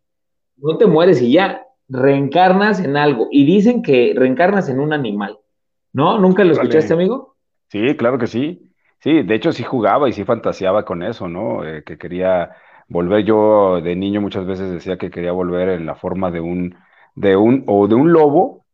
no 0.55 0.77
te 0.77 0.87
mueres 0.87 1.21
y 1.21 1.33
ya, 1.33 1.67
reencarnas 1.89 2.79
en 2.79 2.95
algo. 2.95 3.27
Y 3.29 3.45
dicen 3.45 3.83
que 3.83 4.13
reencarnas 4.15 4.69
en 4.69 4.79
un 4.79 4.93
animal, 4.93 5.37
¿no? 5.91 6.17
¿Nunca 6.17 6.45
lo 6.45 6.53
escuchaste, 6.53 6.93
amigo? 6.93 7.35
Sí, 7.67 7.95
claro 7.97 8.17
que 8.17 8.27
sí. 8.27 8.71
Sí, 8.99 9.23
de 9.23 9.35
hecho 9.35 9.51
sí 9.51 9.63
jugaba 9.63 10.07
y 10.07 10.13
sí 10.13 10.23
fantaseaba 10.23 10.85
con 10.85 11.03
eso, 11.03 11.27
¿no? 11.27 11.65
Eh, 11.65 11.83
que 11.83 11.97
quería 11.97 12.51
volver 12.87 13.25
yo 13.25 13.81
de 13.81 13.95
niño 13.95 14.21
muchas 14.21 14.45
veces 14.45 14.71
decía 14.71 14.97
que 14.97 15.11
quería 15.11 15.33
volver 15.33 15.69
en 15.69 15.85
la 15.85 15.95
forma 15.95 16.31
de 16.31 16.39
un, 16.39 16.75
de 17.15 17.35
un, 17.35 17.63
o 17.67 17.87
de 17.87 17.95
un 17.95 18.11
lobo 18.11 18.65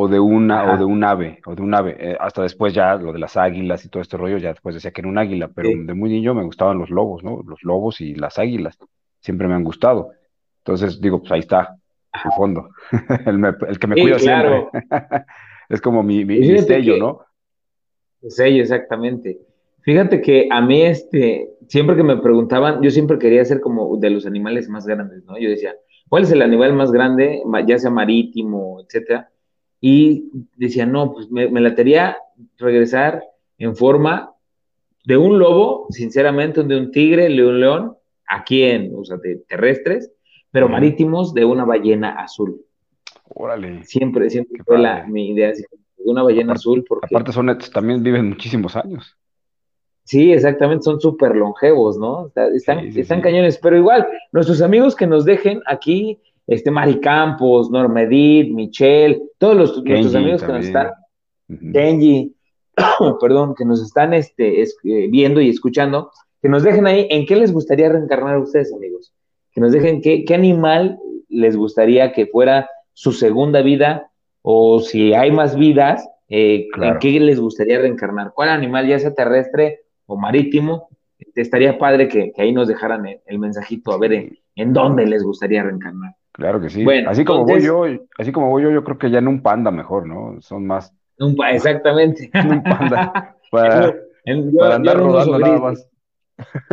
o 0.00 0.06
de 0.06 0.20
una, 0.20 0.72
o 0.72 0.76
de 0.76 0.84
un 0.84 1.02
ave, 1.02 1.40
o 1.44 1.56
de 1.56 1.62
un 1.62 1.74
ave. 1.74 1.96
Eh, 1.98 2.16
hasta 2.20 2.42
después 2.42 2.72
ya 2.72 2.94
lo 2.94 3.12
de 3.12 3.18
las 3.18 3.36
águilas 3.36 3.84
y 3.84 3.88
todo 3.88 4.00
este 4.00 4.16
rollo, 4.16 4.38
ya 4.38 4.50
después 4.50 4.76
decía 4.76 4.92
que 4.92 5.00
era 5.00 5.08
un 5.08 5.18
águila, 5.18 5.48
pero 5.48 5.70
de 5.70 5.92
muy 5.92 6.08
niño 6.08 6.34
me 6.34 6.44
gustaban 6.44 6.78
los 6.78 6.88
lobos, 6.88 7.24
¿no? 7.24 7.42
Los 7.44 7.64
lobos 7.64 8.00
y 8.00 8.14
las 8.14 8.38
águilas. 8.38 8.78
Siempre 9.18 9.48
me 9.48 9.54
han 9.54 9.64
gustado. 9.64 10.12
Entonces 10.58 11.00
digo, 11.00 11.18
pues 11.18 11.32
ahí 11.32 11.40
está, 11.40 11.74
el 12.24 12.30
fondo. 12.36 12.68
el, 13.26 13.78
que 13.80 13.86
me 13.88 14.00
cuida 14.00 14.20
siempre. 14.20 14.68
es 15.68 15.80
como 15.80 16.04
mi, 16.04 16.24
mi, 16.24 16.58
sello, 16.58 16.96
¿no? 16.96 17.22
El 18.22 18.30
sello, 18.30 18.62
exactamente. 18.62 19.40
Fíjate 19.80 20.20
que 20.20 20.46
a 20.48 20.60
mí, 20.60 20.82
este, 20.82 21.50
siempre 21.66 21.96
que 21.96 22.04
me 22.04 22.18
preguntaban, 22.18 22.80
yo 22.82 22.90
siempre 22.92 23.18
quería 23.18 23.44
ser 23.44 23.60
como 23.60 23.96
de 23.96 24.10
los 24.10 24.26
animales 24.26 24.68
más 24.68 24.86
grandes, 24.86 25.24
¿no? 25.24 25.36
Yo 25.40 25.50
decía, 25.50 25.74
¿cuál 26.08 26.24
es 26.24 26.32
el 26.32 26.42
animal 26.42 26.72
más 26.74 26.92
grande, 26.92 27.42
ya 27.66 27.78
sea 27.78 27.90
marítimo, 27.90 28.80
etcétera? 28.80 29.30
Y 29.80 30.30
decía, 30.56 30.86
no, 30.86 31.12
pues 31.12 31.30
me, 31.30 31.48
me 31.48 31.60
latería 31.60 32.16
regresar 32.56 33.22
en 33.58 33.76
forma 33.76 34.32
de 35.04 35.16
un 35.16 35.38
lobo, 35.38 35.86
sinceramente, 35.90 36.62
de 36.62 36.76
un 36.76 36.90
tigre, 36.90 37.28
de 37.28 37.46
un 37.46 37.60
león, 37.60 37.96
aquí 38.26 38.62
en, 38.62 38.92
o 38.94 39.04
sea, 39.04 39.16
de 39.16 39.36
terrestres, 39.48 40.12
pero 40.50 40.68
marítimos 40.68 41.34
de 41.34 41.44
una 41.44 41.64
ballena 41.64 42.10
azul. 42.20 42.60
Órale. 43.34 43.84
Siempre, 43.84 44.30
siempre 44.30 44.62
fue 44.64 44.78
la, 44.78 45.06
mi 45.06 45.30
idea, 45.30 45.48
de 45.48 45.64
una 46.04 46.22
ballena 46.22 46.54
azul. 46.54 46.84
Porque... 46.88 47.14
Aparte 47.14 47.32
son, 47.32 47.56
también 47.72 48.02
viven 48.02 48.28
muchísimos 48.28 48.76
años. 48.76 49.16
Sí, 50.08 50.32
exactamente, 50.32 50.84
son 50.84 50.98
súper 50.98 51.36
longevos, 51.36 51.98
¿no? 51.98 52.32
Están, 52.54 52.78
están 52.96 53.20
cañones, 53.20 53.58
pero 53.58 53.76
igual, 53.76 54.08
nuestros 54.32 54.62
amigos 54.62 54.96
que 54.96 55.06
nos 55.06 55.26
dejen 55.26 55.60
aquí, 55.66 56.18
este 56.46 56.70
Mari 56.70 56.98
Campos, 56.98 57.70
Normedit, 57.70 58.50
Michelle, 58.50 59.20
todos 59.36 59.54
los, 59.54 59.84
nuestros 59.84 60.14
amigos 60.14 60.42
que 60.42 60.52
nos 60.52 60.64
están, 60.64 60.92
Kenji, 61.74 62.34
perdón, 63.20 63.54
que 63.54 63.66
nos 63.66 63.82
están 63.82 64.14
este, 64.14 64.62
eh, 64.62 65.08
viendo 65.10 65.42
y 65.42 65.50
escuchando, 65.50 66.10
que 66.40 66.48
nos 66.48 66.62
dejen 66.62 66.86
ahí 66.86 67.06
en 67.10 67.26
qué 67.26 67.36
les 67.36 67.52
gustaría 67.52 67.90
reencarnar 67.90 68.36
a 68.36 68.40
ustedes, 68.40 68.72
amigos. 68.72 69.12
Que 69.52 69.60
nos 69.60 69.72
dejen 69.72 70.00
qué, 70.00 70.24
qué 70.24 70.34
animal 70.34 70.98
les 71.28 71.54
gustaría 71.54 72.12
que 72.12 72.24
fuera 72.24 72.70
su 72.94 73.12
segunda 73.12 73.60
vida 73.60 74.10
o 74.40 74.80
si 74.80 75.12
hay 75.12 75.32
más 75.32 75.54
vidas, 75.54 76.08
eh, 76.30 76.66
en 76.80 76.98
qué 76.98 77.20
les 77.20 77.38
gustaría 77.38 77.78
reencarnar. 77.78 78.32
¿Cuál 78.34 78.48
animal, 78.48 78.88
ya 78.88 78.98
sea 78.98 79.12
terrestre 79.12 79.80
o 80.08 80.16
marítimo? 80.16 80.88
Estaría 81.34 81.78
padre 81.78 82.08
que, 82.08 82.32
ahí 82.38 82.52
nos 82.52 82.66
dejaran 82.66 83.06
el, 83.24 83.38
mensajito 83.38 83.92
a 83.92 83.98
ver 83.98 84.32
en, 84.54 84.72
dónde 84.72 85.06
les 85.06 85.22
gustaría 85.22 85.62
reencarnar. 85.62 86.14
Claro 86.32 86.60
que 86.60 86.70
sí. 86.70 86.84
Bueno, 86.84 87.10
así 87.10 87.24
como 87.24 87.44
voy 87.44 87.62
yo, 87.62 87.84
así 88.18 88.32
como 88.32 88.48
voy 88.50 88.62
yo, 88.62 88.70
yo 88.70 88.84
creo 88.84 88.98
que 88.98 89.10
ya 89.10 89.18
en 89.18 89.28
un 89.28 89.42
panda 89.42 89.70
mejor, 89.70 90.06
¿no? 90.06 90.40
Son 90.40 90.66
más. 90.66 90.94
Un 91.18 91.36
exactamente. 91.50 92.30
un 92.48 92.62
panda. 92.62 93.36
Para, 93.50 93.94
andar 94.74 94.98
rodando 94.98 95.38
nada 95.38 95.58
más. 95.58 95.88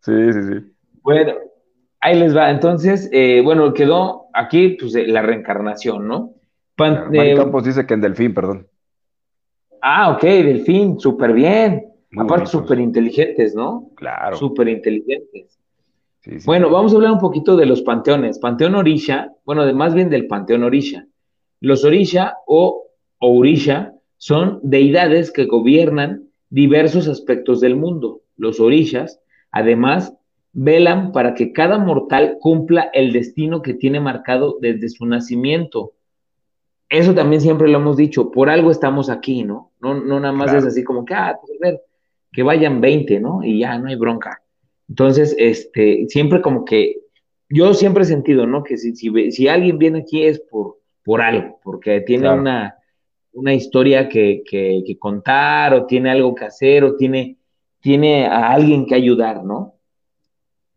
sí, 0.00 0.32
sí, 0.32 0.42
sí. 0.42 0.72
Bueno, 1.02 1.32
ahí 2.00 2.18
les 2.18 2.36
va. 2.36 2.50
Entonces, 2.50 3.08
eh, 3.12 3.40
bueno, 3.42 3.72
quedó 3.72 4.26
aquí 4.32 4.76
pues, 4.78 4.94
eh, 4.94 5.06
la 5.06 5.22
reencarnación, 5.22 6.06
¿no? 6.06 6.34
Pan, 6.76 7.08
eh, 7.14 7.34
Campos 7.36 7.64
dice 7.64 7.86
que 7.86 7.94
en 7.94 8.02
Delfín, 8.02 8.34
perdón. 8.34 8.68
Ah, 9.80 10.10
ok, 10.10 10.22
Delfín, 10.22 11.00
súper 11.00 11.32
bien. 11.32 11.95
Aparte, 12.16 12.46
súper 12.46 12.78
inteligentes, 12.78 13.54
¿no? 13.54 13.90
Claro. 13.96 14.36
Súper 14.36 14.68
inteligentes. 14.68 15.58
Bueno, 16.44 16.70
vamos 16.70 16.92
a 16.92 16.96
hablar 16.96 17.12
un 17.12 17.20
poquito 17.20 17.56
de 17.56 17.66
los 17.66 17.82
panteones. 17.82 18.38
Panteón 18.38 18.74
Orisha, 18.74 19.32
bueno, 19.44 19.72
más 19.74 19.94
bien 19.94 20.10
del 20.10 20.26
Panteón 20.26 20.64
Orisha. 20.64 21.06
Los 21.60 21.84
Orisha 21.84 22.38
o 22.46 22.88
Orisha 23.18 23.92
son 24.16 24.58
deidades 24.62 25.32
que 25.32 25.44
gobiernan 25.44 26.28
diversos 26.50 27.06
aspectos 27.06 27.60
del 27.60 27.76
mundo. 27.76 28.22
Los 28.36 28.60
Orishas, 28.60 29.20
además, 29.52 30.14
velan 30.52 31.12
para 31.12 31.34
que 31.34 31.52
cada 31.52 31.78
mortal 31.78 32.38
cumpla 32.40 32.90
el 32.92 33.12
destino 33.12 33.62
que 33.62 33.74
tiene 33.74 34.00
marcado 34.00 34.56
desde 34.60 34.88
su 34.88 35.06
nacimiento. 35.06 35.92
Eso 36.88 37.14
también 37.14 37.40
siempre 37.40 37.68
lo 37.68 37.78
hemos 37.78 37.96
dicho, 37.96 38.30
por 38.30 38.48
algo 38.48 38.70
estamos 38.70 39.10
aquí, 39.10 39.44
¿no? 39.44 39.72
No, 39.80 39.94
no 39.94 40.18
nada 40.18 40.32
más 40.32 40.54
es 40.54 40.64
así 40.64 40.82
como 40.82 41.04
que, 41.04 41.14
ah, 41.14 41.36
pues 41.40 41.52
a 41.60 41.66
ver, 41.66 41.80
que 42.36 42.42
vayan 42.42 42.82
20, 42.82 43.18
¿no? 43.18 43.42
Y 43.42 43.60
ya 43.60 43.78
no 43.78 43.88
hay 43.88 43.96
bronca. 43.96 44.42
Entonces, 44.90 45.34
este, 45.38 46.04
siempre 46.08 46.42
como 46.42 46.66
que, 46.66 46.96
yo 47.48 47.72
siempre 47.72 48.02
he 48.02 48.06
sentido, 48.06 48.46
¿no? 48.46 48.62
Que 48.62 48.76
si, 48.76 48.94
si, 48.94 49.48
alguien 49.48 49.78
viene 49.78 50.00
aquí 50.00 50.22
es 50.22 50.38
por, 50.40 50.76
por 51.02 51.22
algo, 51.22 51.58
porque 51.64 52.02
tiene 52.02 52.30
una, 52.30 52.76
una 53.32 53.54
historia 53.54 54.10
que, 54.10 54.42
que, 54.46 54.98
contar, 54.98 55.72
o 55.72 55.86
tiene 55.86 56.10
algo 56.10 56.34
que 56.34 56.44
hacer, 56.44 56.84
o 56.84 56.94
tiene, 56.96 57.38
tiene 57.80 58.26
a 58.26 58.50
alguien 58.52 58.84
que 58.84 58.96
ayudar, 58.96 59.42
¿no? 59.42 59.76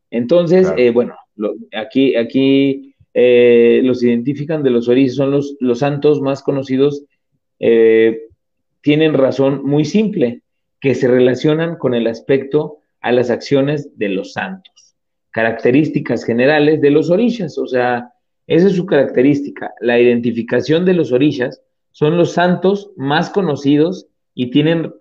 Entonces, 0.09 0.71
eh, 0.77 0.91
bueno, 0.91 1.17
aquí, 1.73 2.15
aquí 2.15 2.95
eh, 3.13 3.81
los 3.83 4.01
identifican 4.01 4.63
de 4.63 4.69
los 4.69 4.87
orígenes, 4.87 5.15
son 5.15 5.31
los, 5.31 5.57
los 5.59 5.79
santos 5.79 6.21
más 6.21 6.41
conocidos, 6.41 7.03
eh, 7.59 8.29
tienen 8.79 9.13
razón 9.13 9.65
muy 9.65 9.83
simple, 9.83 10.41
que 10.79 10.95
se 10.95 11.07
relacionan 11.07 11.77
con 11.77 11.93
el 11.93 12.07
aspecto 12.07 12.79
a 13.01 13.11
las 13.11 13.29
acciones 13.29 13.97
de 13.97 14.09
los 14.09 14.33
santos. 14.33 14.95
Características 15.31 16.23
generales 16.23 16.81
de 16.81 16.91
los 16.91 17.09
orishas, 17.09 17.57
o 17.57 17.67
sea, 17.67 18.13
esa 18.47 18.67
es 18.67 18.75
su 18.75 18.85
característica. 18.85 19.73
La 19.79 19.99
identificación 19.99 20.85
de 20.85 20.93
los 20.93 21.11
orishas 21.11 21.61
son 21.91 22.17
los 22.17 22.33
santos 22.33 22.91
más 22.97 23.29
conocidos 23.29 24.07
y 24.33 24.51
tienen 24.51 24.93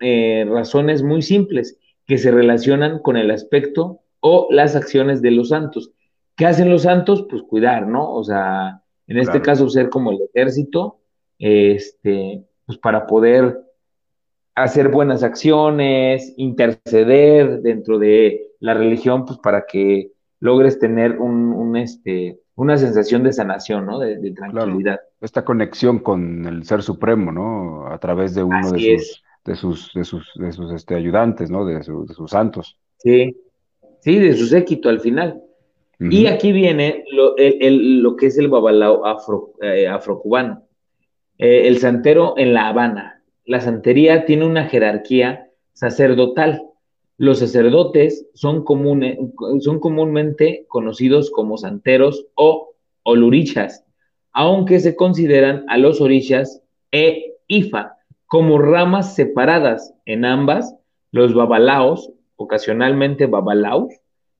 razones 0.49 1.01
muy 1.01 1.21
simples 1.21 1.77
que 2.05 2.17
se 2.17 2.31
relacionan 2.31 2.99
con 2.99 3.17
el 3.17 3.31
aspecto 3.31 4.01
o 4.19 4.47
las 4.51 4.75
acciones 4.75 5.21
de 5.21 5.31
los 5.31 5.49
santos. 5.49 5.91
¿Qué 6.35 6.45
hacen 6.45 6.69
los 6.69 6.83
santos? 6.83 7.25
Pues 7.29 7.41
cuidar, 7.43 7.87
¿no? 7.87 8.13
O 8.13 8.23
sea, 8.23 8.81
en 9.07 9.17
este 9.17 9.41
caso 9.41 9.69
ser 9.69 9.89
como 9.89 10.11
el 10.11 10.19
ejército, 10.33 10.99
este, 11.37 12.43
pues 12.65 12.77
para 12.77 13.07
poder 13.07 13.59
hacer 14.63 14.89
buenas 14.89 15.23
acciones, 15.23 16.33
interceder 16.37 17.61
dentro 17.61 17.99
de 17.99 18.47
la 18.59 18.73
religión, 18.73 19.25
pues 19.25 19.39
para 19.39 19.65
que 19.65 20.11
logres 20.39 20.79
tener 20.79 21.17
un, 21.17 21.75
este, 21.77 22.39
una 22.55 22.77
sensación 22.77 23.23
de 23.23 23.33
sanación, 23.33 23.85
¿no? 23.85 23.99
De, 23.99 24.31
tranquilidad. 24.31 24.99
Esta 25.21 25.43
conexión 25.43 25.99
con 25.99 26.45
el 26.45 26.63
Ser 26.65 26.83
Supremo, 26.83 27.31
¿no? 27.31 27.87
A 27.87 27.97
través 27.99 28.35
de 28.35 28.43
uno 28.43 28.71
de 28.71 28.97
sus, 28.97 29.23
de 29.45 29.55
sus, 29.55 29.93
de 29.93 30.03
sus, 30.03 30.31
de 30.35 30.51
sus, 30.51 30.73
este, 30.73 30.95
ayudantes, 30.95 31.49
¿no? 31.49 31.65
De, 31.65 31.75
de 31.75 31.83
sus 31.83 32.31
santos. 32.31 32.77
Sí, 32.97 33.35
¿sí? 34.01 34.19
De 34.19 34.33
su 34.33 34.45
séquito 34.45 34.89
al 34.89 34.99
final. 34.99 35.41
Y 35.99 36.27
aquí 36.27 36.53
viene 36.53 37.03
lo, 37.11 37.35
lo, 37.37 38.15
que 38.15 38.27
es 38.27 38.37
el 38.37 38.47
babalao 38.47 39.05
afro, 39.05 39.51
eh, 39.61 39.85
afrocubano, 39.85 40.63
eh, 41.37 41.67
el 41.67 41.79
santero 41.79 42.35
en 42.37 42.53
La 42.53 42.69
Habana. 42.69 43.18
La 43.49 43.61
santería 43.61 44.25
tiene 44.25 44.45
una 44.45 44.65
jerarquía 44.65 45.49
sacerdotal. 45.73 46.61
Los 47.17 47.39
sacerdotes 47.39 48.27
son, 48.35 48.63
son 49.61 49.79
comúnmente 49.79 50.65
conocidos 50.67 51.31
como 51.31 51.57
santeros 51.57 52.27
o 52.35 52.75
olurichas, 53.01 53.83
aunque 54.33 54.79
se 54.79 54.95
consideran 54.95 55.65
a 55.67 55.79
los 55.79 55.99
orishas 55.99 56.61
e 56.91 57.37
ifa 57.47 57.97
como 58.27 58.59
ramas 58.59 59.15
separadas. 59.15 59.95
En 60.05 60.25
ambas, 60.25 60.75
los 61.09 61.33
babalaos 61.33 62.11
ocasionalmente 62.35 63.25
babalaos, 63.25 63.91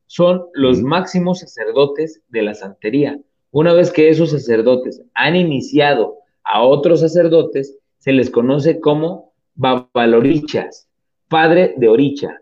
son 0.05 0.45
los 0.53 0.83
máximos 0.83 1.39
sacerdotes 1.39 2.21
de 2.27 2.43
la 2.43 2.53
santería. 2.53 3.19
Una 3.49 3.73
vez 3.73 3.91
que 3.91 4.09
esos 4.09 4.29
sacerdotes 4.29 5.01
han 5.15 5.35
iniciado 5.35 6.19
a 6.43 6.61
otros 6.61 6.99
sacerdotes, 6.99 7.75
se 7.99 8.11
les 8.11 8.29
conoce 8.29 8.79
como 8.79 9.33
babalorichas, 9.55 10.89
padre 11.27 11.75
de 11.77 11.87
oricha. 11.87 12.41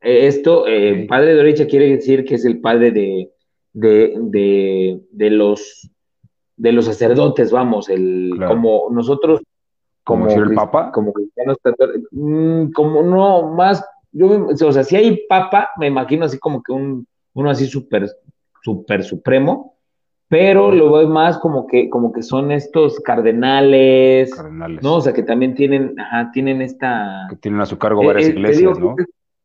Eh, 0.00 0.26
esto, 0.26 0.66
eh, 0.66 1.06
padre 1.08 1.34
de 1.34 1.40
oricha 1.40 1.66
quiere 1.66 1.88
decir 1.88 2.24
que 2.24 2.34
es 2.34 2.44
el 2.44 2.60
padre 2.60 2.90
de, 2.90 3.30
de, 3.72 5.30
los, 5.30 5.90
de 6.56 6.72
los 6.72 6.84
sacerdotes, 6.86 7.52
vamos, 7.52 7.88
el, 7.88 8.32
como 8.46 8.88
nosotros 8.90 9.40
como, 10.04 10.28
el 10.28 10.54
Papa, 10.54 10.90
como 10.90 11.12
cristianos, 11.12 11.58
mm, 12.10 12.72
como 12.72 13.02
no, 13.02 13.54
más 13.54 13.84
yo, 14.12 14.46
o 14.46 14.72
sea, 14.72 14.84
si 14.84 14.96
hay 14.96 15.26
papa, 15.26 15.70
me 15.78 15.86
imagino 15.86 16.26
así 16.26 16.38
como 16.38 16.62
que 16.62 16.72
un, 16.72 17.06
uno 17.32 17.50
así 17.50 17.66
súper, 17.66 18.10
súper 18.62 19.02
supremo, 19.02 19.76
pero 20.32 20.72
lo 20.72 20.90
veo 20.90 21.06
más 21.06 21.36
como 21.36 21.66
que, 21.66 21.90
como 21.90 22.10
que 22.10 22.22
son 22.22 22.52
estos 22.52 22.98
cardenales, 23.00 24.34
cardenales, 24.34 24.82
¿no? 24.82 24.94
O 24.94 25.00
sea, 25.02 25.12
que 25.12 25.22
también 25.22 25.54
tienen, 25.54 25.94
ajá, 26.00 26.30
tienen 26.32 26.62
esta... 26.62 27.26
Que 27.28 27.36
tienen 27.36 27.60
a 27.60 27.66
su 27.66 27.76
cargo 27.76 28.02
varias 28.02 28.30
eh, 28.30 28.32
iglesias, 28.32 28.78
¿no? 28.78 28.96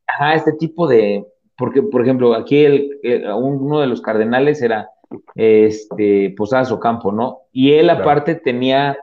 ajá, 0.08 0.36
este 0.36 0.54
tipo 0.54 0.88
de, 0.88 1.26
porque, 1.58 1.82
por 1.82 2.04
ejemplo, 2.04 2.34
aquí 2.34 2.64
el, 2.64 3.00
uno 3.36 3.82
de 3.82 3.88
los 3.88 4.00
cardenales 4.00 4.62
era, 4.62 4.90
este, 5.36 6.34
Posadas 6.38 6.72
Ocampo, 6.72 7.12
¿no? 7.12 7.40
Y 7.52 7.74
él 7.74 7.90
aparte 7.90 8.36
tenía, 8.36 8.98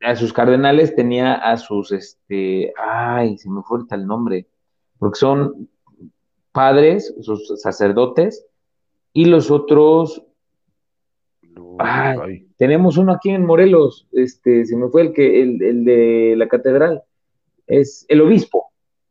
a 0.00 0.14
sus 0.14 0.32
cardenales 0.32 0.94
tenía 0.94 1.34
a 1.34 1.56
sus, 1.56 1.90
este, 1.90 2.72
ay, 2.80 3.38
se 3.38 3.50
me 3.50 3.62
fue 3.62 3.80
el 3.90 4.06
nombre, 4.06 4.46
porque 5.00 5.18
son 5.18 5.68
padres, 6.52 7.12
sus 7.22 7.60
sacerdotes, 7.60 8.46
y 9.12 9.24
los 9.24 9.50
otros. 9.50 10.22
Tenemos 12.56 12.96
uno 12.96 13.12
aquí 13.12 13.30
en 13.30 13.44
Morelos, 13.44 14.08
este, 14.12 14.64
se 14.64 14.76
me 14.76 14.88
fue 14.88 15.02
el 15.02 15.12
que, 15.12 15.42
el, 15.42 15.84
de 15.84 16.34
la 16.36 16.48
catedral, 16.48 17.02
es 17.66 18.04
el 18.08 18.20
obispo. 18.20 18.66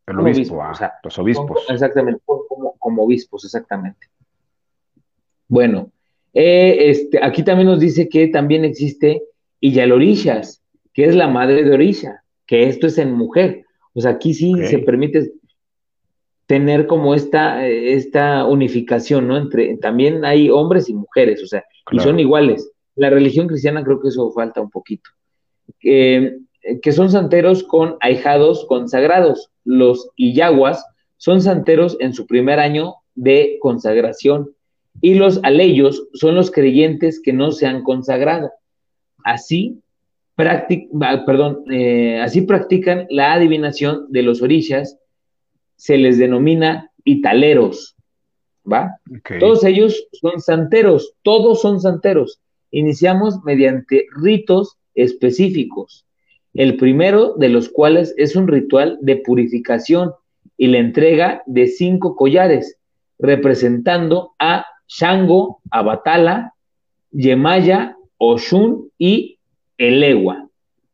El 0.06 0.20
obispo, 0.20 0.62
ah, 0.62 0.94
los 1.04 1.20
obispos. 1.20 1.66
exactamente, 1.70 2.22
como, 2.26 2.76
como 2.78 3.04
obispos, 3.04 3.44
exactamente. 3.46 4.08
Bueno, 5.48 5.92
Eh, 6.40 6.92
este, 6.92 7.20
aquí 7.24 7.42
también 7.42 7.68
nos 7.68 7.80
dice 7.80 8.10
que 8.10 8.28
también 8.28 8.64
existe 8.64 9.24
Iyalorishas, 9.60 10.62
que 10.94 11.06
es 11.06 11.16
la 11.16 11.28
madre 11.28 11.64
de 11.64 11.74
Orisha, 11.74 12.22
que 12.46 12.68
esto 12.68 12.86
es 12.86 13.00
en 13.00 13.14
mujer. 13.14 13.66
O 13.94 14.02
sea, 14.02 14.12
aquí 14.12 14.36
sí 14.36 14.54
se 14.66 14.78
permite 14.80 15.32
tener 16.46 16.86
como 16.86 17.16
esta, 17.16 17.66
esta 17.68 18.46
unificación, 18.46 19.28
¿no? 19.28 19.36
Entre, 19.36 19.78
también 19.78 20.26
hay 20.26 20.52
hombres 20.52 20.90
y 20.90 20.94
mujeres, 20.94 21.42
o 21.42 21.48
sea, 21.48 21.64
y 21.92 22.00
son 22.00 22.20
iguales. 22.20 22.72
La 22.96 23.10
religión 23.10 23.48
cristiana 23.48 23.84
creo 23.84 24.02
que 24.02 24.10
eso 24.10 24.32
falta 24.32 24.62
un 24.62 24.70
poquito. 24.70 25.10
que 25.80 26.92
son 26.92 27.10
santeros 27.10 27.64
con 27.64 27.98
ahijados 28.02 28.66
consagrados. 28.68 29.50
Los 29.64 30.10
iyaguas 30.16 30.86
son 31.18 31.42
santeros 31.42 31.98
en 32.00 32.14
su 32.14 32.28
primer 32.28 32.60
año 32.60 32.96
de 33.16 33.58
consagración 33.62 34.52
y 35.02 35.16
los 35.16 35.40
aleyos 35.44 36.08
son 36.14 36.36
los 36.36 36.52
creyentes 36.52 37.22
que 37.22 37.34
no 37.34 37.52
se 37.52 37.68
han 37.68 37.84
consagrado. 37.84 38.52
Así, 39.24 39.82
perdón, 40.36 41.64
eh, 41.72 42.20
así 42.22 42.42
practican 42.42 43.08
la 43.10 43.34
adivinación 43.34 44.06
de 44.10 44.24
los 44.24 44.42
orishas 44.42 44.98
se 45.76 45.98
les 45.98 46.18
denomina 46.18 46.92
italeros, 47.04 47.96
¿va? 48.72 49.00
Todos 49.40 49.64
ellos 49.64 50.08
son 50.12 50.40
santeros, 50.42 51.14
todos 51.24 51.62
son 51.62 51.80
santeros. 51.80 52.40
Iniciamos 52.72 53.44
mediante 53.44 54.08
ritos 54.16 54.78
específicos, 54.96 56.06
el 56.54 56.78
primero 56.78 57.36
de 57.36 57.50
los 57.50 57.70
cuales 57.70 58.14
es 58.18 58.36
un 58.36 58.48
ritual 58.48 58.98
de 59.02 59.18
purificación 59.18 60.12
y 60.58 60.68
la 60.68 60.80
entrega 60.80 61.44
de 61.46 61.68
cinco 61.68 62.16
collares, 62.16 62.78
representando 63.20 64.34
a 64.40 64.66
Shango, 64.88 65.62
Abatala, 65.72 66.54
Yemaya, 67.12 67.96
Oshun 68.18 68.92
y 68.98 69.38
Elegua, 69.78 70.50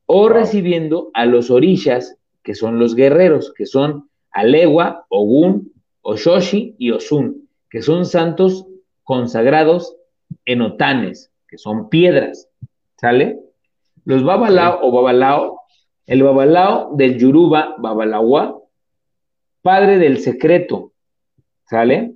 o 0.06 0.30
recibiendo 0.30 1.10
a 1.14 1.26
los 1.26 1.50
orishas, 1.50 2.18
que 2.44 2.56
son 2.56 2.78
los 2.78 2.96
guerreros, 2.96 3.54
que 3.56 3.66
son 3.66 4.10
Alewa, 4.32 5.06
Ogun, 5.08 5.72
Oshoshi 6.02 6.76
y 6.78 6.92
Osun, 6.92 7.43
que 7.74 7.82
son 7.82 8.06
santos 8.06 8.68
consagrados 9.02 9.96
en 10.46 10.62
otanes, 10.62 11.32
que 11.48 11.58
son 11.58 11.90
piedras, 11.90 12.48
¿sale? 12.98 13.40
Los 14.06 14.24
babalao 14.24 14.78
o 14.84 14.92
babalao, 14.92 15.62
el 16.06 16.22
babalao 16.22 16.96
del 16.96 17.18
Yuruba, 17.18 17.74
babalawa, 17.80 18.60
padre 19.64 19.98
del 19.98 20.20
secreto, 20.20 20.92
¿sale? 21.68 22.14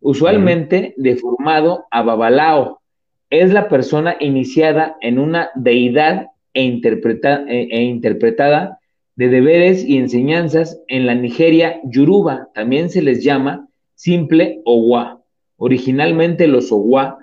Usualmente 0.00 0.92
deformado 0.98 1.86
a 1.90 2.02
babalao, 2.02 2.82
es 3.30 3.50
la 3.50 3.70
persona 3.70 4.14
iniciada 4.20 4.98
en 5.00 5.18
una 5.18 5.48
deidad 5.54 6.26
e, 6.52 6.66
e, 6.66 7.68
e 7.70 7.82
interpretada 7.82 8.78
de 9.16 9.28
deberes 9.28 9.86
y 9.86 9.96
enseñanzas 9.96 10.78
en 10.86 11.06
la 11.06 11.14
Nigeria 11.14 11.80
Yoruba. 11.84 12.50
También 12.52 12.90
se 12.90 13.00
les 13.00 13.24
llama 13.24 13.67
simple 13.98 14.62
Owa. 14.64 15.20
Originalmente 15.56 16.46
los 16.46 16.70
Owa 16.70 17.18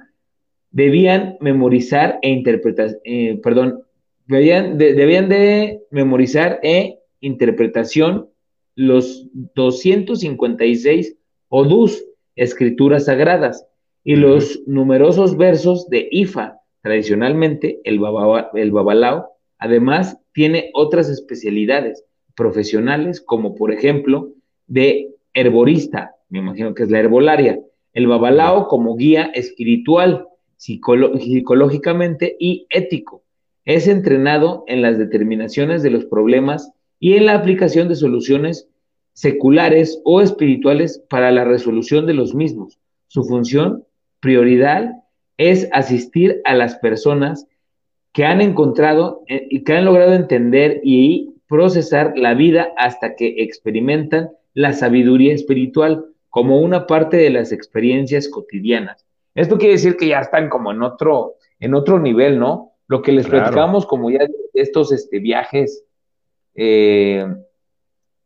debían 0.72 1.38
memorizar 1.40 2.20
e 2.22 2.30
interpretar, 2.30 2.98
eh, 3.06 3.40
perdón, 3.42 3.84
debían 4.28 4.78
de, 4.78 4.94
debían 4.94 5.30
de 5.30 5.80
memorizar 5.90 6.60
e 6.64 7.00
interpretación 7.22 8.28
los 8.76 9.30
256 9.56 11.16
odus, 11.48 12.04
escrituras 12.36 13.06
sagradas, 13.06 13.66
y 14.04 14.18
los 14.18 14.62
numerosos 14.68 15.38
versos 15.38 15.88
de 15.88 16.10
Ifa, 16.12 16.60
tradicionalmente 16.82 17.80
el, 17.86 18.02
el 18.54 18.72
babalao, 18.72 19.30
además 19.60 20.20
tiene 20.34 20.72
otras 20.74 21.10
especialidades 21.10 22.04
profesionales, 22.36 23.22
como 23.22 23.56
por 23.56 23.72
ejemplo 23.72 24.34
de 24.68 25.16
herborista, 25.34 26.15
me 26.30 26.40
imagino 26.40 26.74
que 26.74 26.84
es 26.84 26.92
la 26.92 27.00
herbolaria, 27.00 27.60
el 27.94 28.08
babalao 28.08 28.68
como 28.68 28.96
guía 28.96 29.32
espiritual, 29.34 30.28
psicológicamente 30.58 32.36
y 32.40 32.68
ético. 32.70 33.24
Es 33.64 33.88
entrenado 33.88 34.64
en 34.68 34.82
las 34.82 34.98
determinaciones 34.98 35.82
de 35.82 35.90
los 35.90 36.06
problemas 36.06 36.72
y 37.00 37.14
en 37.14 37.26
la 37.26 37.34
aplicación 37.36 37.88
de 37.88 37.96
soluciones 37.96 38.68
seculares 39.14 40.02
o 40.04 40.22
espirituales 40.22 41.04
para 41.10 41.32
la 41.32 41.46
resolución 41.46 42.06
de 42.06 42.14
los 42.14 42.36
mismos. 42.36 42.80
Su 43.08 43.24
función, 43.24 43.86
prioridad, 44.20 44.92
es 45.38 45.70
asistir 45.72 46.42
a 46.46 46.54
las 46.54 46.76
personas 46.76 47.48
que 48.12 48.26
han 48.26 48.42
encontrado 48.42 49.24
eh, 49.28 49.48
y 49.50 49.64
que 49.64 49.74
han 49.74 49.86
logrado 49.86 50.14
entender 50.14 50.82
y 50.84 51.34
procesar 51.48 52.14
la 52.18 52.34
vida 52.34 52.70
hasta 52.78 53.16
que 53.16 53.36
experimentan 53.44 54.30
la 54.54 54.74
sabiduría 54.74 55.34
espiritual 55.34 56.06
como 56.36 56.60
una 56.60 56.86
parte 56.86 57.16
de 57.16 57.30
las 57.30 57.54
experiencias 57.54 58.28
cotidianas. 58.28 59.06
Esto 59.36 59.58
quiere 59.58 59.76
decir 59.76 59.96
que 59.96 60.10
ya 60.10 60.20
están 60.20 60.50
como 60.50 60.70
en 60.74 60.84
otro, 60.84 61.36
en 61.62 61.74
otro 61.74 61.98
nivel, 61.98 62.40
¿no? 62.40 62.74
Lo 62.88 63.02
que 63.02 63.14
les 63.14 63.26
platicamos 63.26 63.86
como 63.86 64.12
ya 64.12 64.28
estos 64.54 64.92
este, 64.92 65.20
viajes, 65.20 65.86
eh, 66.54 67.26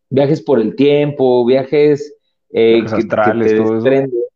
viajes 0.09 0.41
por 0.41 0.59
el 0.59 0.75
tiempo, 0.75 1.45
viajes, 1.45 2.15
eh, 2.51 2.81
astrales, 2.83 3.53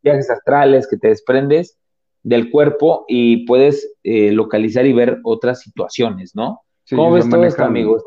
viajes 0.03 0.29
astrales 0.29 0.87
que 0.87 0.97
te 0.97 1.07
desprendes 1.07 1.75
del 2.21 2.51
cuerpo 2.51 3.05
y 3.07 3.47
puedes 3.47 3.95
eh, 4.03 4.31
localizar 4.33 4.85
y 4.85 4.93
ver 4.93 5.17
otras 5.23 5.61
situaciones, 5.61 6.35
¿no? 6.35 6.61
¿Cómo 6.91 7.13
ves 7.13 7.27
todo 7.27 7.43
esto, 7.43 7.63
amigo? 7.63 7.97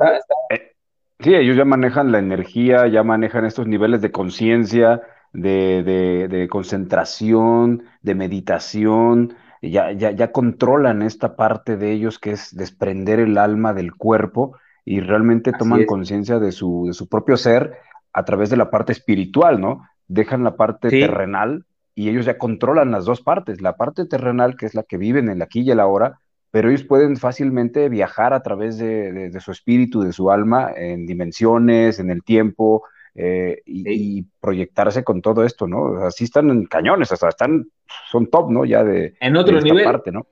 Sí, 1.19 1.35
ellos 1.35 1.57
ya 1.57 1.65
manejan 1.65 2.13
la 2.13 2.21
energía, 2.21 2.87
ya 2.87 3.03
manejan 3.03 3.47
estos 3.47 3.67
niveles 3.67 4.01
de 4.01 4.13
conciencia, 4.13 5.03
de, 5.33 6.47
concentración, 6.51 7.85
de 8.03 8.15
meditación, 8.15 9.35
ya, 9.63 9.93
ya, 9.93 10.11
ya 10.11 10.33
controlan 10.33 11.03
esta 11.03 11.37
parte 11.37 11.77
de 11.77 11.93
ellos 11.93 12.19
que 12.19 12.33
es 12.33 12.55
desprender 12.55 13.21
el 13.21 13.39
alma 13.39 13.75
del 13.75 13.95
cuerpo 13.95 14.57
y 14.85 15.01
realmente 15.01 15.53
toman 15.53 15.85
conciencia 15.85 16.39
de 16.39 16.53
su, 16.53 16.85
de 16.87 16.93
su 16.93 17.09
propio 17.09 17.37
ser 17.37 17.75
a 18.13 18.25
través 18.25 18.51
de 18.51 18.57
la 18.57 18.71
parte 18.71 18.93
espiritual, 18.93 19.61
¿no? 19.61 19.87
Dejan 20.09 20.45
la 20.45 20.57
parte 20.57 20.89
terrenal 20.89 21.65
y 21.95 22.09
ellos 22.09 22.27
ya 22.27 22.39
controlan 22.39 22.93
las 22.93 23.05
dos 23.05 23.21
partes, 23.21 23.61
la 23.61 23.77
parte 23.77 24.07
terrenal, 24.07 24.57
que 24.57 24.67
es 24.67 24.75
la 24.75 24.85
que 24.85 24.99
viven 24.99 25.29
en 25.29 25.39
la 25.39 25.47
aquí 25.47 25.63
y 25.63 25.71
el 25.71 25.81
ahora, 25.81 26.21
pero 26.51 26.69
ellos 26.69 26.85
pueden 26.85 27.17
fácilmente 27.17 27.89
viajar 27.89 28.33
a 28.33 28.43
través 28.43 28.79
de, 28.79 29.37
su 29.41 29.51
espíritu, 29.51 30.03
de 30.03 30.13
su 30.13 30.31
alma, 30.31 30.71
en 30.75 31.07
dimensiones, 31.07 31.99
en 31.99 32.11
el 32.11 32.23
tiempo, 32.23 32.85
eh, 33.19 33.63
y, 33.65 34.23
proyectarse 34.41 35.03
con 35.03 35.23
todo 35.23 35.43
esto, 35.43 35.67
¿no? 35.67 36.05
Así 36.05 36.25
están 36.25 36.51
en 36.51 36.67
cañones, 36.67 37.11
hasta 37.11 37.29
están, 37.29 37.67
son 38.11 38.27
top, 38.27 38.51
¿no? 38.51 38.65
Ya 38.65 38.85
de, 38.85 39.15
en 39.21 39.37
otro 39.37 39.61
nivel. 39.61 39.85
parte, 39.85 40.13
¿no? 40.13 40.27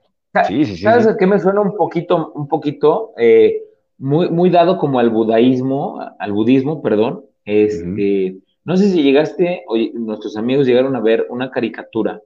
Sí, 0.46 0.64
sí, 0.66 0.76
sí. 0.76 0.82
¿Sabes 0.82 1.06
a 1.06 1.16
qué 1.16 1.26
me 1.26 1.38
suena 1.38 1.62
un 1.62 1.76
poquito, 1.76 2.32
un 2.34 2.46
poquito, 2.46 3.12
eh, 3.16 3.62
muy, 3.98 4.28
muy 4.28 4.50
dado 4.50 4.76
como 4.76 4.98
al 4.98 5.08
budaísmo, 5.08 6.00
al 6.18 6.32
budismo, 6.32 6.82
perdón, 6.82 7.24
este, 7.44 8.36
no 8.64 8.76
sé 8.76 8.90
si 8.90 9.02
llegaste, 9.02 9.62
o 9.66 9.76
nuestros 9.94 10.36
amigos 10.36 10.66
llegaron 10.66 10.94
a 10.96 11.00
ver 11.00 11.26
una 11.30 11.50
caricatura, 11.50 12.20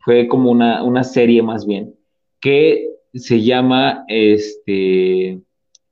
fue 0.00 0.28
como 0.28 0.50
una, 0.50 0.82
una 0.82 1.04
serie 1.04 1.42
más 1.42 1.66
bien, 1.66 1.94
que 2.40 2.90
se 3.14 3.42
llama 3.42 4.04
este, 4.08 5.40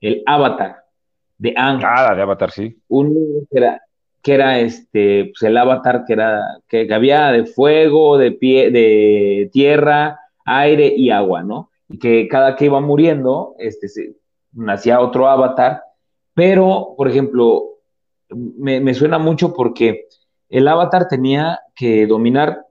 El 0.00 0.22
Avatar, 0.26 0.84
de 1.38 1.54
Ang. 1.56 1.80
Ah, 1.84 2.14
de 2.14 2.22
Avatar, 2.22 2.50
sí. 2.50 2.76
Un 2.88 3.46
que 3.50 3.58
era, 3.58 3.82
que 4.22 4.34
era 4.34 4.58
este, 4.60 5.26
pues 5.26 5.42
el 5.42 5.56
Avatar 5.56 6.04
que 6.06 6.12
era, 6.12 6.42
que 6.68 6.92
había 6.92 7.32
de 7.32 7.46
fuego, 7.46 8.18
de 8.18 8.32
pie, 8.32 8.70
de 8.70 9.48
tierra, 9.52 10.20
aire 10.44 10.92
y 10.94 11.10
agua, 11.10 11.42
¿no? 11.42 11.70
Y 11.88 11.98
que 11.98 12.28
cada 12.28 12.56
que 12.56 12.66
iba 12.66 12.80
muriendo, 12.80 13.54
este, 13.58 13.88
se, 13.88 14.16
nacía 14.52 15.00
otro 15.00 15.28
Avatar, 15.28 15.82
pero, 16.34 16.94
por 16.96 17.08
ejemplo, 17.08 17.78
me, 18.30 18.94
suena 18.94 19.18
mucho 19.18 19.54
porque 19.54 20.06
el 20.48 20.68
avatar 20.68 21.08
tenía 21.08 21.60
que 21.74 22.06
dominar 22.06 22.66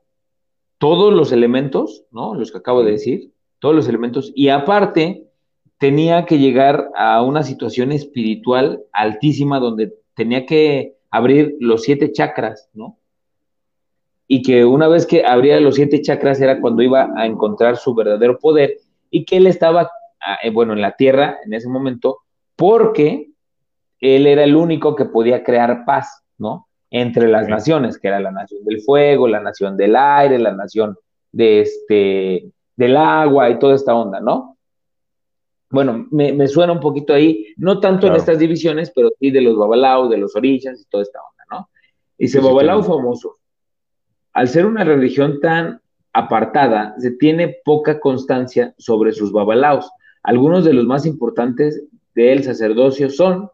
todos 0.78 1.14
los 1.14 1.32
elementos, 1.32 2.06
¿no? 2.12 2.36
Los 2.36 2.52
que 2.52 2.60
acabo 2.60 2.84
de 2.84 2.92
decir, 2.92 3.34
todos 3.60 3.76
los 3.76 3.88
elementos, 3.88 4.32
y 4.36 4.50
aparte 4.50 5.27
tenía 5.78 6.26
que 6.26 6.40
llegar 6.40 6.90
a 6.96 7.22
una 7.22 7.44
situación 7.44 7.92
espiritual 7.92 8.84
altísima 8.92 9.60
donde 9.60 9.94
tenía 10.16 10.46
que 10.46 10.96
abrir 11.12 11.56
los 11.60 11.84
siete 11.84 12.12
chakras, 12.12 12.70
¿no? 12.74 12.98
Y 14.28 14.42
que 14.42 14.66
una 14.66 14.88
vez 14.88 15.06
que 15.06 15.26
abría 15.26 15.60
los 15.60 15.76
siete 15.76 16.02
chakras 16.02 16.42
era 16.42 16.60
cuando 16.60 16.82
iba 16.82 17.10
a 17.16 17.26
encontrar 17.26 17.78
su 17.78 17.94
verdadero 17.96 18.38
poder 18.40 18.78
y 19.10 19.24
que 19.24 19.38
él 19.38 19.48
estaba, 19.48 19.90
ah, 20.20 20.38
eh, 20.44 20.50
bueno, 20.50 20.74
en 20.74 20.82
la 20.82 20.94
tierra 20.94 21.38
en 21.46 21.54
ese 21.54 21.70
momento, 21.70 22.20
porque 22.56 23.30
él 24.00 24.28
era 24.28 24.44
el 24.44 24.56
único 24.56 24.96
que 24.96 25.06
podía 25.06 25.44
crear 25.44 25.86
paz, 25.86 26.24
¿no? 26.38 26.68
Entre 26.90 27.28
las 27.28 27.48
naciones, 27.48 27.98
que 27.98 28.08
era 28.08 28.20
la 28.20 28.32
nación 28.32 28.66
del 28.66 28.82
fuego, 28.82 29.28
la 29.28 29.40
nación 29.40 29.78
del 29.78 29.96
aire, 29.96 30.40
la 30.40 30.54
nación 30.54 30.98
de 31.32 31.62
este 31.62 32.52
del 32.76 32.96
agua 32.96 33.50
y 33.50 33.60
toda 33.60 33.76
esta 33.76 33.96
onda, 33.96 34.20
¿no? 34.20 34.57
Bueno, 35.70 36.08
me, 36.12 36.48
suena 36.48 36.74
un 36.74 36.80
poquito 36.80 37.14
ahí, 37.14 37.54
no 37.58 37.80
tanto 37.80 38.08
en 38.08 38.16
estas 38.16 38.40
divisiones, 38.40 38.92
pero 38.96 39.10
sí 39.20 39.32
de 39.32 39.42
los 39.42 39.58
babalaos, 39.58 40.10
de 40.10 40.18
los 40.18 40.36
orillas 40.36 40.82
y 40.82 40.86
toda 40.86 41.04
esta 41.04 41.20
onda, 41.20 41.44
¿no? 41.52 41.70
Dice, 42.18 42.40
babalao 42.40 42.84
famoso. 42.84 43.38
Al 44.34 44.48
ser 44.48 44.66
una 44.66 44.84
religión 44.84 45.40
tan 45.42 45.82
apartada, 46.14 46.96
se 47.00 47.12
tiene 47.12 47.58
poca 47.66 48.00
constancia 48.00 48.74
sobre 48.78 49.12
sus 49.12 49.32
babalaos. 49.32 49.90
Algunos 50.24 50.64
de 50.64 50.74
los 50.74 50.86
más 50.86 51.06
importantes 51.06 51.84
del 52.16 52.44
sacerdocio 52.44 53.10
son 53.10 53.50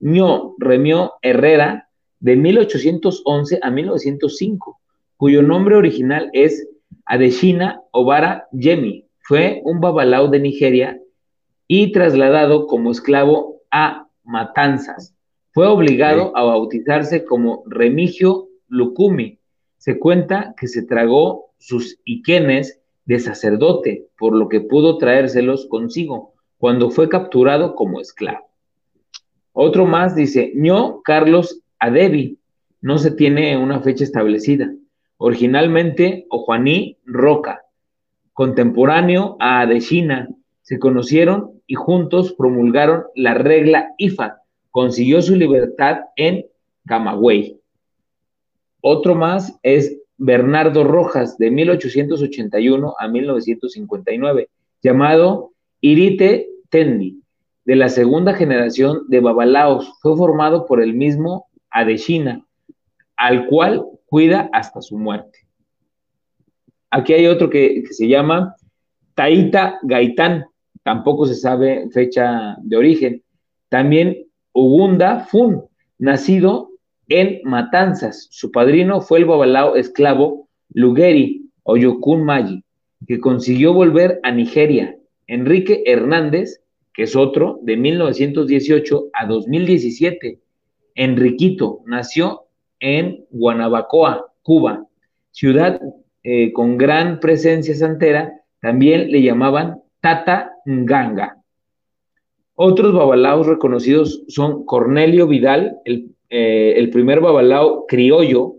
Ño 0.00 0.54
Remio 0.58 1.12
Herrera, 1.20 1.88
de 2.20 2.36
1811 2.36 3.60
a 3.62 3.70
1905, 3.70 4.80
cuyo 5.16 5.42
nombre 5.42 5.76
original 5.76 6.30
es 6.32 6.68
Adeshina 7.04 7.82
Obara 7.92 8.46
Yemi. 8.52 9.06
Fue 9.20 9.60
un 9.64 9.80
babalao 9.80 10.28
de 10.28 10.40
Nigeria 10.40 11.00
y 11.72 11.92
trasladado 11.92 12.66
como 12.66 12.90
esclavo 12.90 13.60
a 13.70 14.08
Matanzas. 14.24 15.14
Fue 15.52 15.68
obligado 15.68 16.36
a 16.36 16.42
bautizarse 16.42 17.24
como 17.24 17.62
Remigio 17.64 18.48
Lukumi. 18.66 19.38
Se 19.76 20.00
cuenta 20.00 20.52
que 20.58 20.66
se 20.66 20.82
tragó 20.82 21.52
sus 21.58 22.00
iquenes 22.04 22.80
de 23.04 23.20
sacerdote, 23.20 24.08
por 24.18 24.34
lo 24.34 24.48
que 24.48 24.60
pudo 24.60 24.98
traérselos 24.98 25.68
consigo 25.68 26.34
cuando 26.58 26.90
fue 26.90 27.08
capturado 27.08 27.76
como 27.76 28.00
esclavo. 28.00 28.48
Otro 29.52 29.86
más 29.86 30.16
dice, 30.16 30.50
ño 30.56 31.02
Carlos 31.02 31.60
Adevi, 31.78 32.40
no 32.80 32.98
se 32.98 33.12
tiene 33.12 33.56
una 33.56 33.78
fecha 33.78 34.02
establecida. 34.02 34.74
Originalmente, 35.18 36.26
Ojuaní 36.30 36.98
Roca, 37.04 37.62
contemporáneo 38.32 39.36
a 39.38 39.60
Adeshina, 39.60 40.30
se 40.70 40.78
conocieron 40.78 41.60
y 41.66 41.74
juntos 41.74 42.32
promulgaron 42.34 43.02
la 43.16 43.34
regla 43.34 43.92
IFA. 43.98 44.40
Consiguió 44.70 45.20
su 45.20 45.34
libertad 45.34 46.02
en 46.14 46.46
Camagüey. 46.86 47.58
Otro 48.80 49.16
más 49.16 49.58
es 49.64 49.98
Bernardo 50.16 50.84
Rojas, 50.84 51.36
de 51.38 51.50
1881 51.50 52.94
a 52.96 53.08
1959, 53.08 54.48
llamado 54.80 55.50
Irite 55.80 56.48
Tendi, 56.68 57.20
de 57.64 57.74
la 57.74 57.88
segunda 57.88 58.34
generación 58.34 59.06
de 59.08 59.18
Babalaos. 59.18 59.92
Fue 60.00 60.16
formado 60.16 60.66
por 60.66 60.80
el 60.80 60.94
mismo 60.94 61.48
Adeshina, 61.68 62.46
al 63.16 63.48
cual 63.48 63.86
cuida 64.06 64.48
hasta 64.52 64.80
su 64.80 64.96
muerte. 64.96 65.40
Aquí 66.90 67.12
hay 67.12 67.26
otro 67.26 67.50
que, 67.50 67.82
se 67.90 68.06
llama 68.06 68.54
Taita 69.16 69.80
Gaitán, 69.82 70.44
tampoco 70.82 71.26
se 71.26 71.34
sabe 71.34 71.88
fecha 71.90 72.56
de 72.62 72.76
origen. 72.76 73.22
También 73.68 74.26
Ugunda 74.52 75.20
Fun, 75.20 75.64
nacido 75.98 76.70
en 77.08 77.40
Matanzas. 77.44 78.28
Su 78.30 78.50
padrino 78.50 79.00
fue 79.00 79.18
el 79.18 79.26
babalao 79.26 79.76
esclavo 79.76 80.48
Lugeri 80.72 81.50
o 81.62 81.76
Yokun 81.76 82.24
Mayi, 82.24 82.64
que 83.06 83.20
consiguió 83.20 83.72
volver 83.74 84.20
a 84.22 84.32
Nigeria. 84.32 84.96
Enrique 85.26 85.82
Hernández, 85.86 86.62
que 86.92 87.04
es 87.04 87.14
otro, 87.14 87.60
de 87.62 87.76
1918 87.76 89.10
a 89.12 89.26
2017, 89.26 90.40
Enriquito 90.94 91.82
nació 91.86 92.46
en 92.80 93.24
Guanabacoa, 93.30 94.32
Cuba, 94.42 94.86
ciudad 95.30 95.80
eh, 96.22 96.52
con 96.52 96.76
gran 96.76 97.20
presencia 97.20 97.74
santera, 97.74 98.32
también 98.60 99.10
le 99.10 99.22
llamaban 99.22 99.80
Tata 100.00 100.49
Nganga. 100.66 101.36
Otros 102.54 102.92
babalaos 102.92 103.46
reconocidos 103.46 104.22
son 104.28 104.64
Cornelio 104.64 105.26
Vidal, 105.26 105.78
el, 105.84 106.14
eh, 106.28 106.88
primer 106.92 107.20
babalao 107.20 107.86
criollo, 107.86 108.56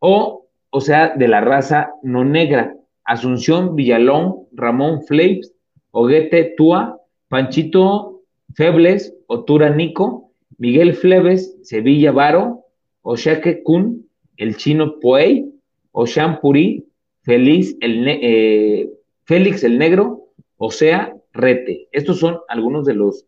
o, 0.00 0.46
o 0.70 0.80
sea, 0.80 1.14
de 1.16 1.28
la 1.28 1.40
raza 1.40 1.92
no 2.02 2.24
negra, 2.24 2.74
Asunción 3.04 3.76
Villalón, 3.76 4.46
Ramón 4.52 5.02
Fleips, 5.02 5.52
Oguete 5.92 6.54
Tua, 6.56 6.98
Panchito 7.28 8.22
Febles, 8.54 9.14
Otura 9.26 9.70
Nico, 9.70 10.32
Miguel 10.58 10.94
Fleves, 10.94 11.56
Sevilla 11.62 12.12
Varo, 12.12 12.64
Oshake 13.02 13.62
Kun, 13.62 14.06
el 14.36 14.56
chino 14.56 14.98
Poey, 15.00 15.52
Oshan 15.92 16.40
Puri, 16.40 16.84
Félix 17.22 17.76
el, 17.80 18.04
eh, 18.08 18.90
Félix 19.24 19.64
el 19.64 19.78
Negro, 19.78 20.23
o 20.56 20.70
sea, 20.70 21.14
Rete. 21.32 21.88
Estos 21.92 22.18
son 22.18 22.38
algunos 22.48 22.84
de 22.84 22.94
los 22.94 23.26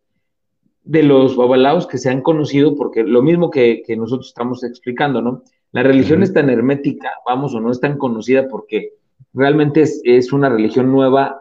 de 0.86 1.02
los 1.02 1.36
babalaos 1.36 1.88
que 1.88 1.98
se 1.98 2.08
han 2.08 2.22
conocido, 2.22 2.76
porque 2.76 3.02
lo 3.02 3.20
mismo 3.20 3.50
que, 3.50 3.82
nosotros 3.98 4.28
estamos 4.28 4.62
explicando, 4.62 5.20
¿no? 5.20 5.42
La 5.72 5.82
religión 5.82 6.22
es 6.22 6.32
tan 6.32 6.48
hermética, 6.48 7.10
vamos, 7.26 7.54
o 7.54 7.60
no 7.60 7.72
es 7.72 7.80
tan 7.80 7.98
conocida 7.98 8.46
porque 8.48 8.92
realmente 9.34 9.82
es, 9.82 10.32
una 10.32 10.48
religión 10.48 10.92
nueva 10.92 11.40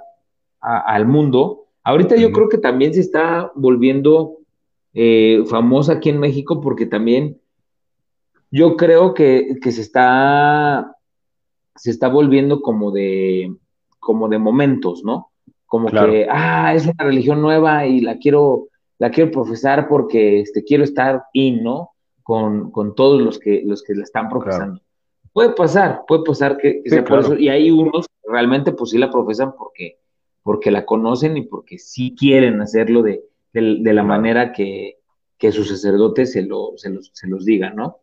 al 0.60 1.06
mundo. 1.06 1.68
Ahorita 1.84 2.16
yo 2.16 2.32
creo 2.32 2.50
que 2.50 2.58
también 2.58 2.96
se 2.96 3.02
está 3.02 3.52
volviendo 3.54 4.40
eh, 4.96 5.44
famosa 5.46 5.94
aquí 5.94 6.10
en 6.10 6.20
México 6.20 6.60
porque 6.60 6.88
también 6.88 7.40
yo 8.50 8.76
creo 8.78 9.14
que, 9.14 9.60
se 9.62 9.82
está 9.82 10.96
se 11.76 11.92
está 11.92 12.08
volviendo 12.08 12.62
como 12.62 12.92
de 12.92 13.54
como 14.00 14.28
de 14.28 14.40
momentos, 14.40 15.04
¿no? 15.04 15.32
Como 15.66 15.90
que 15.90 16.28
ah, 16.30 16.74
es 16.76 16.86
una 16.86 17.04
religión 17.04 17.42
nueva 17.42 17.86
y 17.86 18.02
la 18.02 18.18
quiero 18.18 18.68
la 18.98 19.12
quiero 19.12 19.32
profesar 19.32 19.88
porque 19.88 20.40
este 20.40 20.64
quiero 20.64 20.84
estar 20.84 21.24
in, 21.34 21.64
¿no? 21.64 21.92
Con, 22.24 22.72
todos 22.96 23.22
los 23.22 23.40
que 23.40 23.62
los 23.66 23.84
que 23.84 23.94
la 23.94 24.04
están 24.04 24.30
profesando. 24.30 24.82
Puede 25.34 25.50
pasar, 25.50 26.04
puede 26.08 26.24
pasar 26.24 26.58
que, 26.58 26.82
sea 26.86 27.04
por 27.04 27.20
eso 27.20 27.36
y 27.36 27.50
hay 27.50 27.70
unos 27.70 28.08
que 28.08 28.32
realmente 28.32 28.72
pues 28.72 28.92
sí 28.92 28.98
la 28.98 29.12
profesan 29.12 29.54
porque 29.58 30.00
porque 30.42 30.72
la 30.72 30.86
conocen 30.86 31.38
y 31.38 31.42
porque 31.44 31.78
sí 31.78 32.16
quieren 32.18 32.62
hacerlo 32.62 33.04
de 33.04 33.24
de, 33.62 33.94
la 33.94 34.04
manera 34.04 34.52
que, 34.52 34.98
que 35.38 35.52
sus 35.52 35.70
sacerdotes 35.70 36.34
se, 36.34 36.44
lo, 36.44 36.74
se, 36.76 36.90
los, 36.90 37.12
se 37.14 37.28
los 37.28 37.46
digan, 37.46 37.76
¿no? 37.76 38.00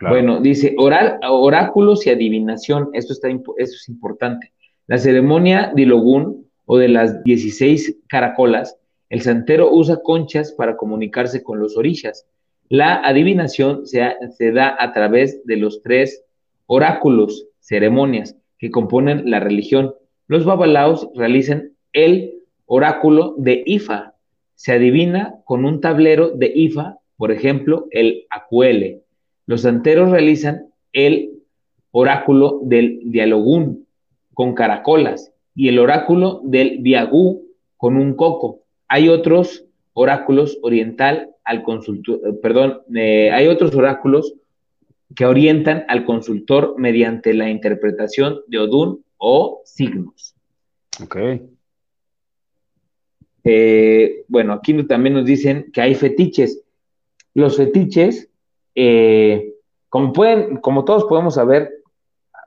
Bueno, 0.00 0.40
dice 0.40 0.74
oral, 0.76 1.20
oráculos 1.28 2.04
y 2.06 2.10
adivinación, 2.10 2.90
esto, 2.94 3.12
está, 3.12 3.28
esto 3.28 3.52
es 3.56 3.88
importante. 3.88 4.52
La 4.88 4.98
ceremonia 4.98 5.72
de 5.74 5.86
Logún 5.86 6.43
o 6.66 6.78
de 6.78 6.88
las 6.88 7.22
16 7.24 7.98
caracolas, 8.08 8.78
el 9.10 9.20
santero 9.22 9.72
usa 9.72 10.00
conchas 10.02 10.52
para 10.52 10.76
comunicarse 10.76 11.42
con 11.42 11.58
los 11.60 11.76
orillas. 11.76 12.26
La 12.68 12.96
adivinación 12.96 13.86
se, 13.86 14.02
se 14.36 14.52
da 14.52 14.76
a 14.78 14.92
través 14.92 15.44
de 15.44 15.56
los 15.56 15.82
tres 15.82 16.24
oráculos, 16.66 17.46
ceremonias, 17.60 18.36
que 18.58 18.70
componen 18.70 19.30
la 19.30 19.40
religión. 19.40 19.94
Los 20.26 20.44
babalaos 20.44 21.08
realizan 21.14 21.72
el 21.92 22.42
oráculo 22.66 23.34
de 23.36 23.62
Ifa, 23.66 24.14
se 24.54 24.72
adivina 24.72 25.34
con 25.44 25.64
un 25.64 25.80
tablero 25.80 26.30
de 26.30 26.50
IFA, 26.54 26.98
por 27.16 27.32
ejemplo, 27.32 27.86
el 27.90 28.26
acuele. 28.30 29.02
Los 29.46 29.62
santeros 29.62 30.10
realizan 30.10 30.68
el 30.92 31.42
oráculo 31.90 32.60
del 32.62 33.00
dialogún 33.04 33.86
con 34.32 34.54
caracolas 34.54 35.33
y 35.54 35.68
el 35.68 35.78
oráculo 35.78 36.40
del 36.44 36.78
viagú 36.80 37.46
con 37.76 37.96
un 37.96 38.14
coco. 38.14 38.62
Hay 38.88 39.08
otros 39.08 39.64
oráculos 39.92 40.58
oriental 40.62 41.30
al 41.44 41.62
consultor, 41.62 42.20
eh, 42.26 42.32
perdón, 42.32 42.80
eh, 42.94 43.30
hay 43.30 43.46
otros 43.46 43.74
oráculos 43.74 44.34
que 45.14 45.26
orientan 45.26 45.84
al 45.88 46.04
consultor 46.04 46.74
mediante 46.78 47.34
la 47.34 47.50
interpretación 47.50 48.40
de 48.48 48.58
Odún 48.58 49.04
o 49.16 49.62
signos. 49.64 50.34
Ok. 51.02 51.16
Eh, 53.44 54.24
bueno, 54.28 54.54
aquí 54.54 54.82
también 54.84 55.14
nos 55.14 55.26
dicen 55.26 55.70
que 55.72 55.82
hay 55.82 55.94
fetiches. 55.94 56.62
Los 57.34 57.56
fetiches, 57.56 58.30
eh, 58.74 59.54
como 59.88 60.12
pueden, 60.12 60.56
como 60.56 60.84
todos 60.84 61.04
podemos 61.04 61.34
saber, 61.34 61.70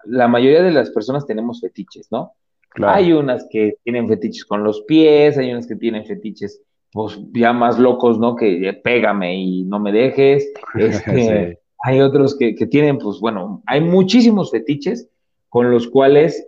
la 0.05 0.27
mayoría 0.27 0.63
de 0.63 0.71
las 0.71 0.89
personas 0.89 1.25
tenemos 1.25 1.61
fetiches, 1.61 2.11
¿no? 2.11 2.33
Hay 2.83 3.13
unas 3.13 3.47
que 3.49 3.75
tienen 3.83 4.07
fetiches 4.07 4.45
con 4.45 4.63
los 4.63 4.81
pies, 4.81 5.37
hay 5.37 5.51
unas 5.51 5.67
que 5.67 5.75
tienen 5.75 6.05
fetiches, 6.05 6.61
pues 6.91 7.19
ya 7.33 7.53
más 7.53 7.79
locos, 7.79 8.19
¿no? 8.19 8.35
Que 8.35 8.79
pégame 8.83 9.35
y 9.39 9.63
no 9.63 9.79
me 9.79 9.91
dejes. 9.91 10.51
Este, 10.75 11.59
hay 11.83 12.01
otros 12.01 12.37
que, 12.37 12.55
que 12.55 12.67
tienen, 12.67 12.97
pues 12.97 13.19
bueno, 13.19 13.63
hay 13.65 13.81
muchísimos 13.81 14.51
fetiches 14.51 15.09
con 15.49 15.71
los 15.71 15.87
cuales 15.87 16.47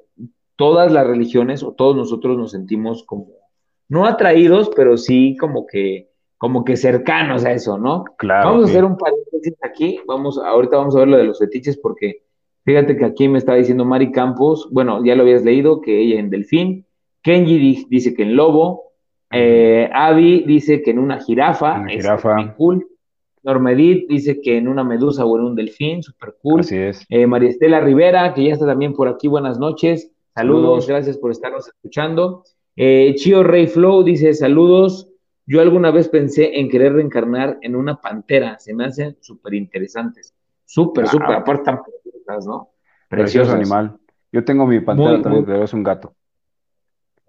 todas 0.55 0.91
las 0.91 1.07
religiones 1.07 1.63
o 1.63 1.71
todos 1.71 1.95
nosotros 1.95 2.37
nos 2.37 2.51
sentimos 2.51 3.03
como 3.03 3.27
no 3.87 4.05
atraídos, 4.05 4.69
pero 4.75 4.97
sí 4.97 5.35
como 5.39 5.65
que, 5.65 6.11
como 6.37 6.63
que 6.63 6.77
cercanos 6.77 7.43
a 7.43 7.51
eso, 7.51 7.77
¿no? 7.77 8.03
Claro. 8.17 8.49
Vamos 8.49 8.65
a 8.65 8.69
hacer 8.69 8.85
un 8.85 8.97
paréntesis 8.97 9.55
aquí, 9.63 9.99
vamos, 10.05 10.37
ahorita 10.37 10.77
vamos 10.77 10.95
a 10.95 10.99
ver 10.99 11.07
lo 11.07 11.17
de 11.17 11.23
los 11.23 11.39
fetiches 11.39 11.77
porque 11.77 12.23
fíjate 12.69 12.97
que 12.97 13.05
aquí 13.05 13.27
me 13.27 13.39
estaba 13.39 13.57
diciendo 13.57 13.83
Mari 13.83 14.11
Campos, 14.11 14.69
bueno, 14.71 15.03
ya 15.03 15.15
lo 15.15 15.23
habías 15.23 15.43
leído, 15.43 15.81
que 15.81 16.01
ella 16.01 16.19
en 16.19 16.29
Delfín, 16.29 16.85
Kenji 17.23 17.85
dice 17.89 18.13
que 18.13 18.21
en 18.21 18.35
lobo. 18.35 18.91
Eh, 19.31 19.89
Avi 19.91 20.43
dice 20.45 20.83
que 20.83 20.91
en 20.91 20.99
una 20.99 21.19
jirafa. 21.19 21.79
Una 21.79 21.89
jirafa. 21.89 22.55
cool. 22.55 22.85
Normedit 23.41 24.07
dice 24.07 24.39
que 24.39 24.57
en 24.57 24.67
una 24.67 24.83
medusa 24.83 25.25
o 25.25 25.35
en 25.37 25.45
un 25.45 25.55
delfín, 25.55 26.03
super 26.03 26.35
cool. 26.43 26.59
Así 26.59 26.75
es. 26.75 27.03
Eh, 27.09 27.25
María 27.25 27.49
Estela 27.49 27.79
Rivera, 27.79 28.35
que 28.35 28.43
ya 28.43 28.53
está 28.53 28.67
también 28.67 28.93
por 28.93 29.07
aquí, 29.07 29.27
buenas 29.27 29.57
noches. 29.57 30.11
Saludos, 30.35 30.87
gracias 30.87 31.17
por 31.17 31.31
estarnos 31.31 31.67
escuchando. 31.67 32.43
Eh, 32.75 33.15
Chio 33.15 33.41
Rey 33.41 33.65
Flow 33.65 34.03
dice: 34.03 34.33
Saludos. 34.35 35.09
Yo 35.47 35.59
alguna 35.61 35.89
vez 35.89 36.07
pensé 36.07 36.59
en 36.59 36.69
querer 36.69 36.93
reencarnar 36.93 37.57
en 37.61 37.75
una 37.75 37.99
pantera. 37.99 38.59
Se 38.59 38.75
me 38.75 38.85
hacen 38.85 39.17
súper 39.21 39.55
interesantes. 39.55 40.35
Súper, 40.69 41.07
súper. 41.07 41.31
Aparte, 41.31 41.71
Precioso 43.07 43.53
animal. 43.53 43.97
Yo 44.31 44.43
tengo 44.45 44.65
mi 44.67 44.79
pantera 44.79 45.21
también, 45.21 45.45
pero 45.45 45.63
es 45.63 45.73
un 45.73 45.83
gato. 45.83 46.13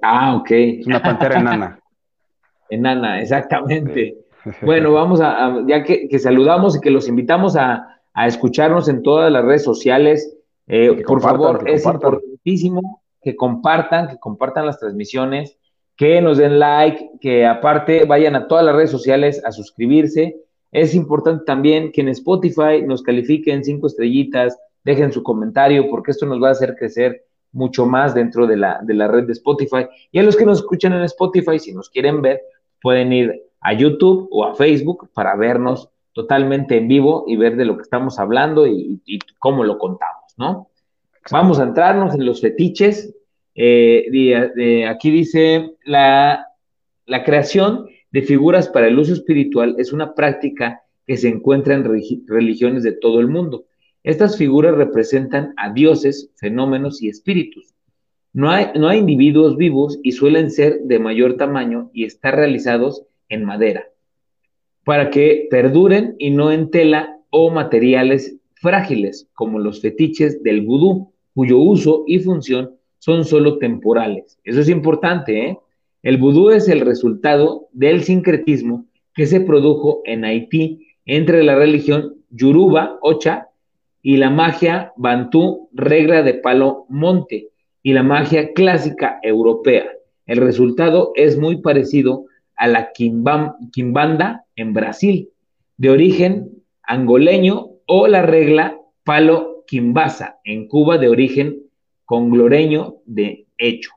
Ah, 0.03 0.37
ok. 0.37 0.51
Es 0.51 0.87
una 0.87 1.03
pantera 1.03 1.41
enana. 1.41 1.81
enana, 2.71 3.21
exactamente. 3.21 4.19
Bueno, 4.63 4.93
vamos 4.93 5.21
a, 5.21 5.63
ya 5.67 5.83
que, 5.85 6.19
saludamos 6.19 6.77
y 6.77 6.81
que 6.81 6.91
los 6.91 7.09
invitamos 7.09 7.57
a, 7.57 7.87
escucharnos 8.27 8.89
en 8.89 9.03
todas 9.03 9.33
las 9.33 9.45
redes 9.45 9.65
sociales, 9.65 10.37
eh, 10.67 11.03
por 11.07 11.23
favor, 11.23 11.63
es 11.67 11.87
importantísimo 11.87 13.03
que 13.23 13.35
compartan, 13.35 14.09
que 14.09 14.19
compartan 14.19 14.67
las 14.67 14.79
transmisiones, 14.79 15.57
que 15.97 16.21
nos 16.21 16.39
den 16.39 16.59
like, 16.59 17.11
que 17.21 17.47
aparte 17.47 18.05
vayan 18.05 18.35
a 18.35 18.47
todas 18.47 18.65
las 18.65 18.75
redes 18.75 18.91
sociales 18.91 19.43
a 19.45 19.53
suscribirse. 19.53 20.37
Es 20.73 20.95
importante 20.95 21.45
también 21.45 21.93
que 21.93 22.01
en 22.01 22.09
Spotify 22.09 22.83
nos 22.87 23.03
califiquen 23.03 23.65
cinco 23.65 23.87
estrellitas, 23.87 24.59
dejen 24.85 25.13
su 25.13 25.23
comentario, 25.23 25.89
porque 25.91 26.11
esto 26.11 26.27
nos 26.27 26.43
va 26.43 26.49
a 26.49 26.53
hacer 26.53 26.77
crecer 26.77 27.25
mucho 27.53 27.87
más 27.87 28.15
dentro 28.15 28.47
de 28.47 28.57
la, 28.57 28.81
de 28.83 28.95
la 28.95 29.09
red 29.09 29.25
de 29.25 29.33
Spotify. 29.33 29.87
Y 30.13 30.19
a 30.19 30.23
los 30.23 30.37
que 30.37 30.47
nos 30.47 30.59
escuchan 30.59 30.93
en 30.93 31.03
Spotify, 31.03 31.59
si 31.59 31.73
nos 31.73 31.91
quieren 31.91 32.23
ver, 32.23 32.41
pueden 32.81 33.13
ir 33.13 33.43
a 33.61 33.73
YouTube 33.73 34.29
o 34.31 34.45
a 34.45 34.55
Facebook 34.55 35.11
para 35.13 35.37
vernos 35.37 35.91
totalmente 36.13 36.77
en 36.77 36.89
vivo 36.89 37.25
y 37.27 37.37
ver 37.37 37.57
de 37.57 37.65
lo 37.65 37.77
que 37.77 37.83
estamos 37.83 38.19
hablando 38.19 38.67
y, 38.67 39.01
cómo 39.39 39.65
lo 39.65 39.79
contamos, 39.79 40.35
¿no? 40.37 40.69
Vamos 41.31 41.61
a 41.61 41.65
entrarnos 41.65 42.15
en 42.15 42.25
los 42.25 42.41
fetiches. 42.41 43.15
Eh, 43.55 44.87
aquí 44.89 45.11
dice, 45.11 45.77
la, 45.85 46.47
la 47.07 47.25
creación 47.25 47.87
de 48.11 48.23
figuras 48.23 48.69
para 48.69 48.89
el 48.89 48.99
uso 48.99 49.13
espiritual 49.13 49.77
es 49.79 49.93
una 49.93 50.15
práctica 50.15 50.83
que 51.07 51.17
se 51.17 51.29
encuentra 51.29 51.75
en 51.75 51.85
religiones 52.27 52.83
de 52.83 52.93
todo 52.93 53.21
el 53.21 53.29
mundo. 53.29 53.65
Estas 54.03 54.39
figuras 54.39 54.75
representan 54.75 55.53
a 55.57 55.73
dioses, 55.73 56.31
fenómenos 56.37 57.03
y 57.03 57.09
espíritus. 57.09 57.75
No 58.33 58.51
hay, 58.51 58.67
no 58.77 58.89
hay 58.89 59.01
individuos 59.01 59.57
vivos 59.57 59.99
y 60.03 60.13
suelen 60.13 60.51
ser 60.51 60.81
de 60.85 60.99
mayor 60.99 61.37
tamaño 61.37 61.91
y 61.93 62.05
estar 62.05 62.35
realizados 62.35 63.05
en 63.29 63.45
madera, 63.45 63.85
para 64.85 65.11
que 65.11 65.49
perduren 65.51 66.15
y 66.19 66.31
no 66.31 66.51
en 66.51 66.71
tela 66.71 67.19
o 67.31 67.51
materiales 67.51 68.37
frágiles, 68.55 69.29
como 69.35 69.59
los 69.59 69.81
fetiches 69.81 70.43
del 70.43 70.63
vudú, 70.63 71.13
cuyo 71.35 71.59
uso 71.59 72.05
y 72.07 72.21
función 72.21 72.77
son 72.99 73.25
solo 73.25 73.59
temporales. 73.59 74.39
Eso 74.45 74.61
es 74.61 74.69
importante, 74.69 75.47
¿eh? 75.47 75.59
El 76.03 76.17
vudú 76.17 76.51
es 76.51 76.69
el 76.69 76.81
resultado 76.81 77.69
del 77.73 78.03
sincretismo 78.03 78.87
que 79.15 79.27
se 79.27 79.41
produjo 79.41 80.01
en 80.05 80.25
Haití 80.25 80.87
entre 81.05 81.43
la 81.43 81.57
religión 81.57 82.15
Yoruba, 82.31 82.99
Ocha, 83.03 83.50
y 84.03 84.17
la 84.17 84.31
magia 84.31 84.93
Bantú, 84.97 85.69
regla 85.73 86.23
de 86.23 86.35
palo 86.35 86.87
monte, 86.89 87.49
y 87.83 87.93
la 87.93 88.03
magia 88.03 88.53
clásica 88.53 89.19
europea. 89.23 89.91
El 90.27 90.39
resultado 90.39 91.13
es 91.15 91.39
muy 91.39 91.61
parecido 91.61 92.27
a 92.57 92.69
la 92.69 92.93
quimbanda 92.93 94.45
en 94.55 94.73
Brasil, 94.73 95.31
de 95.77 95.91
origen 95.91 96.51
angoleño, 96.83 97.71
o 97.87 98.07
la 98.07 98.23
regla 98.23 98.79
palo 99.05 99.65
quimbasa 99.67 100.39
en 100.45 100.69
Cuba, 100.69 100.99
de 100.99 101.09
origen 101.09 101.63
congloreño 102.05 102.97
de 103.07 103.47
hecho. 103.57 103.91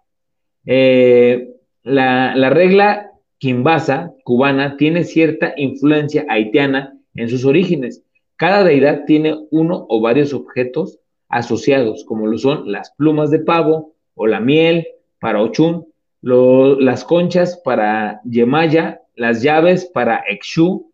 Eh, 0.66 1.50
la, 1.84 2.36
la, 2.36 2.50
regla 2.50 3.12
quimbasa 3.38 4.14
cubana 4.24 4.78
tiene 4.78 5.04
cierta 5.04 5.54
influencia 5.58 6.26
haitiana 6.30 6.98
en 7.16 7.28
sus 7.28 7.44
orígenes. 7.44 8.04
Cada 8.36 8.64
deidad 8.64 9.06
tiene 9.06 9.48
uno 9.52 9.86
o 9.90 10.02
varios 10.02 10.34
objetos 10.34 11.00
asociados, 11.30 12.04
como 12.06 12.28
lo 12.28 12.38
son 12.38 12.72
las 12.72 12.92
plumas 12.92 13.32
de 13.32 13.40
pavo 13.40 13.94
o 14.16 14.28
la 14.28 14.40
miel 14.40 14.88
para 15.20 15.42
Ochun, 15.42 15.88
las 16.22 17.04
conchas 17.04 17.60
para 17.64 18.22
Yemaya, 18.24 19.02
las 19.16 19.42
llaves 19.42 19.86
para 19.86 20.24
Exu 20.28 20.92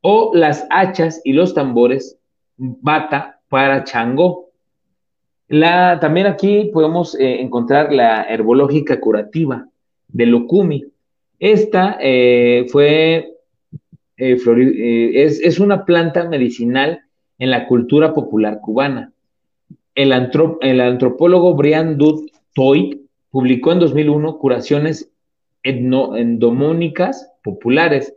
o 0.00 0.32
las 0.34 0.66
hachas 0.70 1.20
y 1.24 1.32
los 1.32 1.54
tambores 1.54 2.18
bata 2.56 3.40
para 3.48 3.84
Changó. 3.84 4.50
La, 5.48 6.00
también 6.00 6.26
aquí 6.26 6.70
podemos 6.72 7.14
eh, 7.14 7.40
encontrar 7.40 7.92
la 7.92 8.24
herbológica 8.24 8.98
curativa 8.98 9.68
de 10.08 10.26
Lukumi. 10.26 10.84
Esta 11.38 11.98
eh, 12.00 12.66
fue, 12.70 13.31
eh, 14.16 15.24
es, 15.24 15.40
es, 15.40 15.58
una 15.58 15.84
planta 15.84 16.28
medicinal 16.28 17.02
en 17.38 17.50
la 17.50 17.66
cultura 17.66 18.14
popular 18.14 18.60
cubana. 18.60 19.12
El, 19.94 20.12
antropólogo 20.12 21.54
Brian 21.54 21.98
Toy 22.54 23.02
publicó 23.30 23.72
en 23.72 23.78
2001 23.80 24.38
Curaciones 24.38 25.10
Endomónicas 25.62 27.30
Populares 27.42 28.14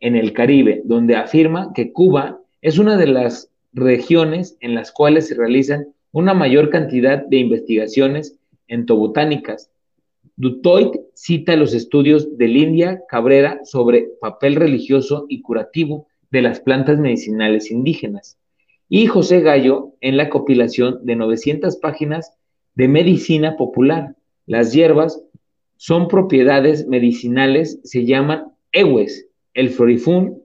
en 0.00 0.16
el 0.16 0.32
Caribe, 0.32 0.82
donde 0.84 1.16
afirma 1.16 1.72
que 1.74 1.92
Cuba 1.92 2.40
es 2.60 2.78
una 2.78 2.96
de 2.96 3.06
las 3.06 3.50
regiones 3.72 4.56
en 4.60 4.74
las 4.74 4.92
cuales 4.92 5.28
se 5.28 5.34
realizan 5.34 5.88
una 6.12 6.34
mayor 6.34 6.70
cantidad 6.70 7.24
de 7.24 7.38
investigaciones 7.38 8.38
entobotánicas. 8.68 9.70
Dutoit 10.36 10.94
cita 11.14 11.56
los 11.56 11.74
estudios 11.74 12.36
de 12.36 12.48
Lindia 12.48 13.02
Cabrera 13.08 13.60
sobre 13.64 14.08
papel 14.20 14.56
religioso 14.56 15.26
y 15.28 15.42
curativo 15.42 16.06
de 16.30 16.42
las 16.42 16.60
plantas 16.60 16.98
medicinales 16.98 17.70
indígenas 17.70 18.38
y 18.88 19.06
José 19.06 19.40
Gallo 19.40 19.94
en 20.00 20.16
la 20.16 20.28
compilación 20.28 21.04
de 21.04 21.16
900 21.16 21.76
páginas 21.76 22.32
de 22.74 22.88
medicina 22.88 23.56
popular, 23.56 24.14
las 24.46 24.72
hierbas 24.72 25.22
son 25.76 26.08
propiedades 26.08 26.86
medicinales, 26.86 27.80
se 27.82 28.04
llaman 28.04 28.52
EWES. 28.72 29.26
El 29.54 29.70
florifún 29.70 30.42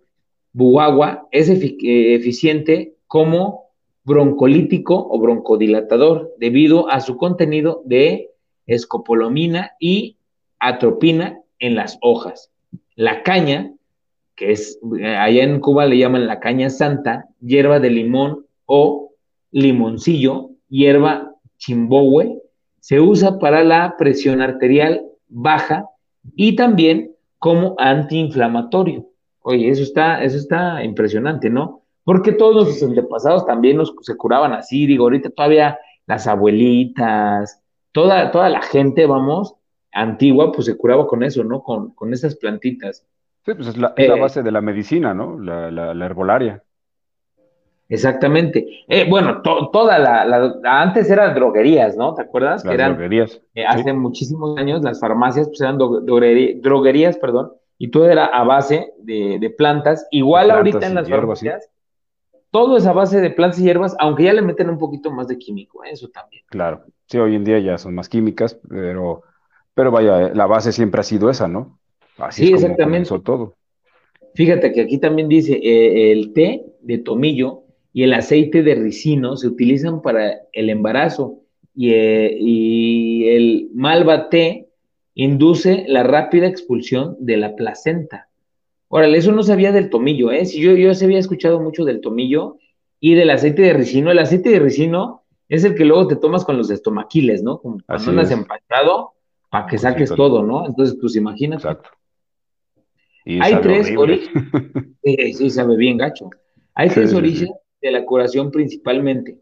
buagua 0.54 1.28
es 1.32 1.50
eh, 1.50 1.76
eficiente 2.16 2.96
como 3.08 3.66
broncolítico 4.04 5.08
o 5.10 5.20
broncodilatador 5.20 6.34
debido 6.40 6.90
a 6.90 7.02
su 7.02 7.18
contenido 7.18 7.84
de 7.86 8.29
escopolamina 8.70 9.72
y 9.80 10.18
atropina 10.60 11.40
en 11.60 11.76
las 11.76 11.98
hojas. 12.02 12.52
La 12.96 13.24
caña, 13.24 13.74
que 14.36 14.52
es 14.52 14.80
eh, 15.00 15.16
allá 15.16 15.44
en 15.44 15.60
Cuba 15.60 15.86
le 15.86 15.98
llaman 15.98 16.28
la 16.28 16.40
caña 16.40 16.70
santa, 16.70 17.28
hierba 17.42 17.80
de 17.80 17.90
limón 17.90 18.46
o 18.66 19.12
limoncillo, 19.52 20.52
hierba 20.70 21.36
chimbowe, 21.58 22.42
se 22.80 23.00
usa 23.00 23.40
para 23.40 23.64
la 23.64 23.96
presión 23.98 24.42
arterial 24.42 25.04
baja 25.28 25.86
y 26.36 26.56
también 26.56 27.12
como 27.38 27.76
antiinflamatorio. 27.78 29.08
Oye, 29.42 29.70
eso 29.70 29.84
está, 29.84 30.24
eso 30.24 30.38
está 30.38 30.84
impresionante, 30.84 31.50
¿no? 31.50 31.84
Porque 32.04 32.32
todos 32.32 32.68
los 32.68 32.84
antepasados 32.84 33.46
también 33.46 33.80
se 34.02 34.18
curaban 34.18 34.54
así, 34.54 34.86
digo, 34.86 35.06
ahorita 35.06 35.30
todavía 35.30 35.80
las 36.06 36.28
abuelitas, 36.28 37.62
toda, 37.92 38.32
toda 38.32 38.50
la 38.50 38.62
gente, 38.62 39.06
vamos, 39.06 39.56
antigua, 39.92 40.52
pues 40.52 40.66
se 40.66 40.78
curaba 40.78 41.08
con 41.08 41.24
eso, 41.24 41.44
¿no? 41.44 41.64
Con, 41.64 41.94
con 41.94 42.14
esas 42.14 42.36
plantitas. 42.36 43.06
Sí, 43.46 43.54
pues 43.54 43.68
es 43.68 43.78
la, 43.78 43.94
eh, 43.98 44.20
base 44.20 44.44
de 44.44 44.52
la 44.52 44.62
medicina, 44.62 45.14
¿no? 45.14 45.40
La, 45.40 45.72
la 45.72 46.06
herbolaria. 46.06 46.64
Exactamente. 47.90 48.84
Eh, 48.88 49.08
bueno, 49.10 49.42
toda 49.42 49.98
la, 49.98 50.54
antes 50.64 51.10
eran 51.10 51.34
droguerías, 51.34 51.98
¿no? 51.98 52.14
¿Te 52.14 52.22
acuerdas? 52.22 52.64
Las 52.64 52.74
eran, 52.76 52.92
droguerías. 52.92 53.42
Eh, 53.56 53.66
hace 53.66 53.92
muchísimos 53.94 54.58
años 54.60 54.84
las 54.84 55.00
farmacias 55.00 55.48
pues 55.48 55.60
eran 55.62 55.80
droguerías, 55.80 57.18
perdón, 57.18 57.54
y 57.80 57.90
todo 57.90 58.08
era 58.08 58.26
a 58.26 58.44
base 58.44 58.94
de, 59.00 59.54
plantas. 59.58 60.08
Igual 60.12 60.52
ahorita 60.52 60.86
en 60.86 60.96
las 60.96 61.10
farmacias, 61.10 61.68
todo 62.52 62.78
es 62.78 62.86
a 62.86 62.94
base 62.94 63.22
de 63.22 63.30
plantas 63.30 63.60
y 63.60 63.64
hierbas, 63.64 63.96
aunque 64.00 64.24
ya 64.24 64.34
le 64.34 64.42
meten 64.42 64.70
un 64.70 64.78
poquito 64.78 65.12
más 65.12 65.28
de 65.28 65.38
químico, 65.38 65.84
¿eh? 65.84 65.90
eso 65.92 66.10
también. 66.10 66.44
Claro, 66.48 66.84
sí, 67.08 67.18
hoy 67.18 67.36
en 67.36 67.44
día 67.44 67.60
ya 67.60 67.78
son 67.78 67.96
más 67.96 68.10
químicas, 68.10 68.60
pero, 68.68 69.24
pero 69.74 69.92
vaya, 69.92 70.34
la 70.34 70.46
base 70.46 70.72
siempre 70.72 71.02
ha 71.02 71.04
sido 71.04 71.30
esa, 71.30 71.48
¿no? 71.48 71.80
Así 72.18 72.48
sí, 72.48 72.54
es 72.54 72.62
como 72.62 72.74
exactamente. 72.74 73.20
todo. 73.24 73.56
Fíjate 74.36 74.72
que 74.72 74.82
aquí 74.82 74.98
también 74.98 75.28
dice 75.28 75.60
el 76.12 76.34
té 76.34 76.66
de 76.82 76.98
tomillo 76.98 77.64
y 77.94 78.04
el 78.04 78.14
aceite 78.14 78.64
de 78.64 78.76
ricino 78.76 79.36
se 79.36 79.48
utilizan 79.48 80.02
para 80.02 80.38
el 80.54 80.70
embarazo 80.70 81.40
y, 81.76 81.92
eh, 81.94 83.36
el 83.36 83.70
malva 83.74 84.30
té 84.30 84.70
induce 85.16 85.86
la 85.88 86.04
rápida 86.04 86.48
expulsión 86.48 87.18
de 87.20 87.38
la 87.38 87.56
placenta. 87.56 88.29
Órale, 88.90 89.20
eso 89.20 89.32
no 89.32 89.44
sabía 89.44 89.72
del 89.72 89.90
tomillo, 89.90 90.32
¿eh? 90.32 90.46
Si 90.46 90.60
yo, 90.60 90.74
yo 90.74 90.94
se 90.96 91.06
había 91.06 91.20
escuchado 91.20 91.60
mucho 91.60 91.86
del 91.86 92.02
tomillo 92.02 92.58
y 93.00 93.14
del 93.14 93.30
aceite 93.30 93.62
de 93.62 93.74
ricino. 93.74 94.12
El 94.12 94.20
aceite 94.20 94.50
de 94.50 94.60
ricino 94.60 95.24
es 95.48 95.64
el 95.64 95.76
que 95.76 95.86
luego 95.86 96.08
te 96.08 96.16
tomas 96.16 96.44
con 96.44 96.58
los 96.58 96.72
estomaquiles, 96.72 97.44
¿no? 97.44 97.60
Como 97.60 97.78
cuando 97.86 98.10
andas 98.10 98.32
empachado 98.32 99.14
para 99.50 99.68
que 99.68 99.78
saques 99.78 100.10
todo, 100.10 100.44
¿no? 100.44 100.66
Entonces, 100.66 100.98
pues 101.00 101.16
imagínate. 101.16 101.62
Exacto. 101.62 101.90
Hay 103.26 103.62
tres 103.62 103.96
orígenes. 103.96 104.44
sí, 105.38 105.50
sabe 105.52 105.78
bien 105.78 105.98
gacho. 105.98 106.32
Hay 106.74 106.90
tres 106.90 107.14
orígenes 107.14 107.54
de 107.82 107.92
la 107.92 108.06
curación 108.06 108.50
principalmente. 108.50 109.38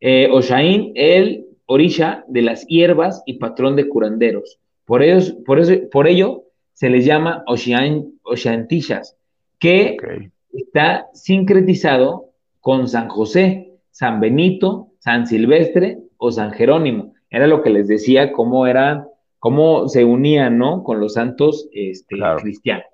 Eh, 0.00 0.28
Oshain, 0.32 0.92
el 0.94 1.46
orisha 1.66 2.24
de 2.28 2.42
las 2.42 2.66
hierbas 2.66 3.22
y 3.26 3.34
patrón 3.34 3.76
de 3.76 3.86
curanderos. 3.86 4.58
Por, 4.86 5.02
ellos, 5.02 5.36
por, 5.44 5.58
eso, 5.58 5.74
por 5.90 6.08
ello 6.08 6.44
se 6.78 6.88
les 6.90 7.04
llama 7.04 7.42
Oshantillas, 8.22 9.18
que 9.58 9.96
está 10.52 11.08
sincretizado 11.12 12.26
con 12.60 12.86
San 12.86 13.08
José, 13.08 13.72
San 13.90 14.20
Benito, 14.20 14.92
San 15.00 15.26
Silvestre 15.26 15.98
o 16.18 16.30
San 16.30 16.52
Jerónimo. 16.52 17.14
Era 17.30 17.48
lo 17.48 17.62
que 17.62 17.70
les 17.70 17.88
decía, 17.88 18.30
cómo 18.30 18.68
eran, 18.68 19.08
cómo 19.40 19.88
se 19.88 20.04
unían, 20.04 20.56
¿no? 20.56 20.84
Con 20.84 21.00
los 21.00 21.14
santos 21.14 21.68
este, 21.72 22.14
cristianos. 22.40 22.86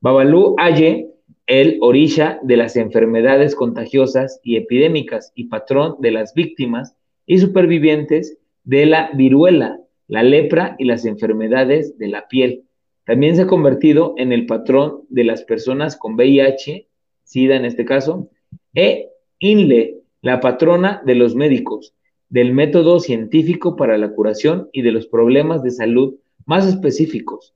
Babalú 0.00 0.54
Aye, 0.56 1.10
el 1.46 1.76
orisha 1.82 2.38
de 2.42 2.56
las 2.56 2.76
enfermedades 2.76 3.54
contagiosas 3.54 4.40
y 4.42 4.56
epidémicas 4.56 5.32
y 5.34 5.48
patrón 5.48 5.96
de 5.98 6.12
las 6.12 6.32
víctimas 6.32 6.96
y 7.26 7.36
supervivientes 7.36 8.38
de 8.64 8.86
la 8.86 9.10
viruela, 9.12 9.80
la 10.06 10.22
lepra 10.22 10.76
y 10.78 10.86
las 10.86 11.04
enfermedades 11.04 11.98
de 11.98 12.08
la 12.08 12.26
piel. 12.26 12.64
También 13.08 13.36
se 13.36 13.42
ha 13.42 13.46
convertido 13.46 14.12
en 14.18 14.32
el 14.32 14.44
patrón 14.44 15.04
de 15.08 15.24
las 15.24 15.42
personas 15.42 15.96
con 15.96 16.12
VIH, 16.12 16.88
SIDA 17.24 17.56
en 17.56 17.64
este 17.64 17.86
caso, 17.86 18.28
e 18.74 19.08
INLE, 19.38 20.02
la 20.20 20.40
patrona 20.40 21.00
de 21.06 21.14
los 21.14 21.34
médicos, 21.34 21.94
del 22.28 22.52
método 22.52 23.00
científico 23.00 23.76
para 23.76 23.96
la 23.96 24.10
curación 24.10 24.68
y 24.72 24.82
de 24.82 24.92
los 24.92 25.06
problemas 25.06 25.62
de 25.62 25.70
salud 25.70 26.16
más 26.44 26.66
específicos. 26.66 27.54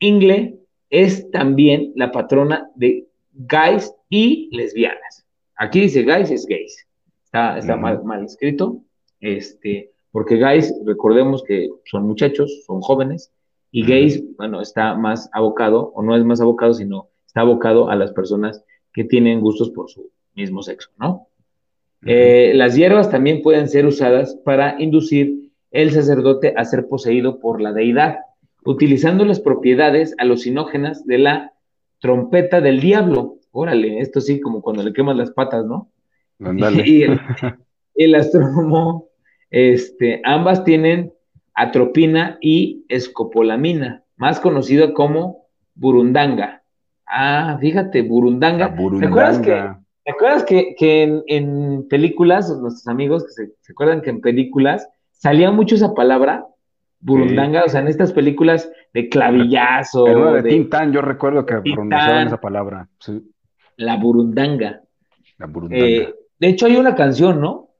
INGLE 0.00 0.58
es 0.90 1.30
también 1.30 1.94
la 1.96 2.12
patrona 2.12 2.68
de 2.74 3.06
gays 3.32 3.94
y 4.10 4.54
lesbianas. 4.54 5.24
Aquí 5.56 5.80
dice 5.80 6.02
gays 6.02 6.30
es 6.30 6.44
gays. 6.44 6.86
Está, 7.24 7.58
mal, 7.78 8.04
mal, 8.04 8.26
escrito, 8.26 8.82
este, 9.18 9.92
porque 10.10 10.36
gays, 10.36 10.74
recordemos 10.84 11.42
que 11.42 11.70
son 11.86 12.06
muchachos, 12.06 12.64
son 12.66 12.82
jóvenes, 12.82 13.32
y 13.72 13.84
gays, 13.84 14.22
bueno, 14.36 14.60
está 14.60 14.94
más 14.94 15.28
abocado, 15.32 15.92
o 15.94 16.02
no 16.02 16.14
es 16.14 16.24
más 16.24 16.40
abocado, 16.40 16.74
sino 16.74 17.08
está 17.26 17.40
abocado 17.40 17.90
a 17.90 17.96
las 17.96 18.12
personas 18.12 18.64
que 18.92 19.02
tienen 19.02 19.40
gustos 19.40 19.70
por 19.70 19.90
su 19.90 20.10
mismo 20.34 20.62
sexo, 20.62 20.90
¿no? 20.98 21.26
Eh, 22.04 22.52
las 22.54 22.76
hierbas 22.76 23.10
también 23.10 23.42
pueden 23.42 23.68
ser 23.68 23.86
usadas 23.86 24.36
para 24.44 24.80
inducir 24.80 25.50
el 25.70 25.92
sacerdote 25.92 26.52
a 26.56 26.64
ser 26.64 26.88
poseído 26.88 27.38
por 27.38 27.60
la 27.60 27.72
deidad 27.72 28.18
utilizando 28.64 29.24
las 29.24 29.40
propiedades 29.40 30.14
alucinógenas 30.18 31.04
de 31.06 31.18
la 31.18 31.52
trompeta 32.00 32.60
del 32.60 32.80
diablo. 32.80 33.36
Órale, 33.50 34.00
esto 34.00 34.20
sí, 34.20 34.40
como 34.40 34.62
cuando 34.62 34.82
le 34.82 34.92
quemas 34.92 35.16
las 35.16 35.30
patas, 35.30 35.64
¿no? 35.64 35.90
Y 37.94 38.04
el, 38.04 38.14
astrónomo, 38.14 39.08
este, 39.50 40.20
ambas 40.24 40.64
tienen 40.64 41.12
atropina 41.54 42.38
y 42.40 42.84
escopolamina, 42.88 44.04
más 44.16 44.40
conocido 44.40 44.94
como 44.94 45.46
burundanga. 45.74 46.62
Ah, 47.06 47.58
fíjate, 47.60 48.02
burundanga. 48.02 48.68
burundanga. 48.68 49.80
¿Te 50.04 50.10
acuerdas 50.10 50.44
que, 50.44 50.74
que, 50.76 51.22
en, 51.26 51.86
películas, 51.88 52.48
nuestros 52.60 52.88
amigos 52.88 53.24
que 53.24 53.30
se, 53.30 53.52
se 53.60 53.72
acuerdan 53.72 54.02
que 54.02 54.10
en 54.10 54.20
películas 54.20 54.88
salía 55.12 55.50
mucho 55.50 55.76
esa 55.76 55.94
palabra? 55.94 56.46
burundanga, 57.02 57.64
o 57.64 57.68
sea, 57.68 57.80
en 57.80 57.88
estas 57.88 58.12
películas 58.12 58.70
de 58.94 59.08
clavillazo. 59.08 60.04
Pero 60.04 60.32
de, 60.34 60.42
Tintán, 60.42 60.92
yo 60.92 61.02
recuerdo 61.02 61.44
que 61.44 61.56
pronunciaban 61.56 62.28
esa 62.28 62.40
palabra. 62.40 62.88
La 63.76 63.96
burundanga. 63.96 64.80
La 65.38 65.46
burundanga. 65.46 65.84
Eh, 65.84 66.14
de 66.38 66.48
hecho, 66.48 66.66
hay 66.66 66.76
una 66.76 66.94
canción, 66.94 67.40
¿no? 67.40 67.70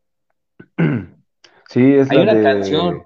sí, 1.68 1.94
es 1.94 2.10
hay 2.10 2.18
una 2.18 2.42
canción. 2.42 3.04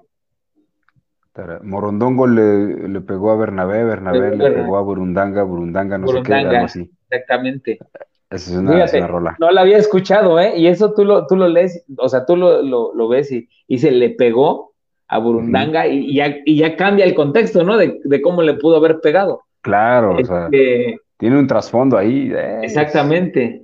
Morondongo 1.63 2.27
le, 2.27 2.87
le, 2.87 3.01
pegó 3.01 3.31
a 3.31 3.37
Bernabé, 3.37 3.83
Bernabé 3.83 4.35
le 4.35 4.51
pegó 4.51 4.77
a 4.77 4.81
Burundanga, 4.81 5.43
Burundanga, 5.43 5.97
no 5.97 6.07
sé 6.07 6.21
qué, 6.23 6.33
algo 6.33 6.65
así. 6.65 6.91
Exactamente. 7.09 7.79
Esa 8.29 8.51
es 8.51 8.57
una, 8.57 9.07
rola. 9.07 9.35
No 9.39 9.51
la 9.51 9.61
había 9.61 9.77
escuchado, 9.77 10.39
¿eh? 10.39 10.57
Y 10.57 10.67
eso 10.67 10.93
tú 10.93 11.05
lo, 11.05 11.25
tú 11.27 11.35
lo 11.35 11.47
lees, 11.47 11.85
o 11.97 12.09
sea, 12.09 12.25
tú 12.25 12.35
lo, 12.35 12.61
lo 12.61 13.07
ves 13.07 13.31
y, 13.31 13.47
y 13.67 13.77
se 13.77 13.91
le 13.91 14.09
pegó 14.09 14.73
a 15.07 15.19
Burundanga 15.19 15.87
y, 15.87 16.15
ya, 16.15 16.75
cambia 16.75 17.05
el 17.05 17.15
contexto, 17.15 17.63
¿no? 17.63 17.77
De, 17.77 18.21
cómo 18.21 18.41
le 18.41 18.55
pudo 18.55 18.77
haber 18.77 18.99
pegado. 18.99 19.43
Claro, 19.61 20.15
o 20.15 20.25
sea, 20.25 20.45
este, 20.45 20.99
tiene 21.17 21.39
un 21.39 21.47
trasfondo 21.47 21.97
ahí. 21.97 22.31
Eh. 22.33 22.59
Exactamente. 22.63 23.63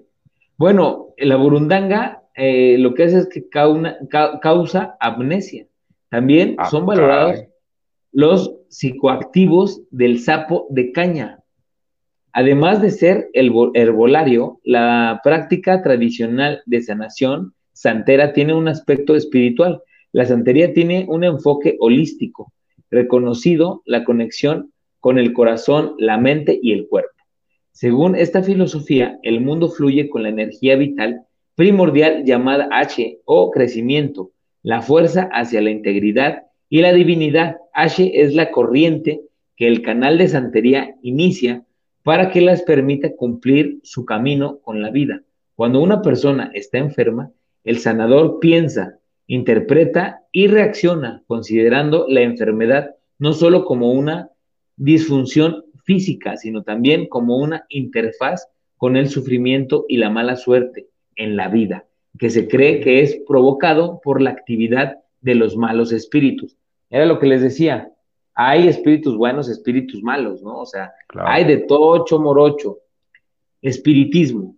Bueno, 0.57 1.09
la 1.17 1.35
Burundanga 1.35 2.23
eh, 2.35 2.77
lo 2.79 2.93
que 2.93 3.03
hace 3.03 3.19
es 3.19 3.29
que 3.29 3.49
causa 3.49 4.97
amnesia. 4.99 5.65
También 6.09 6.55
ah, 6.57 6.65
son 6.65 6.85
valorados 6.85 7.43
los 8.13 8.55
psicoactivos 8.69 9.81
del 9.91 10.19
sapo 10.19 10.67
de 10.69 10.91
caña. 10.91 11.39
Además 12.31 12.81
de 12.81 12.91
ser 12.91 13.29
el 13.33 13.51
herbolario, 13.73 14.59
la 14.63 15.19
práctica 15.23 15.83
tradicional 15.83 16.61
de 16.65 16.81
sanación 16.81 17.53
santera 17.73 18.33
tiene 18.33 18.53
un 18.53 18.67
aspecto 18.67 19.15
espiritual 19.15 19.81
la 20.13 20.27
santería 20.27 20.73
tiene 20.73 21.07
un 21.09 21.23
enfoque 21.23 21.75
holístico, 21.79 22.53
reconocido 22.91 23.81
la 23.85 24.03
conexión 24.03 24.71
con 24.99 25.17
el 25.17 25.33
corazón, 25.33 25.95
la 25.97 26.19
mente 26.19 26.59
y 26.61 26.71
el 26.71 26.87
cuerpo. 26.87 27.09
Según 27.71 28.15
esta 28.15 28.43
filosofía, 28.43 29.17
el 29.23 29.41
mundo 29.41 29.69
fluye 29.69 30.09
con 30.09 30.21
la 30.21 30.29
energía 30.29 30.75
vital 30.75 31.23
primordial 31.55 32.25
llamada 32.25 32.69
H 32.71 33.21
o 33.25 33.49
crecimiento, 33.49 34.29
la 34.61 34.83
fuerza 34.83 35.29
hacia 35.33 35.61
la 35.61 35.71
integridad 35.71 36.43
y 36.73 36.81
la 36.81 36.91
divinidad. 36.91 37.57
H 37.71 38.19
es 38.19 38.33
la 38.33 38.49
corriente 38.49 39.21
que 39.55 39.67
el 39.67 39.83
canal 39.83 40.17
de 40.17 40.27
santería 40.27 40.95
inicia 41.03 41.63
para 42.01 42.31
que 42.31 42.41
las 42.41 42.63
permita 42.63 43.15
cumplir 43.15 43.77
su 43.83 44.05
camino 44.05 44.57
con 44.57 44.81
la 44.81 44.89
vida. 44.89 45.21
Cuando 45.53 45.79
una 45.83 46.01
persona 46.01 46.49
está 46.55 46.79
enferma, 46.79 47.29
el 47.63 47.77
sanador 47.77 48.39
piensa, 48.39 48.97
interpreta 49.27 50.23
y 50.31 50.47
reacciona 50.47 51.21
considerando 51.27 52.07
la 52.09 52.21
enfermedad 52.21 52.95
no 53.19 53.33
solo 53.33 53.65
como 53.65 53.91
una 53.91 54.31
disfunción 54.75 55.65
física, 55.83 56.37
sino 56.37 56.63
también 56.63 57.07
como 57.07 57.37
una 57.37 57.67
interfaz 57.69 58.47
con 58.77 58.97
el 58.97 59.09
sufrimiento 59.09 59.85
y 59.87 59.97
la 59.97 60.09
mala 60.09 60.37
suerte 60.37 60.87
en 61.17 61.35
la 61.35 61.49
vida, 61.49 61.85
que 62.17 62.31
se 62.31 62.47
cree 62.47 62.79
que 62.79 63.01
es 63.03 63.21
provocado 63.27 64.01
por 64.03 64.23
la 64.23 64.31
actividad 64.31 64.97
de 65.21 65.35
los 65.35 65.55
malos 65.55 65.91
espíritus. 65.91 66.57
Era 66.93 67.07
lo 67.07 67.17
que 67.17 67.25
les 67.25 67.41
decía, 67.41 67.91
hay 68.35 68.67
espíritus 68.67 69.17
buenos, 69.17 69.49
espíritus 69.49 70.03
malos, 70.03 70.43
¿no? 70.43 70.59
O 70.59 70.65
sea, 70.67 70.93
hay 71.25 71.43
de 71.43 71.57
tocho 71.57 72.19
morocho. 72.19 72.81
Espiritismo. 73.63 74.55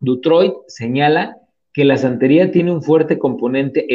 Dutroit 0.00 0.52
señala 0.66 1.36
que 1.72 1.84
la 1.84 1.96
santería 1.96 2.50
tiene 2.50 2.72
un 2.72 2.82
fuerte 2.82 3.20
componente 3.20 3.86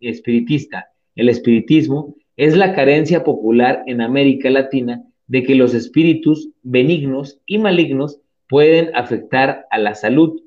espiritista. 0.00 0.88
El 1.14 1.28
espiritismo 1.28 2.14
es 2.34 2.56
la 2.56 2.74
carencia 2.74 3.24
popular 3.24 3.82
en 3.86 4.00
América 4.00 4.48
Latina 4.48 5.02
de 5.26 5.42
que 5.42 5.54
los 5.54 5.74
espíritus 5.74 6.48
benignos 6.62 7.40
y 7.44 7.58
malignos 7.58 8.20
pueden 8.48 8.96
afectar 8.96 9.66
a 9.70 9.76
la 9.76 9.94
salud, 9.94 10.40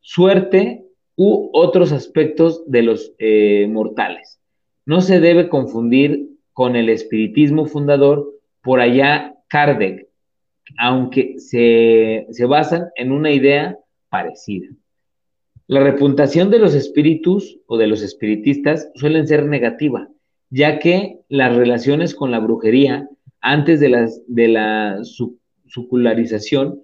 suerte 0.00 0.86
u 1.16 1.50
otros 1.52 1.92
aspectos 1.92 2.62
de 2.66 2.82
los 2.82 3.12
eh, 3.18 3.66
mortales. 3.68 4.40
No 4.86 5.00
se 5.00 5.20
debe 5.20 5.48
confundir 5.48 6.30
con 6.52 6.76
el 6.76 6.88
espiritismo 6.88 7.66
fundador 7.66 8.32
por 8.62 8.80
allá 8.80 9.34
Kardec, 9.48 10.08
aunque 10.78 11.38
se, 11.38 12.26
se 12.30 12.46
basan 12.46 12.86
en 12.96 13.12
una 13.12 13.30
idea 13.30 13.78
parecida. 14.08 14.68
La 15.66 15.80
reputación 15.80 16.50
de 16.50 16.60
los 16.60 16.74
espíritus 16.74 17.58
o 17.66 17.76
de 17.76 17.88
los 17.88 18.00
espiritistas 18.02 18.88
suelen 18.94 19.26
ser 19.26 19.46
negativa, 19.46 20.08
ya 20.50 20.78
que 20.78 21.18
las 21.28 21.56
relaciones 21.56 22.14
con 22.14 22.30
la 22.30 22.38
brujería, 22.38 23.08
antes 23.40 23.80
de, 23.80 23.88
las, 23.88 24.22
de 24.28 24.48
la 24.48 25.00
sucularización, 25.66 26.82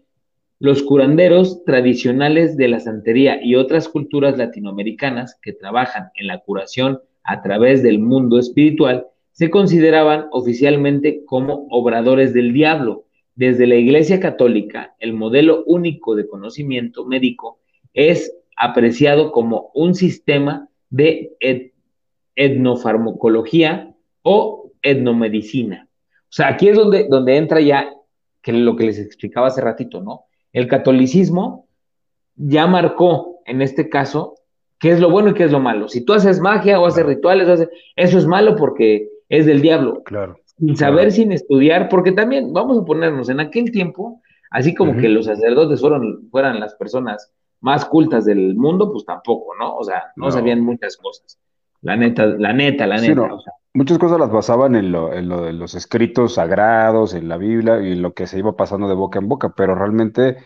los 0.59 0.83
curanderos 0.83 1.65
tradicionales 1.65 2.57
de 2.57 2.69
la 2.69 2.81
santería 2.81 3.39
y 3.43 3.55
otras 3.55 3.89
culturas 3.89 4.37
latinoamericanas 4.37 5.39
que 5.41 5.53
trabajan 5.53 6.11
en 6.17 6.27
la 6.27 6.41
curación 6.41 7.01
a 7.25 7.43
través 7.43 7.83
del 7.83 7.99
mundo 7.99 8.39
espiritual 8.39 9.07
se 9.33 9.51
consideraban 9.51 10.27
oficialmente 10.31 11.25
como 11.25 11.67
obradores 11.71 12.35
del 12.35 12.53
diablo. 12.53 13.07
Desde 13.35 13.67
la 13.67 13.77
Iglesia 13.77 14.21
Católica, 14.21 14.95
el 14.99 15.15
modelo 15.15 15.65
único 15.65 16.15
de 16.15 16.27
conocimiento 16.27 17.07
médico 17.07 17.59
es 17.95 18.35
apreciado 18.57 19.33
como 19.33 19.71
un 19.75 19.95
sistema 19.95 20.69
de 20.91 21.33
etnofarmacología 22.37 23.95
o 24.23 24.71
etnomedicina. 24.83 25.89
O 26.25 26.35
sea, 26.35 26.49
aquí 26.49 26.69
es 26.69 26.77
donde, 26.77 27.09
donde 27.09 27.37
entra 27.37 27.61
ya 27.61 27.91
que 28.43 28.53
lo 28.53 28.77
que 28.77 28.85
les 28.85 28.99
explicaba 28.99 29.47
hace 29.47 29.61
ratito, 29.61 30.03
¿no? 30.03 30.25
El 30.53 30.69
catolicismo 30.69 31.69
ya 32.37 32.67
marcó, 32.67 33.41
en 33.47 33.63
este 33.63 33.89
caso, 33.89 34.35
qué 34.83 34.91
es 34.91 35.01
lo 35.01 35.11
bueno 35.11 35.31
y 35.31 35.35
qué 35.35 35.45
es 35.45 35.53
lo 35.53 35.61
malo. 35.61 35.89
Si 35.89 36.05
tú 36.05 36.13
haces 36.13 36.41
magia 36.41 36.81
o 36.81 36.87
haces 36.87 37.07
rituales, 37.07 37.69
eso 37.95 38.19
es 38.19 38.27
malo 38.27 38.57
porque 38.57 39.09
es 39.29 39.47
del 39.47 39.63
diablo. 39.63 40.03
Claro. 40.03 40.37
Sin 40.59 40.77
saber, 40.77 41.13
sin 41.13 41.31
estudiar, 41.31 41.89
porque 41.89 42.11
también, 42.11 42.53
vamos 42.53 42.79
a 42.79 42.85
ponernos, 42.85 43.29
en 43.29 43.39
aquel 43.39 43.71
tiempo, 43.71 44.21
así 44.51 44.75
como 44.75 44.97
que 44.97 45.09
los 45.09 45.27
sacerdotes 45.27 45.81
fueron, 45.81 46.29
fueran 46.31 46.59
las 46.59 46.75
personas 46.75 47.33
más 47.61 47.85
cultas 47.85 48.25
del 48.25 48.57
mundo, 48.57 48.91
pues 48.93 49.07
tampoco, 49.07 49.55
¿no? 49.57 49.77
O 49.77 49.85
sea, 49.85 50.13
no, 50.17 50.33
sabían 50.33 50.61
muchas 50.61 50.97
cosas. 50.97 51.39
La 51.81 51.97
neta, 51.97 52.27
la 52.27 52.53
neta, 52.53 52.85
la 52.89 53.01
neta. 53.01 53.29
Muchas 53.75 53.99
cosas 53.99 54.19
las 54.19 54.33
basaban 54.33 54.75
en 54.75 54.91
lo, 54.91 55.15
en 55.15 55.29
lo 55.29 55.43
de 55.43 55.53
los 55.53 55.77
escritos 55.77 56.35
sagrados, 56.35 57.15
en 57.15 57.29
la 57.29 57.37
Biblia 57.37 57.81
y 57.81 57.95
lo 57.95 58.15
que 58.15 58.27
se 58.27 58.39
iba 58.39 58.57
pasando 58.57 58.89
de 58.89 58.95
boca 58.95 59.21
en 59.21 59.29
boca, 59.29 59.55
pero 59.57 59.77
realmente 59.77 60.39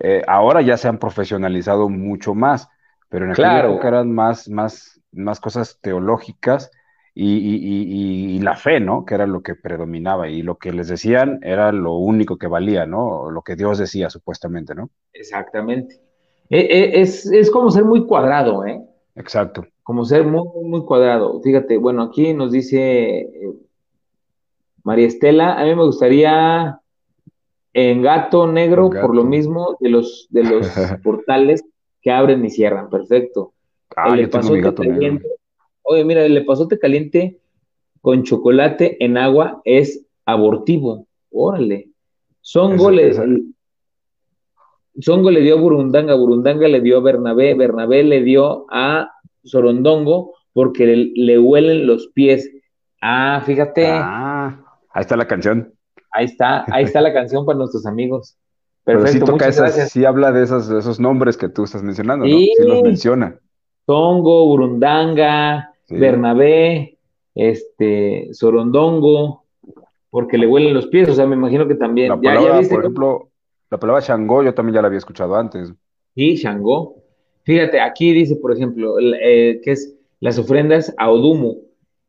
eh, 0.00 0.22
ahora 0.26 0.60
ya 0.60 0.76
se 0.76 0.88
han 0.88 0.98
profesionalizado 0.98 1.88
mucho 1.88 2.34
más, 2.34 2.68
pero 3.08 3.24
en 3.24 3.32
aquella 3.32 3.64
época 3.66 3.88
eran 3.88 4.12
más, 4.12 4.48
más, 4.48 5.00
más 5.12 5.40
cosas 5.40 5.78
teológicas 5.80 6.70
y, 7.14 8.38
la 8.40 8.56
fe, 8.56 8.78
¿no? 8.78 9.04
Que 9.04 9.14
era 9.14 9.26
lo 9.26 9.42
que 9.42 9.54
predominaba 9.54 10.28
y 10.28 10.42
lo 10.42 10.56
que 10.56 10.72
les 10.72 10.88
decían 10.88 11.40
era 11.42 11.72
lo 11.72 11.94
único 11.94 12.36
que 12.36 12.46
valía, 12.46 12.86
¿no? 12.86 13.30
Lo 13.30 13.42
que 13.42 13.56
Dios 13.56 13.78
decía 13.78 14.10
supuestamente, 14.10 14.74
¿no? 14.74 14.90
Exactamente. 15.12 16.00
E, 16.50 16.60
e, 16.60 17.00
es, 17.00 17.26
es 17.26 17.50
como 17.50 17.70
ser 17.70 17.84
muy 17.84 18.06
cuadrado, 18.06 18.64
¿eh? 18.66 18.80
Exacto 19.14 19.66
como 19.86 20.04
ser 20.04 20.24
muy, 20.24 20.42
muy 20.64 20.84
cuadrado. 20.84 21.40
Fíjate, 21.42 21.78
bueno, 21.78 22.02
aquí 22.02 22.34
nos 22.34 22.50
dice 22.50 23.20
eh, 23.20 23.52
María 24.82 25.06
Estela, 25.06 25.54
a 25.54 25.64
mí 25.64 25.76
me 25.76 25.84
gustaría 25.84 26.80
en 27.72 28.02
gato 28.02 28.48
negro 28.48 28.90
por 28.90 29.14
lo 29.14 29.22
mismo 29.22 29.76
de 29.78 29.90
los, 29.90 30.26
de 30.30 30.42
los 30.42 30.66
portales 31.04 31.64
que 32.06 32.12
abren 32.12 32.44
y 32.44 32.50
cierran. 32.50 32.88
Perfecto. 32.88 33.52
Ah, 33.96 34.14
mi 34.14 34.60
gato 34.60 34.84
negro. 34.84 35.26
Oye, 35.82 36.04
mira, 36.04 36.24
el 36.24 36.46
pasote 36.46 36.78
caliente 36.78 37.40
con 38.00 38.22
chocolate 38.22 39.04
en 39.04 39.18
agua 39.18 39.60
es 39.64 40.06
abortivo. 40.24 41.08
Órale. 41.32 41.88
Son 42.42 42.76
goles. 42.76 43.20
Songo 45.00 45.32
le 45.32 45.40
dio 45.40 45.58
a 45.58 45.60
Burundanga, 45.60 46.14
Burundanga 46.14 46.68
le 46.68 46.80
dio 46.80 46.98
a 46.98 47.00
Bernabé, 47.00 47.54
Bernabé 47.54 48.04
le 48.04 48.22
dio 48.22 48.66
a 48.70 49.10
Sorondongo 49.42 50.34
porque 50.52 51.10
le, 51.12 51.38
huelen 51.40 51.88
los 51.88 52.06
pies. 52.14 52.48
Ah, 53.02 53.42
fíjate. 53.44 53.88
Ah, 53.88 54.64
ahí 54.90 55.00
está 55.00 55.16
la 55.16 55.26
canción. 55.26 55.74
Ahí 56.12 56.26
está, 56.26 56.64
ahí 56.72 56.84
está 56.84 57.00
la 57.00 57.12
canción 57.12 57.44
para 57.44 57.58
nuestros 57.58 57.84
amigos. 57.84 58.38
Perfecto, 58.86 59.26
Pero 59.26 59.50
sí, 59.50 59.52
toca 59.52 59.88
sí 59.88 60.04
habla 60.04 60.30
de 60.30 60.44
esos, 60.44 60.70
esos 60.70 61.00
nombres 61.00 61.36
que 61.36 61.48
tú 61.48 61.64
estás 61.64 61.82
mencionando, 61.82 62.24
¿no? 62.24 62.30
Sí, 62.30 62.52
los 62.60 62.82
menciona. 62.82 63.36
Tongo, 63.84 64.46
Burundanga, 64.46 65.72
Bernabé, 65.88 66.96
este, 67.34 68.28
Sorondongo, 68.30 69.42
porque 70.08 70.38
le 70.38 70.46
huelen 70.46 70.72
los 70.72 70.86
pies, 70.86 71.08
o 71.08 71.14
sea, 71.14 71.26
me 71.26 71.34
imagino 71.34 71.66
que 71.66 71.74
también. 71.74 72.10
La 72.10 72.20
palabra, 72.20 72.60
por 72.70 72.80
ejemplo, 72.80 73.30
la 73.70 73.78
palabra 73.78 74.00
Shango 74.00 74.44
yo 74.44 74.54
también 74.54 74.74
ya 74.76 74.82
la 74.82 74.86
había 74.86 74.98
escuchado 74.98 75.34
antes. 75.34 75.72
Sí, 76.14 76.36
Shango. 76.36 77.02
Fíjate, 77.42 77.80
aquí 77.80 78.12
dice, 78.12 78.36
por 78.36 78.52
ejemplo, 78.52 79.00
eh, 79.00 79.60
que 79.64 79.72
es 79.72 79.96
las 80.20 80.38
ofrendas 80.38 80.94
a 80.96 81.10
Odumu. 81.10 81.56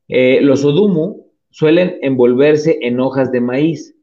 Eh, 0.10 0.42
los 0.42 0.64
Odumu 0.64 1.26
suelen 1.50 1.98
envolverse 2.04 2.78
en 2.84 3.00
hojas 3.00 3.32
de 3.32 3.42
maíz. 3.42 3.96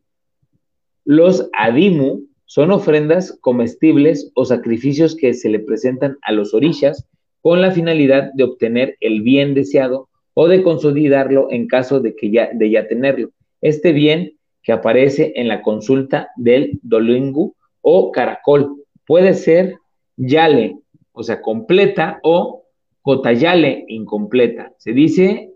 Los 1.05 1.49
Adimu 1.57 2.25
son 2.47 2.71
ofrendas 2.71 3.39
comestibles 3.41 4.31
o 4.35 4.45
sacrificios 4.45 5.17
que 5.17 5.35
se 5.35 5.49
le 5.49 5.61
presentan 5.61 6.19
a 6.23 6.33
los 6.33 6.55
orishas 6.55 7.09
con 7.41 7.61
la 7.61 7.71
finalidad 7.71 8.31
de 8.35 8.45
obtener 8.45 8.97
el 9.01 9.23
bien 9.23 9.55
deseado 9.55 10.09
o 10.35 10.49
de 10.49 10.63
consolidarlo 10.63 11.49
en 11.51 11.67
caso 11.67 12.01
de, 12.01 12.15
que 12.17 12.31
ya, 12.31 12.51
de 12.53 12.71
ya 12.71 12.87
tenerlo. 12.89 13.31
Este 13.61 13.93
bien 13.93 14.37
que 14.63 14.73
aparece 14.73 15.33
en 15.37 15.49
la 15.49 15.63
consulta 15.63 16.31
del 16.37 16.81
Dolingu 16.83 17.55
o 17.83 18.11
caracol 18.13 18.85
puede 19.07 19.35
ser 19.35 19.77
yale, 20.17 20.79
o 21.13 21.23
sea, 21.23 21.43
completa, 21.43 22.19
o 22.23 22.65
cotayale, 23.03 23.85
incompleta. 23.89 24.73
Se 24.79 24.93
dice 24.93 25.51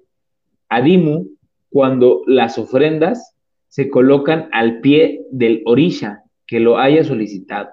adimu 0.69 1.27
cuando 1.71 2.23
las 2.27 2.59
ofrendas 2.59 3.35
se 3.69 3.89
colocan 3.89 4.49
al 4.53 4.81
pie 4.81 5.23
del 5.31 5.63
orisha 5.65 6.23
que 6.49 6.59
lo 6.59 6.79
haya 6.79 7.05
solicitado. 7.05 7.69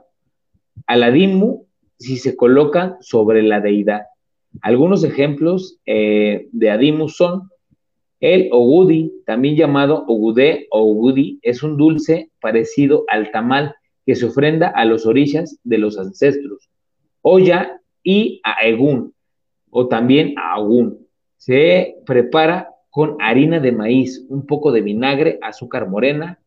Al 0.86 1.01
adimu 1.01 1.65
si 1.97 2.17
se 2.17 2.36
colocan 2.36 2.97
sobre 2.99 3.41
la 3.41 3.61
deidad. 3.61 4.03
Algunos 4.61 5.03
ejemplos 5.03 5.80
eh, 5.86 6.47
de 6.51 6.69
adimu 6.69 7.09
son 7.09 7.49
el 8.19 8.49
ogudi, 8.51 9.11
también 9.26 9.55
llamado 9.55 10.03
ogudé 10.07 10.67
o 10.71 10.82
ogudi, 10.82 11.39
es 11.41 11.63
un 11.63 11.78
dulce 11.78 12.32
parecido 12.41 13.05
al 13.07 13.32
tamal 13.32 13.76
que 14.05 14.15
se 14.15 14.26
ofrenda 14.26 14.67
a 14.67 14.86
los 14.86 15.05
orishas 15.05 15.59
de 15.63 15.78
los 15.78 15.97
ancestros. 15.97 16.69
Oya 17.21 17.82
y 18.03 18.41
a 18.43 18.65
Egún, 18.65 19.13
o 19.69 19.88
también 19.88 20.36
a 20.38 20.53
Agún. 20.53 21.07
Se 21.38 21.95
prepara 22.05 22.69
con 22.89 23.17
harina 23.19 23.59
de 23.59 23.71
maíz, 23.71 24.26
un 24.30 24.45
poco 24.45 24.71
de 24.71 24.82
vinagre, 24.82 25.39
azúcar 25.41 25.89
morena, 25.89 26.39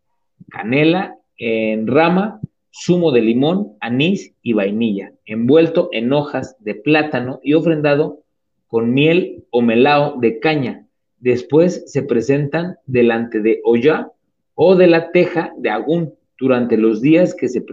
canela 0.51 1.18
en 1.39 1.87
rama, 1.87 2.41
zumo 2.73 3.13
de 3.13 3.23
limón, 3.23 3.77
anís 3.81 4.35
y 4.43 4.53
vainilla, 4.53 5.13
envuelto 5.25 5.89
en 5.93 6.13
hojas 6.13 6.57
de 6.61 6.75
plátano 6.75 7.41
y 7.43 7.55
ofrendado 7.55 8.21
con 8.67 8.93
miel 8.93 9.45
o 9.51 9.63
melao 9.63 10.19
de 10.21 10.39
caña. 10.41 10.87
Después 11.19 11.85
se 11.87 12.03
presentan 12.03 12.77
delante 12.87 13.41
de 13.41 13.61
Oya 13.65 14.13
o 14.55 14.77
de 14.77 14.87
la 14.87 15.11
teja 15.11 15.53
de 15.57 15.71
Agún 15.71 16.15
durante 16.39 16.77
los 16.77 17.01
días 17.01 17.35
que 17.35 17.49
se 17.49 17.65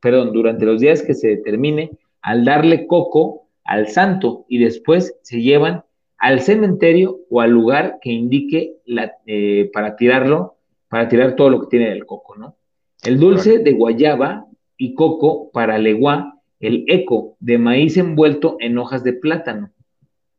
perdón, 0.00 0.32
durante 0.32 0.66
los 0.66 0.80
días 0.80 1.02
que 1.02 1.14
se 1.14 1.28
determine 1.28 1.90
al 2.20 2.44
darle 2.44 2.86
coco 2.86 3.46
al 3.64 3.88
santo 3.88 4.44
y 4.48 4.58
después 4.58 5.16
se 5.22 5.40
llevan 5.40 5.84
al 6.18 6.40
cementerio 6.40 7.20
o 7.30 7.40
al 7.40 7.50
lugar 7.50 7.98
que 8.00 8.10
indique 8.10 8.76
la, 8.84 9.16
eh, 9.26 9.70
para 9.72 9.96
tirarlo, 9.96 10.56
para 10.88 11.08
tirar 11.08 11.34
todo 11.34 11.50
lo 11.50 11.60
que 11.60 11.66
tiene 11.68 11.90
el 11.90 12.04
coco, 12.06 12.36
¿no? 12.36 12.56
El 13.02 13.18
dulce 13.18 13.58
de 13.58 13.72
guayaba 13.72 14.46
y 14.76 14.94
coco 14.94 15.50
para 15.50 15.78
leguá, 15.78 16.38
el 16.60 16.84
eco 16.86 17.36
de 17.40 17.58
maíz 17.58 17.96
envuelto 17.96 18.56
en 18.60 18.78
hojas 18.78 19.02
de 19.02 19.12
plátano. 19.12 19.72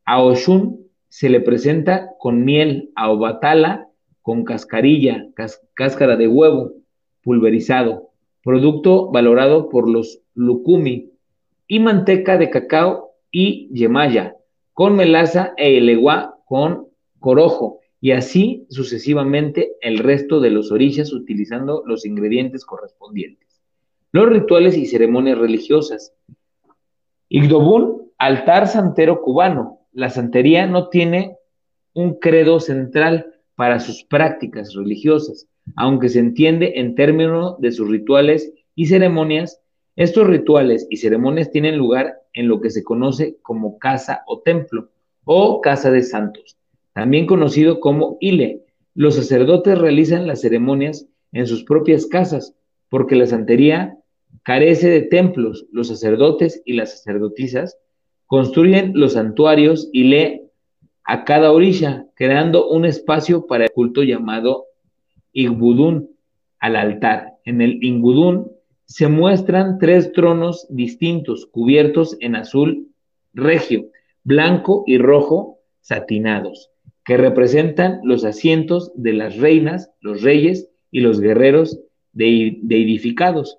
A 0.06 0.24
Oshun 0.24 0.88
se 1.10 1.30
le 1.30 1.42
presenta 1.42 2.12
con 2.20 2.46
miel, 2.46 2.92
a 2.96 3.12
Obatala 3.12 3.90
con 4.22 4.46
cascarilla, 4.46 5.28
cáscara 5.74 6.16
de 6.16 6.30
huevo 6.30 6.72
pulverizado, 7.22 8.12
producto 8.42 9.12
valorado 9.12 9.68
por 9.68 9.90
los 9.90 10.22
lukumi, 10.34 11.12
y 11.68 11.80
manteca 11.82 12.38
de 12.38 12.50
cacao 12.50 13.12
y 13.30 13.68
yemaya, 13.74 14.38
con 14.72 14.96
melaza 14.96 15.54
e 15.58 15.78
eleguá 15.78 16.38
con 16.46 16.88
corojo, 17.20 17.82
y 18.04 18.12
así 18.12 18.66
sucesivamente 18.70 19.78
el 19.80 19.98
resto 19.98 20.42
de 20.42 20.50
los 20.50 20.74
orillas 20.74 21.14
utilizando 21.14 21.84
los 21.86 22.06
ingredientes 22.06 22.66
correspondientes. 22.66 23.62
Los 24.12 24.28
rituales 24.28 24.76
y 24.76 24.88
ceremonias 24.88 25.38
religiosas. 25.38 26.14
Igdobun, 27.30 28.12
altar 28.18 28.68
santero 28.68 29.22
cubano. 29.22 29.80
La 29.94 30.10
santería 30.10 30.68
no 30.68 30.90
tiene 30.90 31.38
un 31.94 32.20
credo 32.20 32.60
central 32.60 33.36
para 33.56 33.80
sus 33.80 34.04
prácticas 34.04 34.74
religiosas, 34.74 35.48
aunque 35.78 36.10
se 36.10 36.20
entiende 36.20 36.74
en 36.82 36.96
términos 36.96 37.56
de 37.62 37.72
sus 37.72 37.90
rituales 37.90 38.52
y 38.76 38.88
ceremonias 38.88 39.62
estos 39.96 40.28
rituales 40.28 40.88
y 40.90 40.98
ceremonias 40.98 41.52
tienen 41.52 41.78
lugar 41.78 42.16
en 42.34 42.50
lo 42.50 42.60
que 42.60 42.70
se 42.70 42.84
conoce 42.84 43.38
como 43.42 43.80
casa 43.80 44.24
o 44.28 44.42
templo 44.42 44.90
o 45.24 45.62
casa 45.62 45.90
de 45.90 46.04
santos, 46.04 46.58
también 46.94 47.26
conocido 47.26 47.80
como 47.80 48.18
ile. 48.20 48.62
Los 48.94 49.16
sacerdotes 49.16 49.78
realizan 49.78 50.28
las 50.28 50.42
ceremonias 50.42 51.08
en 51.32 51.48
sus 51.48 51.64
propias 51.64 52.06
casas 52.06 52.56
porque 52.90 53.16
la 53.16 53.26
santería 53.26 53.98
carece 54.44 54.90
de 54.90 55.02
templos. 55.02 55.66
Los 55.72 55.88
sacerdotes 55.88 56.62
y 56.66 56.74
las 56.74 56.92
sacerdotisas 56.98 57.78
construyen 58.28 58.92
los 58.96 59.14
santuarios 59.14 59.90
y 59.92 60.06
le 60.06 60.44
a 61.06 61.26
cada 61.26 61.52
orilla, 61.52 62.08
creando 62.16 62.70
un 62.70 62.86
espacio 62.86 63.46
para 63.46 63.66
el 63.66 63.72
culto 63.72 64.04
llamado 64.04 64.68
Igbudun, 65.34 66.10
al 66.60 66.78
altar. 66.78 67.34
En 67.44 67.62
el 67.62 67.84
Ingudun 67.84 68.50
se 68.86 69.10
muestran 69.10 69.80
tres 69.80 70.14
tronos 70.14 70.66
distintos, 70.70 71.46
cubiertos 71.46 72.16
en 72.22 72.38
azul 72.38 72.88
regio, 73.34 73.90
blanco 74.24 74.84
y 74.88 74.98
rojo 74.98 75.60
satinados, 75.82 76.72
que 77.06 77.18
representan 77.18 78.00
los 78.04 78.24
asientos 78.24 78.92
de 78.96 79.14
las 79.14 79.38
reinas, 79.38 79.92
los 80.00 80.22
reyes 80.22 80.70
y 80.92 81.02
los 81.02 81.20
guerreros 81.20 81.80
de, 82.14 82.60
edificados. 82.70 83.58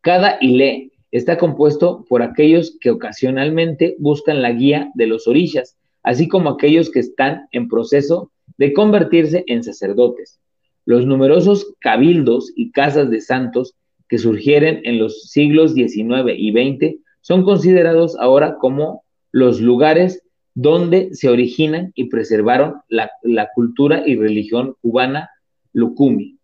Cada 0.00 0.38
ile 0.40 0.92
está 1.10 1.36
compuesto 1.36 2.04
por 2.08 2.22
aquellos 2.22 2.76
que 2.80 2.90
ocasionalmente 2.90 3.96
buscan 3.98 4.42
la 4.42 4.52
guía 4.52 4.90
de 4.94 5.06
los 5.06 5.28
orillas, 5.28 5.76
así 6.02 6.28
como 6.28 6.50
aquellos 6.50 6.90
que 6.90 7.00
están 7.00 7.46
en 7.52 7.68
proceso 7.68 8.32
de 8.56 8.72
convertirse 8.72 9.44
en 9.46 9.62
sacerdotes. 9.62 10.40
Los 10.84 11.06
numerosos 11.06 11.74
cabildos 11.78 12.52
y 12.56 12.72
casas 12.72 13.10
de 13.10 13.20
santos 13.20 13.74
que 14.08 14.18
surgieron 14.18 14.80
en 14.84 14.98
los 14.98 15.30
siglos 15.30 15.74
XIX 15.74 16.32
y 16.36 16.50
XX 16.50 16.96
son 17.20 17.44
considerados 17.44 18.16
ahora 18.18 18.56
como 18.58 19.04
los 19.30 19.60
lugares 19.60 20.22
donde 20.54 21.14
se 21.14 21.28
originan 21.28 21.92
y 21.94 22.04
preservaron 22.04 22.74
la, 22.88 23.10
cultura 23.54 24.02
y 24.06 24.16
religión 24.16 24.76
cubana 24.80 25.30
Lucumi. 25.72 26.38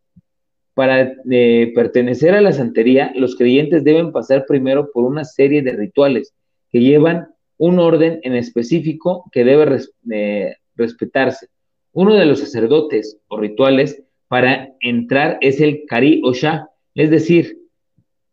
Para 0.75 1.13
eh, 1.31 1.73
pertenecer 1.75 2.35
a 2.35 2.41
la 2.41 2.53
santería, 2.53 3.13
los 3.15 3.37
creyentes 3.37 3.85
deben 3.85 4.13
pasar 4.13 4.47
primero 4.47 4.91
por 4.93 5.05
una 5.05 5.25
serie 5.25 5.63
de 5.63 5.73
rituales 5.73 6.33
que 6.71 6.81
llevan 6.81 7.29
un 7.57 7.79
orden 7.81 8.21
en 8.23 8.35
específico 8.35 9.25
que 9.33 9.45
debe 9.45 9.81
eh, 10.11 10.55
respetarse. 10.77 11.49
Uno 11.93 12.15
de 12.15 12.27
los 12.27 12.39
sacerdotes 12.39 13.19
o 13.27 13.39
rituales 13.39 14.03
para 14.29 14.71
entrar 14.81 15.39
es 15.41 15.61
el 15.61 15.85
Kari 15.87 16.21
Osha, 16.25 16.69
es 16.95 17.11
decir, 17.11 17.59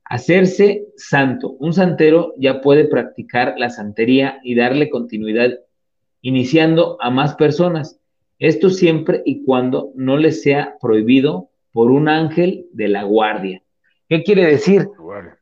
hacerse 0.03 0.85
santo. 0.95 1.51
Un 1.59 1.73
santero 1.73 2.33
ya 2.37 2.61
puede 2.61 2.85
practicar 2.85 3.55
la 3.57 3.69
santería 3.69 4.39
y 4.43 4.55
darle 4.55 4.89
continuidad, 4.89 5.59
iniciando 6.25 6.97
a 7.01 7.11
más 7.11 7.35
personas. 7.35 7.99
Esto 8.39 8.71
siempre 8.71 9.21
y 9.25 9.43
cuando 9.45 9.91
no 9.93 10.17
les 10.17 10.41
sea 10.41 10.75
prohibido 10.81 11.49
por 11.71 11.91
un 11.91 12.09
ángel 12.09 12.65
de 12.73 12.87
la 12.87 13.03
guardia. 13.03 13.61
¿Qué 14.09 14.23
quiere 14.23 14.47
decir? 14.47 14.89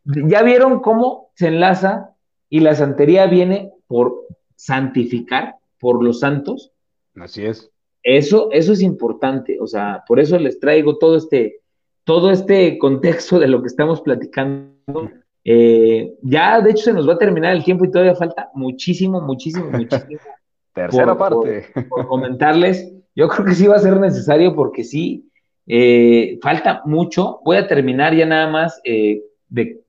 Ya 0.05 0.43
vieron 0.43 0.81
cómo 0.81 1.31
se 1.35 1.47
enlaza 1.47 2.09
y 2.49 2.59
la 2.59 2.75
santería 2.75 3.27
viene 3.27 3.71
por 3.87 4.27
santificar, 4.57 5.55
por 5.79 6.03
los 6.03 6.19
santos. 6.19 6.73
Así 7.15 7.45
es. 7.45 7.71
Eso, 8.03 8.49
eso 8.51 8.73
es 8.73 8.81
importante, 8.81 9.57
o 9.61 9.67
sea, 9.67 10.03
por 10.05 10.19
eso 10.19 10.37
les 10.37 10.59
traigo 10.59 10.97
todo 10.97 11.15
este, 11.15 11.61
todo 12.03 12.29
este 12.29 12.77
contexto 12.77 13.39
de 13.39 13.47
lo 13.47 13.61
que 13.61 13.67
estamos 13.67 14.01
platicando. 14.01 15.09
Eh, 15.45 16.13
ya, 16.21 16.59
de 16.59 16.71
hecho, 16.71 16.83
se 16.83 16.93
nos 16.93 17.07
va 17.07 17.13
a 17.13 17.17
terminar 17.17 17.55
el 17.55 17.63
tiempo 17.63 17.85
y 17.85 17.91
todavía 17.91 18.15
falta 18.15 18.49
muchísimo, 18.53 19.21
muchísimo, 19.21 19.71
muchísimo. 19.71 20.19
Tercera 20.73 21.17
parte. 21.17 21.65
Por, 21.89 22.07
comentarles. 22.07 22.91
Yo 23.15 23.27
creo 23.27 23.45
que 23.45 23.55
sí 23.55 23.67
va 23.67 23.75
a 23.75 23.79
ser 23.79 23.99
necesario 23.99 24.55
porque 24.55 24.83
sí, 24.83 25.29
eh, 25.67 26.39
falta 26.41 26.81
mucho. 26.85 27.39
Voy 27.45 27.57
a 27.57 27.67
terminar 27.67 28.15
ya 28.15 28.25
nada 28.25 28.47
más 28.49 28.81
eh, 28.83 29.21
de, 29.49 29.81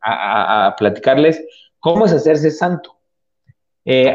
a, 0.00 0.74
platicarles 0.78 1.44
cómo 1.78 2.06
es 2.06 2.12
hacerse 2.12 2.50
santo. 2.50 2.96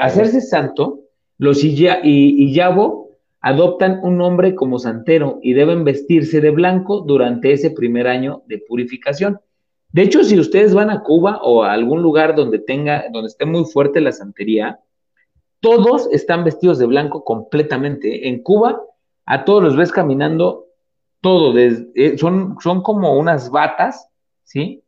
hacerse 0.01 0.41
santo, 0.41 1.01
los 1.38 1.63
Iyabo 1.63 3.05
adoptan 3.45 3.99
un 4.01 4.17
nombre 4.17 4.55
como 4.55 4.80
santero 4.80 5.38
y 5.43 5.53
deben 5.53 5.84
vestirse 5.84 6.41
de 6.41 6.49
blanco 6.49 7.01
durante 7.01 7.51
ese 7.51 7.69
primer 7.69 8.07
año 8.07 8.41
de 8.47 8.57
purificación. 8.57 9.39
De 9.91 10.01
hecho, 10.01 10.23
si 10.23 10.39
ustedes 10.39 10.73
van 10.73 10.89
a 10.89 11.03
Cuba 11.03 11.39
o 11.43 11.63
a 11.63 11.71
algún 11.71 12.01
lugar 12.01 12.36
donde 12.36 12.57
tenga, 12.57 13.05
donde 13.13 13.28
esté 13.28 13.45
muy 13.45 13.65
fuerte 13.65 14.01
la 14.01 14.11
santería, 14.11 14.80
todos 15.59 16.07
están 16.11 16.43
vestidos 16.43 16.77
de 16.79 16.85
blanco 16.85 17.23
completamente. 17.23 18.27
En 18.27 18.41
Cuba, 18.43 18.81
a 19.25 19.45
todos 19.45 19.63
los 19.63 19.75
ves 19.75 19.91
caminando, 19.91 20.65
todo, 21.21 21.57
eh, 21.57 22.17
son, 22.17 22.57
son 22.61 22.83
como 22.83 23.17
unas 23.17 23.49
batas, 23.49 24.09
¿sí? 24.43 24.83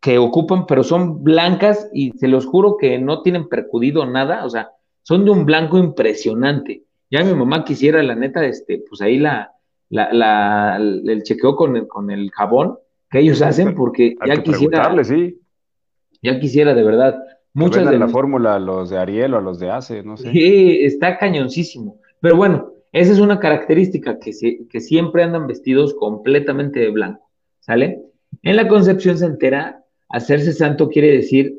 Que 0.00 0.18
ocupan, 0.18 0.66
pero 0.66 0.82
son 0.82 1.22
blancas 1.22 1.88
y 1.92 2.12
se 2.12 2.28
los 2.28 2.46
juro 2.46 2.76
que 2.76 2.98
no 2.98 3.22
tienen 3.22 3.48
percudido 3.48 4.04
nada, 4.06 4.44
o 4.44 4.50
sea, 4.50 4.72
son 5.02 5.24
de 5.24 5.30
un 5.30 5.46
blanco 5.46 5.78
impresionante. 5.78 6.84
Ya 7.10 7.22
mi 7.22 7.34
mamá 7.34 7.64
quisiera, 7.64 8.02
la 8.02 8.16
neta, 8.16 8.44
este, 8.44 8.82
pues 8.88 9.00
ahí 9.00 9.18
la, 9.18 9.52
la, 9.88 10.76
el 10.78 11.22
chequeo 11.22 11.54
con 11.54 11.76
el, 11.76 11.86
con 11.86 12.10
el 12.10 12.30
jabón 12.32 12.78
que 13.10 13.20
ellos 13.20 13.40
hacen, 13.42 13.74
porque 13.74 14.16
ya 14.26 14.42
quisiera. 14.42 15.04
Sí. 15.04 15.40
Ya 16.22 16.40
quisiera, 16.40 16.74
de 16.74 16.82
verdad. 16.82 17.22
Muchas 17.56 17.90
de 17.90 17.98
la 17.98 18.08
fórmula 18.08 18.54
a 18.54 18.58
los 18.58 18.90
de 18.90 18.98
Ariel 18.98 19.34
o 19.34 19.38
a 19.38 19.40
los 19.40 19.58
de 19.58 19.70
ACE, 19.70 20.02
no 20.02 20.16
sé. 20.16 20.30
Sí, 20.30 20.80
está 20.82 21.18
cañoncísimo. 21.18 21.98
Pero 22.20 22.36
bueno, 22.36 22.70
esa 22.92 23.12
es 23.12 23.18
una 23.18 23.38
característica 23.38 24.18
que, 24.18 24.32
que 24.68 24.80
siempre 24.80 25.22
andan 25.22 25.46
vestidos 25.46 25.94
completamente 25.94 26.80
de 26.80 26.90
blanco, 26.90 27.28
¿sale? 27.60 28.02
En 28.42 28.56
la 28.56 28.68
concepción 28.68 29.18
santera, 29.18 29.82
hacerse 30.08 30.52
santo 30.52 30.88
quiere 30.88 31.10
decir 31.10 31.58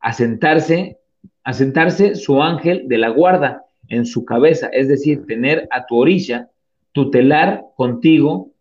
asentarse, 0.00 0.98
asentarse 1.44 2.14
su 2.14 2.42
ángel 2.42 2.88
de 2.88 2.98
la 2.98 3.10
guarda, 3.10 3.64
en 3.90 4.06
su 4.06 4.24
cabeza, 4.24 4.68
es 4.68 4.88
decir, 4.88 5.26
tener 5.26 5.68
a 5.70 5.84
tu 5.84 5.96
orilla, 5.96 6.48
tutelar 6.92 7.64
contigo, 7.76 8.52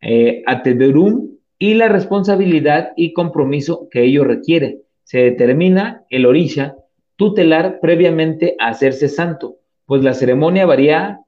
eh, 0.00 0.42
a 0.46 0.62
Tederum 0.62 1.28
y 1.58 1.74
la 1.74 1.88
responsabilidad 1.88 2.92
y 2.96 3.12
compromiso 3.12 3.88
que 3.90 4.02
ello 4.02 4.24
requiere. 4.24 4.80
Se 5.04 5.18
determina 5.18 6.04
el 6.10 6.26
orilla 6.26 6.74
tutelar 7.16 7.78
previamente 7.80 8.56
a 8.58 8.68
hacerse 8.68 9.08
santo, 9.08 9.56
pues 9.86 10.02
la 10.02 10.14
ceremonia 10.14 10.66
varía, 10.66 11.20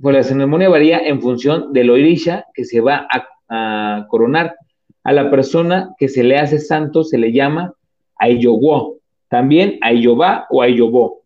pues 0.00 0.14
la 0.14 0.22
ceremonia 0.22 0.68
varía 0.68 0.98
en 0.98 1.20
función 1.20 1.72
del 1.72 1.90
orilla 1.90 2.46
que 2.54 2.64
se 2.64 2.80
va 2.80 3.06
a, 3.10 4.06
coronar. 4.08 4.56
A 5.04 5.12
la 5.12 5.30
persona 5.30 5.94
que 5.98 6.08
se 6.08 6.22
le 6.22 6.38
hace 6.38 6.58
santo 6.58 7.02
se 7.02 7.18
le 7.18 7.32
llama 7.32 7.74
Ayowo, 8.16 8.98
también 9.28 9.78
Ayobá 9.82 10.46
o 10.48 10.62
Ayobó 10.62 11.22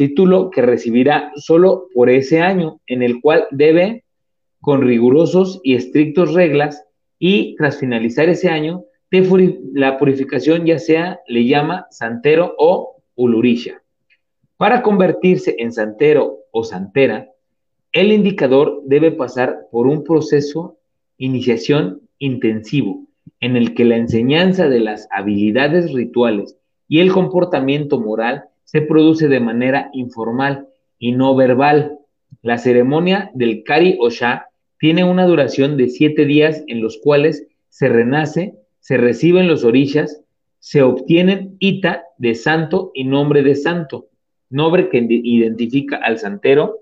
título 0.00 0.48
que 0.48 0.62
recibirá 0.62 1.30
solo 1.36 1.88
por 1.92 2.08
ese 2.08 2.40
año, 2.40 2.80
en 2.86 3.02
el 3.02 3.20
cual 3.20 3.46
debe, 3.50 4.04
con 4.62 4.80
rigurosos 4.80 5.60
y 5.62 5.74
estrictos 5.74 6.32
reglas, 6.32 6.86
y 7.18 7.54
tras 7.56 7.78
finalizar 7.78 8.30
ese 8.30 8.48
año, 8.48 8.84
la 9.10 9.98
purificación 9.98 10.66
ya 10.66 10.78
sea 10.78 11.20
le 11.26 11.44
llama 11.46 11.86
santero 11.90 12.54
o 12.58 13.02
ulurisha. 13.16 13.82
Para 14.56 14.82
convertirse 14.82 15.56
en 15.58 15.72
santero 15.72 16.38
o 16.52 16.64
santera, 16.64 17.28
el 17.92 18.12
indicador 18.12 18.82
debe 18.84 19.10
pasar 19.10 19.66
por 19.72 19.86
un 19.86 20.04
proceso 20.04 20.78
iniciación 21.18 22.02
intensivo, 22.18 23.06
en 23.40 23.56
el 23.56 23.74
que 23.74 23.84
la 23.84 23.96
enseñanza 23.96 24.68
de 24.68 24.80
las 24.80 25.08
habilidades 25.10 25.92
rituales 25.92 26.56
y 26.88 27.00
el 27.00 27.12
comportamiento 27.12 28.00
moral 28.00 28.44
se 28.64 28.80
produce 28.80 29.28
de 29.28 29.40
manera 29.40 29.90
informal 29.92 30.68
y 30.98 31.12
no 31.12 31.34
verbal. 31.34 31.98
La 32.42 32.58
ceremonia 32.58 33.30
del 33.34 33.64
Kari 33.64 33.96
Osha 34.00 34.46
tiene 34.78 35.04
una 35.04 35.26
duración 35.26 35.76
de 35.76 35.88
siete 35.88 36.24
días 36.24 36.62
en 36.68 36.80
los 36.80 36.98
cuales 36.98 37.46
se 37.68 37.88
renace, 37.88 38.54
se 38.80 38.96
reciben 38.96 39.48
los 39.48 39.64
orillas, 39.64 40.22
se 40.58 40.82
obtienen 40.82 41.56
ita 41.58 42.04
de 42.18 42.34
santo 42.34 42.90
y 42.94 43.04
nombre 43.04 43.42
de 43.42 43.54
santo, 43.54 44.08
nombre 44.50 44.88
que 44.88 45.06
identifica 45.08 45.96
al 45.96 46.18
santero 46.18 46.80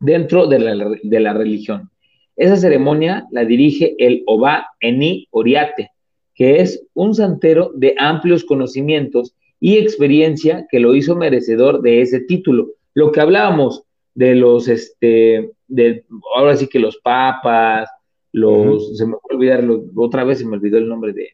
dentro 0.00 0.46
de 0.46 0.58
la, 0.58 0.90
de 1.02 1.20
la 1.20 1.32
religión. 1.32 1.90
Esa 2.36 2.56
ceremonia 2.56 3.26
la 3.30 3.44
dirige 3.44 3.94
el 3.98 4.22
Oba 4.26 4.68
Eni 4.80 5.28
Oriate, 5.30 5.90
que 6.34 6.60
es 6.60 6.84
un 6.94 7.14
santero 7.14 7.70
de 7.74 7.94
amplios 7.98 8.44
conocimientos 8.44 9.34
y 9.60 9.76
experiencia 9.76 10.66
que 10.70 10.80
lo 10.80 10.94
hizo 10.94 11.14
merecedor 11.14 11.82
de 11.82 12.00
ese 12.00 12.20
título. 12.20 12.68
Lo 12.94 13.12
que 13.12 13.20
hablábamos 13.20 13.84
de 14.14 14.34
los, 14.34 14.66
este, 14.68 15.52
de, 15.68 16.04
ahora 16.34 16.56
sí 16.56 16.66
que 16.66 16.78
los 16.78 16.96
papas, 16.98 17.88
los, 18.32 18.96
se 18.96 19.06
me 19.06 19.12
fue 19.20 19.36
olvidar, 19.36 19.64
otra 19.94 20.24
vez 20.24 20.38
se 20.38 20.46
me 20.46 20.56
olvidó 20.56 20.78
el 20.78 20.88
nombre 20.88 21.12
de, 21.12 21.28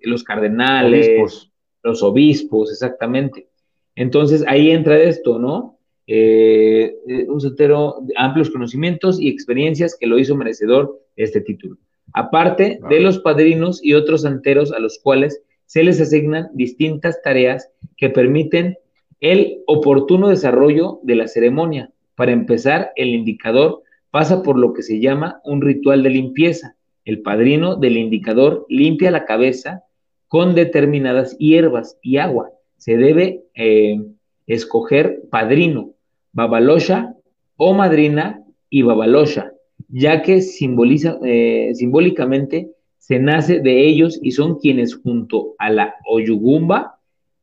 los 0.00 0.24
cardenales, 0.24 1.48
los 1.82 2.02
obispos, 2.02 2.70
exactamente. 2.70 3.48
Entonces 3.94 4.44
ahí 4.46 4.70
entra 4.70 4.98
esto, 4.98 5.38
¿no? 5.38 5.78
Eh, 6.06 6.96
eh, 7.06 7.26
un 7.28 7.40
santero 7.40 7.98
de 8.02 8.14
amplios 8.16 8.50
conocimientos 8.50 9.20
y 9.20 9.28
experiencias 9.28 9.96
que 9.98 10.08
lo 10.08 10.18
hizo 10.18 10.34
merecedor 10.34 11.00
de 11.16 11.22
este 11.22 11.40
título. 11.40 11.76
Aparte 12.12 12.80
de 12.88 13.00
los 13.00 13.20
padrinos 13.20 13.78
y 13.84 13.94
otros 13.94 14.22
santeros 14.22 14.72
a 14.72 14.80
los 14.80 14.98
cuales 14.98 15.40
se 15.66 15.84
les 15.84 16.00
asignan 16.00 16.48
distintas 16.52 17.22
tareas 17.22 17.70
que 17.96 18.10
permiten 18.10 18.76
el 19.20 19.62
oportuno 19.66 20.28
desarrollo 20.28 20.98
de 21.04 21.14
la 21.14 21.28
ceremonia. 21.28 21.92
Para 22.16 22.32
empezar, 22.32 22.90
el 22.96 23.10
indicador 23.10 23.84
pasa 24.10 24.42
por 24.42 24.58
lo 24.58 24.72
que 24.72 24.82
se 24.82 25.00
llama 25.00 25.40
un 25.44 25.60
ritual 25.60 26.02
de 26.02 26.10
limpieza. 26.10 26.76
El 27.04 27.22
padrino 27.22 27.76
del 27.76 27.96
indicador 27.96 28.66
limpia 28.68 29.10
la 29.10 29.24
cabeza 29.24 29.84
con 30.28 30.54
determinadas 30.54 31.36
hierbas 31.38 31.98
y 32.02 32.18
agua. 32.18 32.50
Se 32.76 32.96
debe 32.96 33.44
eh, 33.54 34.00
escoger 34.46 35.22
padrino, 35.30 35.94
babalosha 36.32 37.14
o 37.56 37.74
madrina 37.74 38.44
y 38.68 38.82
babalosha, 38.82 39.52
ya 39.88 40.22
que 40.22 40.38
eh, 40.38 41.70
simbólicamente 41.74 42.70
se 42.98 43.18
nace 43.18 43.60
de 43.60 43.86
ellos 43.86 44.20
y 44.22 44.32
son 44.32 44.58
quienes 44.58 44.94
junto 44.94 45.54
a 45.58 45.70
la 45.70 45.94
Oyugumba 46.08 47.00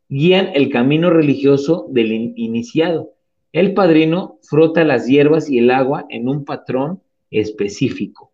guían 0.09 0.51
el 0.53 0.69
camino 0.69 1.09
religioso 1.09 1.87
del 1.89 2.11
iniciado. 2.37 3.11
El 3.51 3.73
padrino 3.73 4.39
frota 4.41 4.83
las 4.83 5.07
hierbas 5.07 5.49
y 5.49 5.59
el 5.59 5.71
agua 5.71 6.05
en 6.09 6.27
un 6.27 6.45
patrón 6.45 7.01
específico. 7.31 8.31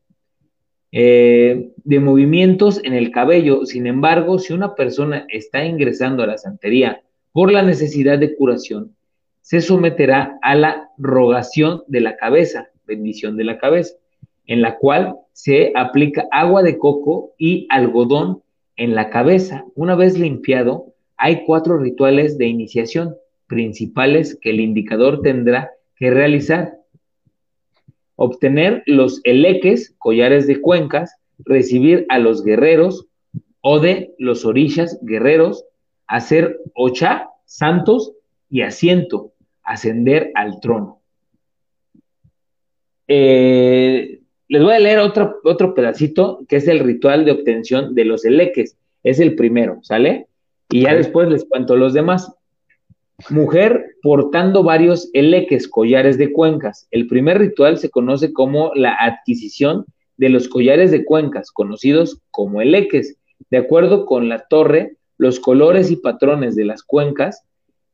Eh, 0.92 1.72
de 1.84 2.00
movimientos 2.00 2.80
en 2.84 2.94
el 2.94 3.12
cabello, 3.12 3.66
sin 3.66 3.88
embargo, 3.88 4.38
si 4.38 4.54
una 4.54 4.76
persona 4.76 5.26
está 5.30 5.66
ingresando 5.66 6.22
a 6.24 6.28
la 6.28 6.38
santería 6.38 7.02
por 7.32 7.52
la 7.52 7.64
necesidad 7.64 8.20
de 8.20 8.36
curación, 8.36 8.96
se 9.42 9.60
someterá 9.60 10.38
a 10.42 10.56
la 10.56 10.92
rogación 10.98 11.84
de 11.88 12.02
la 12.02 12.16
cabeza, 12.16 12.70
bendición 12.86 13.38
de 13.38 13.44
la 13.44 13.58
cabeza, 13.58 13.96
en 14.46 14.62
la 14.62 14.78
cual 14.78 15.16
se 15.32 15.74
aplica 15.76 16.28
agua 16.32 16.64
de 16.64 16.78
coco 16.78 17.34
y 17.38 17.68
algodón 17.70 18.44
en 18.76 18.94
la 18.96 19.10
cabeza. 19.10 19.66
Una 19.76 19.96
vez 19.96 20.18
limpiado, 20.18 20.94
hay 21.18 21.44
cuatro 21.46 21.78
rituales 21.78 22.38
de 22.38 22.48
iniciación 22.48 23.16
principales 23.54 24.38
que 24.42 24.50
el 24.50 24.60
indicador 24.60 25.22
tendrá 25.22 25.72
que 25.96 26.10
realizar. 26.10 26.74
Obtener 28.16 28.82
los 28.88 29.22
eleques, 29.24 29.94
collares 30.00 30.48
de 30.48 30.60
cuencas, 30.60 31.16
recibir 31.38 32.08
a 32.10 32.18
los 32.18 32.44
guerreros 32.44 33.06
o 33.62 33.80
de 33.80 34.16
los 34.18 34.44
orillas 34.44 35.00
guerreros, 35.04 35.66
hacer 36.08 36.60
ocha, 36.74 37.30
santos 37.46 38.14
y 38.50 38.62
asiento, 38.62 39.34
ascender 39.64 40.32
al 40.34 40.60
trono. 40.60 41.00
Eh, 43.08 44.22
les 44.48 44.64
voy 44.64 44.74
a 44.74 44.80
leer 44.80 45.00
otro, 45.00 45.40
otro 45.44 45.76
pedacito 45.76 46.44
que 46.48 46.56
es 46.56 46.68
el 46.68 46.80
ritual 46.80 47.26
de 47.26 47.32
obtención 47.32 47.94
de 47.94 48.06
los 48.06 48.26
eleques. 48.26 48.78
Es 49.04 49.20
el 49.20 49.36
primero, 49.36 49.80
¿sale? 49.84 50.28
Y 50.70 50.82
ya 50.82 50.96
después 50.96 51.30
les 51.30 51.46
cuento 51.46 51.76
los 51.76 51.94
demás. 51.94 52.34
Mujer 53.30 53.96
portando 54.02 54.64
varios 54.64 55.10
eleques, 55.14 55.68
collares 55.68 56.18
de 56.18 56.32
cuencas. 56.32 56.88
El 56.92 57.08
primer 57.08 57.38
ritual 57.38 57.78
se 57.78 57.90
conoce 57.90 58.34
como 58.34 58.72
la 58.76 58.96
adquisición 59.00 59.86
de 60.18 60.30
los 60.30 60.48
collares 60.48 60.92
de 60.92 61.06
cuencas, 61.06 61.52
conocidos 61.52 62.20
como 62.32 62.62
eleques. 62.62 63.18
De 63.50 63.58
acuerdo 63.58 64.06
con 64.06 64.30
la 64.30 64.48
torre, 64.48 64.98
los 65.18 65.40
colores 65.40 65.92
y 65.92 65.96
patrones 65.96 66.56
de 66.56 66.66
las 66.66 66.84
cuencas 66.84 67.44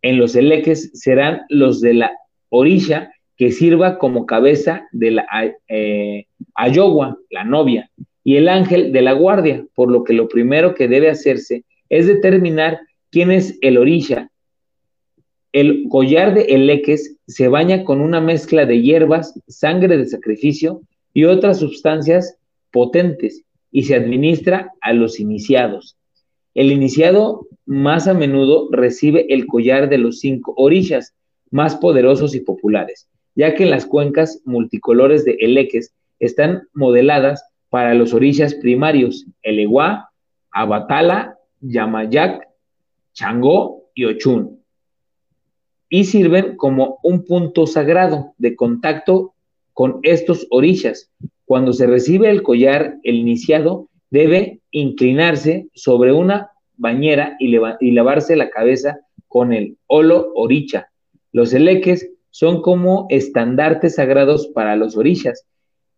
en 0.02 0.18
los 0.18 0.36
eleques 0.36 0.92
serán 0.94 1.42
los 1.50 1.82
de 1.82 1.94
la 1.94 2.12
orilla 2.50 3.12
que 3.36 3.52
sirva 3.52 3.98
como 3.98 4.26
cabeza 4.26 4.88
de 4.92 5.12
la 5.12 5.26
eh, 5.68 6.28
la 7.30 7.44
novia, 7.44 7.90
y 8.24 8.36
el 8.36 8.50
ángel 8.50 8.92
de 8.92 9.02
la 9.02 9.14
guardia, 9.14 9.66
por 9.76 9.90
lo 9.90 10.04
que 10.04 10.14
lo 10.14 10.28
primero 10.28 10.76
que 10.76 10.88
debe 10.88 11.10
hacerse 11.10 11.64
es 11.90 12.06
determinar 12.06 12.80
quién 13.12 13.32
es 13.32 13.58
el 13.62 13.78
orilla. 13.78 14.30
El 15.52 15.88
collar 15.90 16.34
de 16.36 16.42
eleques 16.44 17.18
se 17.28 17.48
baña 17.48 17.84
con 17.84 18.02
una 18.02 18.22
mezcla 18.22 18.66
de 18.66 18.82
hierbas, 18.82 19.40
sangre 19.48 19.98
de 19.98 20.06
sacrificio 20.06 20.82
y 21.14 21.24
otras 21.24 21.60
sustancias 21.60 22.38
potentes 22.72 23.44
y 23.72 23.84
se 23.84 23.96
administra 23.96 24.72
a 24.82 24.94
los 24.94 25.20
iniciados. 25.20 25.98
El 26.54 26.72
iniciado 26.72 27.48
más 27.66 28.08
a 28.08 28.14
menudo 28.14 28.70
recibe 28.72 29.34
el 29.34 29.48
collar 29.48 29.90
de 29.90 29.98
los 29.98 30.20
cinco 30.20 30.54
orillas 30.56 31.14
más 31.52 31.76
poderosos 31.76 32.36
y 32.36 32.42
populares, 32.42 33.08
ya 33.36 33.56
que 33.56 33.66
las 33.66 33.86
cuencas 33.86 34.42
multicolores 34.46 35.26
de 35.26 35.38
eleques 35.40 35.94
están 36.20 36.68
modeladas 36.74 37.44
para 37.70 37.94
los 37.94 38.14
orillas 38.14 38.56
primarios, 38.56 39.26
el 39.42 39.60
Eguá, 39.60 40.10
Abatala 40.52 41.38
Yamayak, 41.62 42.48
Changó 43.14 43.86
y 43.96 44.06
Ochun. 44.06 44.59
Y 45.90 46.06
sirven 46.06 46.56
como 46.56 47.00
un 47.04 47.26
punto 47.26 47.66
sagrado 47.66 48.34
de 48.38 48.56
contacto 48.56 49.34
con 49.74 50.00
estos 50.04 50.46
orillas. 50.52 51.12
Cuando 51.46 51.74
se 51.74 51.88
recibe 51.88 52.30
el 52.30 52.44
collar, 52.44 52.98
el 53.04 53.16
iniciado 53.16 53.90
debe 54.12 54.62
inclinarse 54.72 55.68
sobre 55.74 56.12
una 56.12 56.52
bañera 56.78 57.36
y, 57.40 57.50
lavarse 57.92 58.36
la 58.36 58.50
cabeza 58.50 59.00
con 59.28 59.54
el 59.54 59.78
olo 59.88 60.32
oricha. 60.36 60.90
Los 61.32 61.54
eleques 61.54 62.10
son 62.32 62.62
como 62.62 63.06
estandartes 63.10 63.96
sagrados 63.96 64.48
para 64.48 64.76
los 64.76 64.96
orillas 64.96 65.46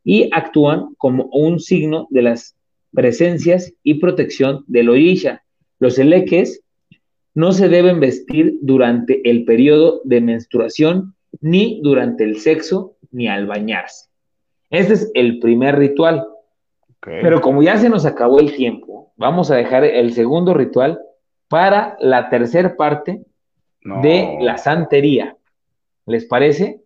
y 0.04 0.30
actúan 0.32 0.96
como 0.98 1.26
un 1.26 1.60
signo 1.60 2.08
de 2.10 2.24
las 2.24 2.56
presencias 2.94 3.74
y 3.84 3.96
protección 3.96 4.64
del 4.68 4.90
orilla. 4.90 5.44
Los 5.80 6.00
eleques 6.00 6.62
no 7.34 7.52
se 7.52 7.70
deben 7.70 8.00
vestir 8.00 8.58
durante 8.62 9.28
el 9.30 9.46
periodo 9.46 10.02
de 10.04 10.22
menstruación, 10.22 11.16
ni 11.40 11.80
durante 11.82 12.24
el 12.24 12.38
sexo, 12.38 12.98
ni 13.12 13.28
al 13.28 13.48
bañarse. 13.48 14.10
Este 14.70 14.94
es 14.94 15.12
el 15.14 15.40
primer 15.40 15.78
ritual. 15.78 16.28
Pero 17.02 17.42
como 17.42 17.64
ya 17.64 17.78
se 17.78 17.90
nos 17.90 18.06
acabó 18.06 18.40
el 18.40 18.54
tiempo, 18.56 19.12
vamos 19.18 19.50
a 19.50 19.56
dejar 19.56 19.84
el 19.84 20.14
segundo 20.14 20.54
ritual 20.54 21.00
para 21.48 21.98
la 22.00 22.30
tercera 22.30 22.76
parte 22.78 23.26
de 23.84 24.38
la 24.40 24.58
santería. 24.58 25.36
¿Les 26.06 26.26
parece? 26.26 26.82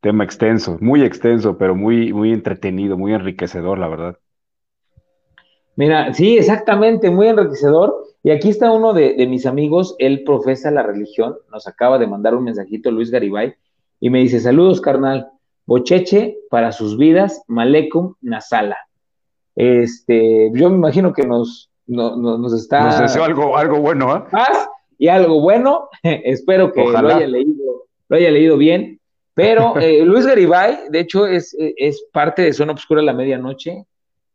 Tema 0.00 0.24
extenso, 0.24 0.78
muy 0.80 1.02
extenso, 1.02 1.58
pero 1.58 1.74
muy, 1.74 2.12
muy 2.12 2.32
entretenido, 2.32 2.96
muy 2.96 3.12
enriquecedor, 3.12 3.78
la 3.78 3.88
verdad. 3.88 4.18
Mira, 5.74 6.14
sí, 6.14 6.38
exactamente, 6.38 7.10
muy 7.10 7.28
enriquecedor. 7.28 8.05
Y 8.22 8.30
aquí 8.30 8.48
está 8.48 8.72
uno 8.72 8.92
de, 8.92 9.24
mis 9.28 9.46
amigos, 9.46 9.94
él 9.98 10.24
profesa 10.24 10.70
la 10.70 10.82
religión, 10.82 11.36
nos 11.52 11.68
acaba 11.68 11.98
de 11.98 12.06
mandar 12.06 12.34
un 12.34 12.44
mensajito, 12.44 12.90
Luis 12.90 13.10
Garibay, 13.10 13.54
y 14.00 14.10
me 14.10 14.18
dice, 14.18 14.40
saludos, 14.40 14.80
carnal, 14.80 15.28
bocheche 15.64 16.36
para 16.50 16.72
sus 16.72 16.98
vidas, 16.98 17.42
malekum 17.46 18.14
nasala. 18.20 18.78
Este, 19.54 20.50
yo 20.54 20.70
me 20.70 20.76
imagino 20.76 21.12
que 21.12 21.24
nos, 21.24 21.70
nos 21.86 22.52
está... 22.52 22.86
Nos 22.86 23.00
deseo 23.00 23.24
algo, 23.24 23.56
algo 23.56 23.80
bueno, 23.80 24.16
¿eh? 24.16 24.22
y 24.98 25.08
algo 25.08 25.40
bueno, 25.40 25.88
espero 26.02 26.72
que 26.72 26.84
lo 26.84 26.98
haya, 26.98 27.26
leído, 27.26 27.84
lo 28.08 28.16
haya 28.16 28.30
leído 28.30 28.56
bien. 28.56 29.00
Pero 29.34 29.76
eh, 29.80 30.04
Luis 30.04 30.26
Garibay, 30.26 30.88
de 30.90 31.00
hecho, 31.00 31.26
es, 31.26 31.56
es 31.58 32.04
parte 32.12 32.42
de 32.42 32.52
Zona 32.52 32.72
Obscura 32.72 33.02
la 33.02 33.12
Medianoche, 33.12 33.86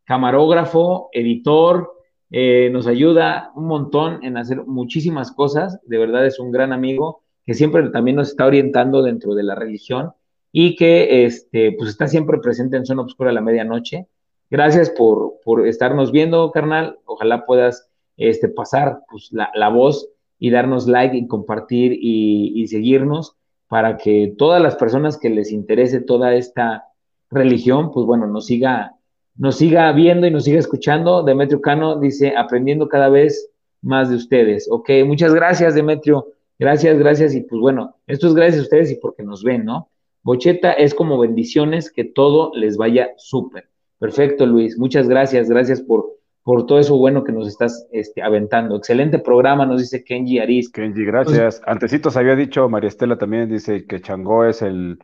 camarógrafo, 0.04 1.08
editor, 1.12 1.92
eh, 2.34 2.70
nos 2.72 2.86
ayuda 2.86 3.52
un 3.54 3.66
montón 3.66 4.24
en 4.24 4.38
hacer 4.38 4.64
muchísimas 4.64 5.32
cosas, 5.32 5.78
de 5.84 5.98
verdad 5.98 6.24
es 6.24 6.38
un 6.38 6.50
gran 6.50 6.72
amigo 6.72 7.20
que 7.44 7.52
siempre 7.52 7.86
también 7.90 8.16
nos 8.16 8.30
está 8.30 8.46
orientando 8.46 9.02
dentro 9.02 9.34
de 9.34 9.42
la 9.42 9.54
religión 9.54 10.12
y 10.50 10.74
que 10.76 11.26
este, 11.26 11.72
pues 11.72 11.90
está 11.90 12.08
siempre 12.08 12.38
presente 12.38 12.78
en 12.78 12.86
Zona 12.86 13.02
Obscura 13.02 13.30
a 13.30 13.34
la 13.34 13.42
medianoche. 13.42 14.06
Gracias 14.50 14.88
por, 14.88 15.40
por 15.44 15.66
estarnos 15.66 16.10
viendo, 16.10 16.50
carnal. 16.52 16.98
Ojalá 17.04 17.44
puedas 17.44 17.90
este, 18.16 18.48
pasar 18.48 19.00
pues, 19.10 19.30
la, 19.32 19.68
voz 19.68 20.08
y 20.38 20.50
darnos 20.50 20.86
like 20.86 21.16
y 21.16 21.26
compartir 21.26 21.92
y, 21.92 22.52
y 22.54 22.66
seguirnos 22.68 23.36
para 23.68 23.98
que 23.98 24.34
todas 24.38 24.62
las 24.62 24.76
personas 24.76 25.18
que 25.18 25.28
les 25.28 25.52
interese 25.52 26.00
toda 26.00 26.34
esta 26.34 26.84
religión, 27.30 27.90
pues 27.92 28.06
bueno, 28.06 28.26
nos 28.26 28.46
siga 28.46 28.94
nos 29.36 29.56
siga 29.56 29.90
viendo 29.92 30.26
y 30.26 30.30
nos 30.30 30.44
siga 30.44 30.58
escuchando. 30.58 31.22
Demetrio 31.22 31.60
Cano 31.60 31.98
dice, 31.98 32.34
aprendiendo 32.36 32.88
cada 32.88 33.08
vez 33.08 33.50
más 33.80 34.10
de 34.10 34.16
ustedes. 34.16 34.68
Ok, 34.70 34.90
muchas 35.06 35.34
gracias, 35.34 35.74
Demetrio. 35.74 36.26
Gracias, 36.58 36.98
gracias. 36.98 37.34
Y 37.34 37.40
pues 37.42 37.60
bueno, 37.60 37.96
esto 38.06 38.28
es 38.28 38.34
gracias 38.34 38.60
a 38.60 38.62
ustedes 38.62 38.90
y 38.92 38.96
porque 38.96 39.22
nos 39.22 39.42
ven, 39.42 39.64
¿no? 39.64 39.88
Bocheta 40.22 40.72
es 40.72 40.94
como 40.94 41.18
bendiciones, 41.18 41.90
que 41.90 42.04
todo 42.04 42.52
les 42.54 42.76
vaya 42.76 43.10
súper. 43.16 43.68
Perfecto, 43.98 44.46
Luis. 44.46 44.78
Muchas 44.78 45.08
gracias. 45.08 45.48
Gracias 45.48 45.80
por, 45.80 46.06
por 46.44 46.66
todo 46.66 46.78
eso 46.78 46.96
bueno 46.96 47.24
que 47.24 47.32
nos 47.32 47.48
estás 47.48 47.86
este, 47.90 48.22
aventando. 48.22 48.76
Excelente 48.76 49.18
programa, 49.18 49.66
nos 49.66 49.80
dice 49.80 50.04
Kenji 50.04 50.38
Aris. 50.38 50.70
Kenji, 50.70 51.04
gracias. 51.04 51.60
Antecitos 51.66 52.16
había 52.16 52.36
dicho, 52.36 52.68
María 52.68 52.88
Estela 52.88 53.18
también 53.18 53.48
dice 53.48 53.84
que 53.86 54.00
Changó 54.00 54.44
es 54.44 54.62
el 54.62 54.98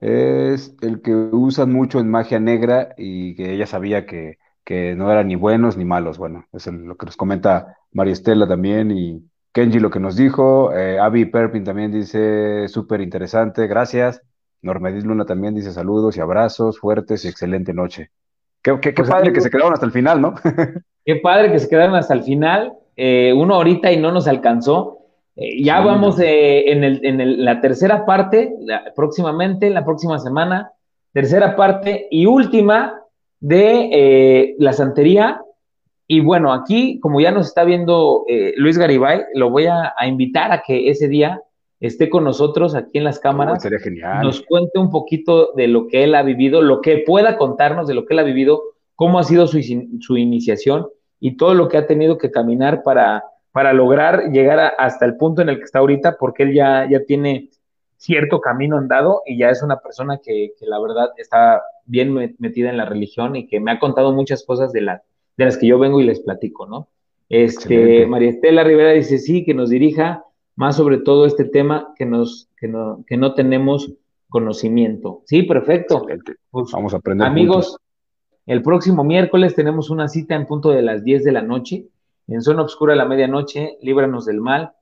es 0.00 0.76
el 0.82 1.00
que 1.02 1.14
usan 1.14 1.72
mucho 1.72 2.00
en 2.00 2.10
magia 2.10 2.38
negra 2.38 2.94
y 2.96 3.34
que 3.34 3.52
ella 3.54 3.66
sabía 3.66 4.06
que, 4.06 4.38
no 4.96 5.10
eran 5.12 5.28
ni 5.28 5.36
buenos 5.36 5.76
ni 5.76 5.84
malos. 5.84 6.18
Bueno, 6.18 6.46
es 6.52 6.66
lo 6.66 6.96
que 6.96 7.06
nos 7.06 7.16
comenta 7.16 7.76
María 7.92 8.12
Estela 8.12 8.48
también 8.48 8.90
y 8.90 9.22
Kenji 9.52 9.78
lo 9.78 9.90
que 9.90 10.00
nos 10.00 10.16
dijo, 10.16 10.72
eh, 10.74 10.98
Avi 10.98 11.24
Perpin 11.26 11.64
también 11.64 11.92
dice 11.92 12.68
súper 12.68 13.00
interesante, 13.00 13.66
gracias. 13.66 14.22
Normedis 14.62 15.04
Luna 15.04 15.24
también 15.24 15.54
dice 15.54 15.72
saludos 15.72 16.16
y 16.16 16.20
abrazos 16.20 16.78
fuertes 16.78 17.24
y 17.24 17.28
excelente 17.28 17.72
noche. 17.72 18.10
Qué, 18.60 18.78
qué, 18.80 18.92
pues, 18.92 19.08
padre 19.08 19.32
que 19.32 19.40
se 19.40 19.48
quedaron 19.48 19.72
hasta 19.72 19.86
el 19.86 19.92
final, 19.92 20.20
¿no? 20.20 20.34
qué 21.04 21.16
padre 21.16 21.52
que 21.52 21.60
se 21.60 21.68
quedaron 21.68 21.94
hasta 21.94 22.14
el 22.14 22.24
final. 22.24 22.72
Eh, 22.96 23.32
uno 23.32 23.54
ahorita 23.54 23.92
y 23.92 24.00
no 24.00 24.10
nos 24.10 24.26
alcanzó. 24.26 24.95
Eh, 25.36 25.62
ya 25.62 25.80
vamos 25.80 26.18
eh, 26.18 26.70
en, 26.70 26.82
el, 26.82 27.04
en 27.04 27.44
la 27.44 27.60
tercera 27.60 28.04
parte, 28.04 28.54
próximamente, 28.94 29.70
la 29.70 29.84
próxima 29.84 30.18
semana, 30.18 30.72
tercera 31.12 31.56
parte 31.56 32.08
y 32.10 32.26
última 32.26 33.02
de 33.38 34.56
la 34.58 34.72
santería 34.72 35.40
y 36.08 36.20
bueno, 36.20 36.52
aquí, 36.52 37.00
como 37.00 37.20
ya 37.20 37.32
nos 37.32 37.48
está 37.48 37.64
viendo 37.64 38.24
eh, 38.28 38.54
Luis 38.56 38.78
Garibay, 38.78 39.22
lo 39.34 39.50
voy 39.50 39.66
a, 39.66 39.92
invitar 40.06 40.52
a 40.52 40.62
que 40.62 40.88
ese 40.88 41.08
día 41.08 41.42
esté 41.80 42.08
con 42.08 42.24
nosotros 42.24 42.74
aquí 42.74 42.98
en 42.98 43.04
las 43.04 43.18
cámaras. 43.18 43.62
sería 43.62 43.80
genial. 43.80 44.22
Nos 44.22 44.40
cuente 44.42 44.78
un 44.78 44.90
poquito 44.90 45.52
de 45.54 45.66
lo 45.66 45.88
que 45.88 46.04
él 46.04 46.14
ha 46.14 46.22
vivido, 46.22 46.62
lo 46.62 46.80
que 46.80 47.02
pueda 47.04 47.36
contarnos 47.36 47.88
de 47.88 47.94
lo 47.94 48.06
que 48.06 48.14
él 48.14 48.20
ha 48.20 48.24
vivido, 48.24 48.62
cómo 48.94 49.18
ha 49.18 49.24
sido 49.24 49.46
su, 49.46 49.60
su 50.00 50.16
iniciación 50.16 50.86
y 51.18 51.36
todo 51.36 51.54
lo 51.54 51.68
que 51.68 51.76
ha 51.76 51.86
tenido 51.86 52.18
que 52.18 52.30
caminar 52.30 52.82
para, 52.84 53.24
para 53.56 53.72
lograr 53.72 54.32
llegar 54.32 54.74
hasta 54.76 55.06
el 55.06 55.16
punto 55.16 55.40
en 55.40 55.48
el 55.48 55.56
que 55.56 55.64
está 55.64 55.78
ahorita, 55.78 56.18
porque 56.18 56.42
él 56.42 56.52
ya, 56.52 56.86
ya 56.90 57.02
tiene 57.04 57.48
cierto 57.96 58.42
camino 58.42 58.76
andado 58.76 59.22
y 59.24 59.38
ya 59.38 59.48
es 59.48 59.62
una 59.62 59.80
persona 59.80 60.20
que, 60.22 60.52
que 60.60 60.66
la 60.66 60.78
verdad 60.78 61.08
está 61.16 61.62
bien 61.86 62.12
metida 62.12 62.68
en 62.68 62.76
la 62.76 62.84
religión 62.84 63.34
y 63.34 63.46
que 63.46 63.58
me 63.58 63.70
ha 63.70 63.78
contado 63.78 64.12
muchas 64.12 64.44
cosas 64.44 64.72
de 64.72 64.82
la 64.82 65.02
de 65.38 65.46
las 65.46 65.56
que 65.56 65.68
yo 65.68 65.78
vengo 65.78 66.02
y 66.02 66.04
les 66.04 66.20
platico, 66.20 66.66
¿no? 66.66 66.88
Este, 67.30 68.04
María 68.04 68.28
Estela 68.28 68.62
Rivera 68.62 68.90
dice 68.90 69.16
sí, 69.16 69.42
que 69.42 69.54
nos 69.54 69.70
dirija 69.70 70.22
más 70.54 70.76
sobre 70.76 70.98
todo 70.98 71.24
este 71.24 71.46
tema 71.46 71.94
que, 71.96 72.04
nos, 72.04 72.50
que, 72.58 72.68
no, 72.68 73.04
que 73.06 73.16
no 73.16 73.32
tenemos 73.32 73.90
conocimiento. 74.28 75.22
Sí, 75.24 75.44
perfecto. 75.44 76.06
Pues, 76.50 76.72
Vamos 76.72 76.92
a 76.92 76.98
aprender. 76.98 77.26
Amigos, 77.26 77.78
el 78.44 78.60
próximo 78.60 79.02
miércoles 79.02 79.54
tenemos 79.54 79.88
una 79.88 80.08
cita 80.08 80.34
en 80.34 80.44
punto 80.44 80.72
de 80.72 80.82
las 80.82 81.02
10 81.04 81.24
de 81.24 81.32
la 81.32 81.40
noche, 81.40 81.86
en 82.28 82.42
Zona 82.42 82.62
Obscura 82.62 82.94
a 82.94 82.96
la 82.96 83.04
medianoche, 83.04 83.78
Líbranos 83.82 84.26
del 84.26 84.40
Mal, 84.40 84.72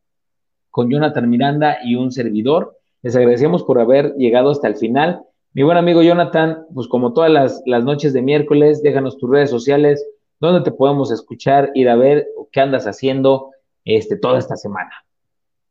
con 0.70 0.90
Jonathan 0.90 1.28
Miranda 1.28 1.78
y 1.84 1.96
un 1.96 2.10
servidor. 2.10 2.78
Les 3.02 3.14
agradecemos 3.14 3.62
por 3.62 3.80
haber 3.80 4.14
llegado 4.14 4.50
hasta 4.50 4.68
el 4.68 4.76
final. 4.76 5.22
Mi 5.52 5.62
buen 5.62 5.76
amigo 5.76 6.02
Jonathan, 6.02 6.66
pues 6.74 6.88
como 6.88 7.12
todas 7.12 7.30
las, 7.30 7.62
las 7.66 7.84
noches 7.84 8.12
de 8.12 8.22
miércoles, 8.22 8.82
déjanos 8.82 9.18
tus 9.18 9.30
redes 9.30 9.50
sociales, 9.50 10.04
¿Dónde 10.40 10.60
te 10.62 10.72
podemos 10.72 11.10
escuchar, 11.10 11.70
ir 11.74 11.88
a 11.88 11.96
ver 11.96 12.26
qué 12.52 12.60
andas 12.60 12.86
haciendo 12.86 13.52
este, 13.84 14.16
toda 14.16 14.38
esta 14.38 14.56
semana? 14.56 15.03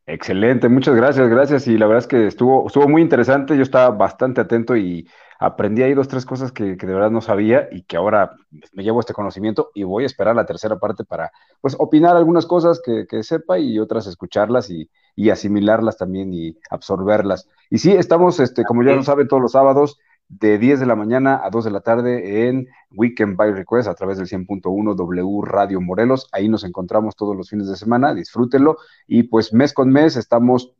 Excelente, 0.06 0.68
muchas 0.68 0.94
gracias, 0.94 1.28
gracias. 1.30 1.66
Y 1.66 1.78
la 1.78 1.86
verdad 1.86 2.02
es 2.02 2.06
que 2.06 2.26
estuvo, 2.26 2.66
estuvo 2.66 2.88
muy 2.88 3.00
interesante. 3.00 3.56
Yo 3.56 3.62
estaba 3.62 3.90
bastante 3.90 4.42
atento 4.42 4.76
y 4.76 5.08
aprendí 5.38 5.82
ahí 5.82 5.94
dos, 5.94 6.08
tres 6.08 6.26
cosas 6.26 6.52
que, 6.52 6.76
de 6.76 6.86
verdad 6.86 7.10
no 7.10 7.22
sabía 7.22 7.68
y 7.72 7.82
que 7.82 7.96
ahora 7.96 8.36
me 8.72 8.82
llevo 8.82 9.00
este 9.00 9.14
conocimiento 9.14 9.70
y 9.74 9.82
voy 9.82 10.02
a 10.02 10.06
esperar 10.06 10.36
la 10.36 10.44
tercera 10.44 10.78
parte 10.78 11.04
para, 11.04 11.32
pues, 11.60 11.74
opinar 11.78 12.16
algunas 12.16 12.44
cosas 12.44 12.82
que, 12.84 13.22
sepa 13.22 13.58
y 13.58 13.78
otras 13.78 14.06
escucharlas 14.06 14.68
y, 14.70 14.90
y, 15.16 15.30
asimilarlas 15.30 15.96
también 15.96 16.34
y 16.34 16.58
absorberlas. 16.70 17.48
Y 17.70 17.78
sí, 17.78 17.92
estamos, 17.92 18.40
este, 18.40 18.64
como 18.64 18.82
ya 18.82 18.92
lo 18.92 19.02
saben, 19.02 19.26
todos 19.26 19.42
los 19.42 19.52
sábados 19.52 19.98
de 20.28 20.58
10 20.58 20.80
de 20.80 20.86
la 20.86 20.96
mañana 20.96 21.40
a 21.44 21.50
2 21.50 21.64
de 21.64 21.70
la 21.70 21.80
tarde 21.80 22.48
en 22.48 22.68
Weekend 22.92 23.36
by 23.36 23.52
Request 23.52 23.88
a 23.88 23.94
través 23.94 24.18
del 24.18 24.26
100.1 24.26 24.94
W 24.94 25.40
Radio 25.42 25.80
Morelos. 25.80 26.28
Ahí 26.32 26.48
nos 26.48 26.64
encontramos 26.64 27.16
todos 27.16 27.36
los 27.36 27.50
fines 27.50 27.68
de 27.68 27.76
semana, 27.76 28.14
disfrútenlo. 28.14 28.78
Y 29.06 29.24
pues 29.24 29.52
mes 29.52 29.72
con 29.72 29.90
mes 29.90 30.16
estamos 30.16 30.74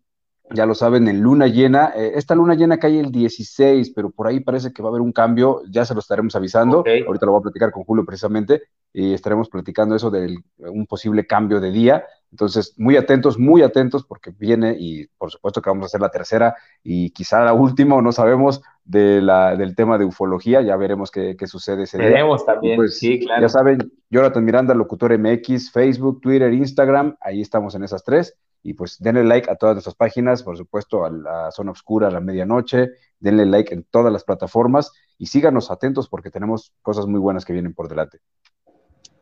ya 0.51 0.67
lo 0.67 0.75
saben, 0.75 1.09
en 1.09 1.21
luna 1.21 1.47
llena. 1.47 1.93
Eh, 1.97 2.13
esta 2.17 2.35
luna 2.35 2.55
llena 2.55 2.79
cae 2.79 3.01
el 3.01 3.11
16, 3.11 3.91
pero 3.91 4.11
por 4.11 4.27
ahí 4.27 4.41
parece 4.41 4.73
que 4.73 4.83
va 4.83 4.89
a 4.89 4.91
haber 4.91 5.01
un 5.01 5.13
cambio, 5.13 5.63
ya 5.71 5.85
se 5.85 5.95
lo 5.95 6.01
estaremos 6.01 6.37
avisando. 6.37 6.85
Ahorita 7.07 7.27
lo 7.27 7.33
voy 7.33 7.41
a 7.41 7.43
platicar 7.43 7.71
con 7.71 7.85
Julio 7.85 8.05
precisamente 8.05 8.63
y 8.93 9.15
estaremos 9.15 9.49
platicando 9.49 9.97
eso 9.97 10.11
de 10.11 10.37
un 10.59 10.87
posible 10.87 11.27
cambio 11.27 11.61
de 11.61 11.71
día. 11.71 12.05
Entonces, 12.35 12.75
muy 12.79 12.97
atentos, 12.97 13.39
muy 13.39 13.63
atentos 13.63 14.05
porque 14.05 14.33
viene 14.37 14.75
y 14.77 15.07
por 15.07 15.31
supuesto 15.31 15.63
que 15.63 15.71
vamos 15.71 15.85
a 15.85 15.87
hacer 15.87 16.01
la 16.01 16.09
tercera 16.09 16.57
y 16.83 17.11
quizá 17.11 17.45
la 17.45 17.53
última, 17.53 18.03
no 18.03 18.11
sabemos, 18.11 18.61
de 18.85 19.23
la, 19.23 19.55
del 19.55 19.77
tema 19.77 19.99
de 19.99 20.05
ufología, 20.05 20.61
ya 20.61 20.75
veremos 20.77 21.13
qué, 21.13 21.37
sucede 21.47 21.85
ese 21.85 21.97
Veremos 21.97 22.45
también, 22.45 22.75
pues, 22.75 22.99
sí, 22.99 23.21
claro. 23.21 23.41
Ya 23.41 23.49
saben, 23.49 23.79
Jonathan 24.11 24.45
Miranda, 24.45 24.75
Locutor 24.75 25.17
MX, 25.17 25.71
Facebook, 25.71 26.21
Twitter, 26.23 26.53
Instagram, 26.53 27.17
ahí 27.21 27.41
estamos 27.41 27.77
en 27.77 27.85
esas 27.85 28.03
tres. 28.03 28.37
Y 28.65 28.73
pues 28.73 28.99
denle 28.99 29.23
like 29.23 29.49
a 29.49 29.55
todas 29.55 29.77
nuestras 29.77 29.95
páginas, 29.95 30.43
por 30.43 30.57
supuesto 30.57 31.05
a 31.05 31.11
la 31.11 31.53
zona 31.53 31.71
oscura 31.71 32.09
a 32.09 32.11
la 32.11 32.21
medianoche, 32.21 32.89
denle 33.21 33.47
like 33.47 33.73
en 33.73 33.85
todas 33.85 34.13
las 34.13 34.25
plataformas 34.25 34.91
y 35.19 35.27
síganos 35.27 35.71
atentos 35.71 36.09
porque 36.09 36.31
tenemos 36.31 36.73
cosas 36.83 37.07
muy 37.07 37.21
buenas 37.21 37.45
que 37.45 37.53
vienen 37.53 37.75
por 37.75 37.89
delante. 37.89 38.19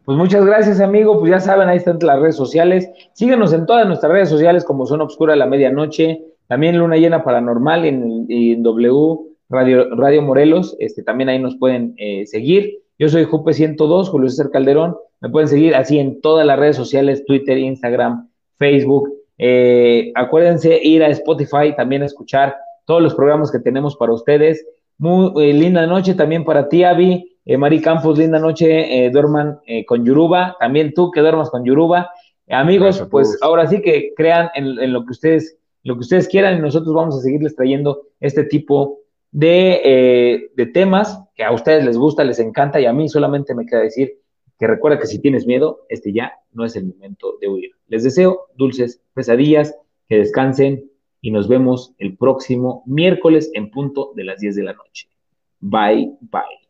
Pues 0.05 0.19
muchas 0.19 0.45
gracias, 0.45 0.81
amigo. 0.81 1.19
Pues 1.21 1.31
ya 1.31 1.41
saben, 1.41 1.69
ahí 1.69 1.77
están 1.77 1.99
las 2.03 2.19
redes 2.19 2.37
sociales. 2.37 2.91
Síganos 3.13 3.53
en 3.53 3.67
todas 3.67 3.87
nuestras 3.87 4.13
redes 4.13 4.29
sociales 4.29 4.65
como 4.65 4.87
Zona 4.87 5.05
Obscura 5.05 5.37
la 5.37 5.47
Medianoche, 5.47 6.23
también 6.49 6.79
Luna 6.79 6.97
Llena 6.97 7.23
Paranormal 7.23 7.85
en, 7.85 8.27
en 8.29 8.63
W 8.63 9.19
Radio, 9.49 9.95
Radio 9.95 10.23
Morelos. 10.23 10.77
Este, 10.81 11.05
también 11.05 11.29
ahí 11.29 11.39
nos 11.39 11.57
pueden 11.57 11.95
eh, 11.99 12.27
seguir. 12.27 12.79
Yo 12.99 13.09
soy 13.09 13.25
Jupe102, 13.25 14.09
Julio 14.09 14.29
César 14.29 14.51
Calderón. 14.51 14.97
Me 15.21 15.29
pueden 15.29 15.49
seguir 15.49 15.77
así 15.77 15.99
en 15.99 16.21
todas 16.21 16.45
las 16.45 16.59
redes 16.59 16.77
sociales, 16.77 17.25
Twitter, 17.25 17.59
Instagram, 17.59 18.29
Facebook. 18.59 19.09
Eh, 19.39 20.11
acuérdense 20.17 20.81
ir 20.83 21.05
a 21.05 21.09
Spotify 21.09 21.75
también 21.77 22.03
a 22.03 22.07
escuchar 22.07 22.57
todos 22.87 23.03
los 23.03 23.15
programas 23.15 23.53
que 23.53 23.61
tenemos 23.61 23.97
para 23.97 24.13
ustedes. 24.13 24.67
Muy 24.99 25.33
eh, 25.43 25.53
linda 25.53 25.87
noche 25.87 26.15
también 26.15 26.45
para 26.45 26.69
ti, 26.69 26.83
Avi. 26.83 27.32
Eh, 27.45 27.57
Mari 27.57 27.81
Campos, 27.81 28.19
linda 28.19 28.39
noche. 28.39 29.11
duerman 29.11 29.61
con 29.87 30.05
Yuruba. 30.05 30.57
También 30.61 30.95
tú 30.95 31.11
que 31.11 31.21
duermas 31.21 31.51
con 31.51 31.65
Yuruba. 31.65 32.11
amigos, 32.49 33.07
pues 33.11 33.39
ahora 33.43 33.67
sí 33.67 33.83
que 33.83 34.13
crean 34.17 34.51
en, 34.55 34.93
lo 34.93 35.05
que 35.05 35.13
ustedes 35.13 35.59
lo 35.85 35.95
que 35.95 36.01
ustedes 36.01 36.29
quieran 36.29 36.59
y 36.59 36.61
nosotros 36.61 36.95
vamos 36.95 37.19
a 37.19 37.21
seguirles 37.23 37.57
trayendo 37.57 38.03
este 38.21 38.45
tipo 38.45 39.01
de, 39.33 40.49
de 40.55 40.67
temas 40.67 41.21
que 41.35 41.43
a 41.43 41.51
ustedes 41.51 41.85
les 41.85 41.99
gusta, 41.99 42.23
les 42.23 42.39
encanta 42.39 42.81
y 42.81 42.87
a 42.87 42.93
mí 42.93 43.09
solamente 43.09 43.53
me 43.53 43.67
queda 43.67 43.81
decir 43.81 44.23
que 44.63 44.69
recuerda 44.69 45.01
que 45.01 45.09
si 45.09 45.19
tienes 45.19 45.45
miedo, 45.45 45.87
este 45.89 46.13
ya 46.13 46.35
no 46.53 46.65
es 46.65 46.77
el 46.77 46.87
momento 46.87 47.37
de 47.41 47.49
huir. 47.49 47.73
Les 47.89 48.05
deseo 48.05 48.47
dulces 48.55 49.03
pesadillas, 49.13 49.75
que 50.09 50.19
descansen 50.19 50.89
y 51.21 51.33
nos 51.33 51.49
vemos 51.49 51.95
el 51.99 52.17
próximo 52.17 52.85
miércoles 52.87 53.51
en 53.55 53.73
punto 53.73 54.13
de 54.15 54.23
las 54.23 54.39
10 54.39 54.55
de 54.55 54.63
la 54.63 54.75
noche. 54.75 55.09
Bye, 55.59 56.17
bye. 56.21 56.62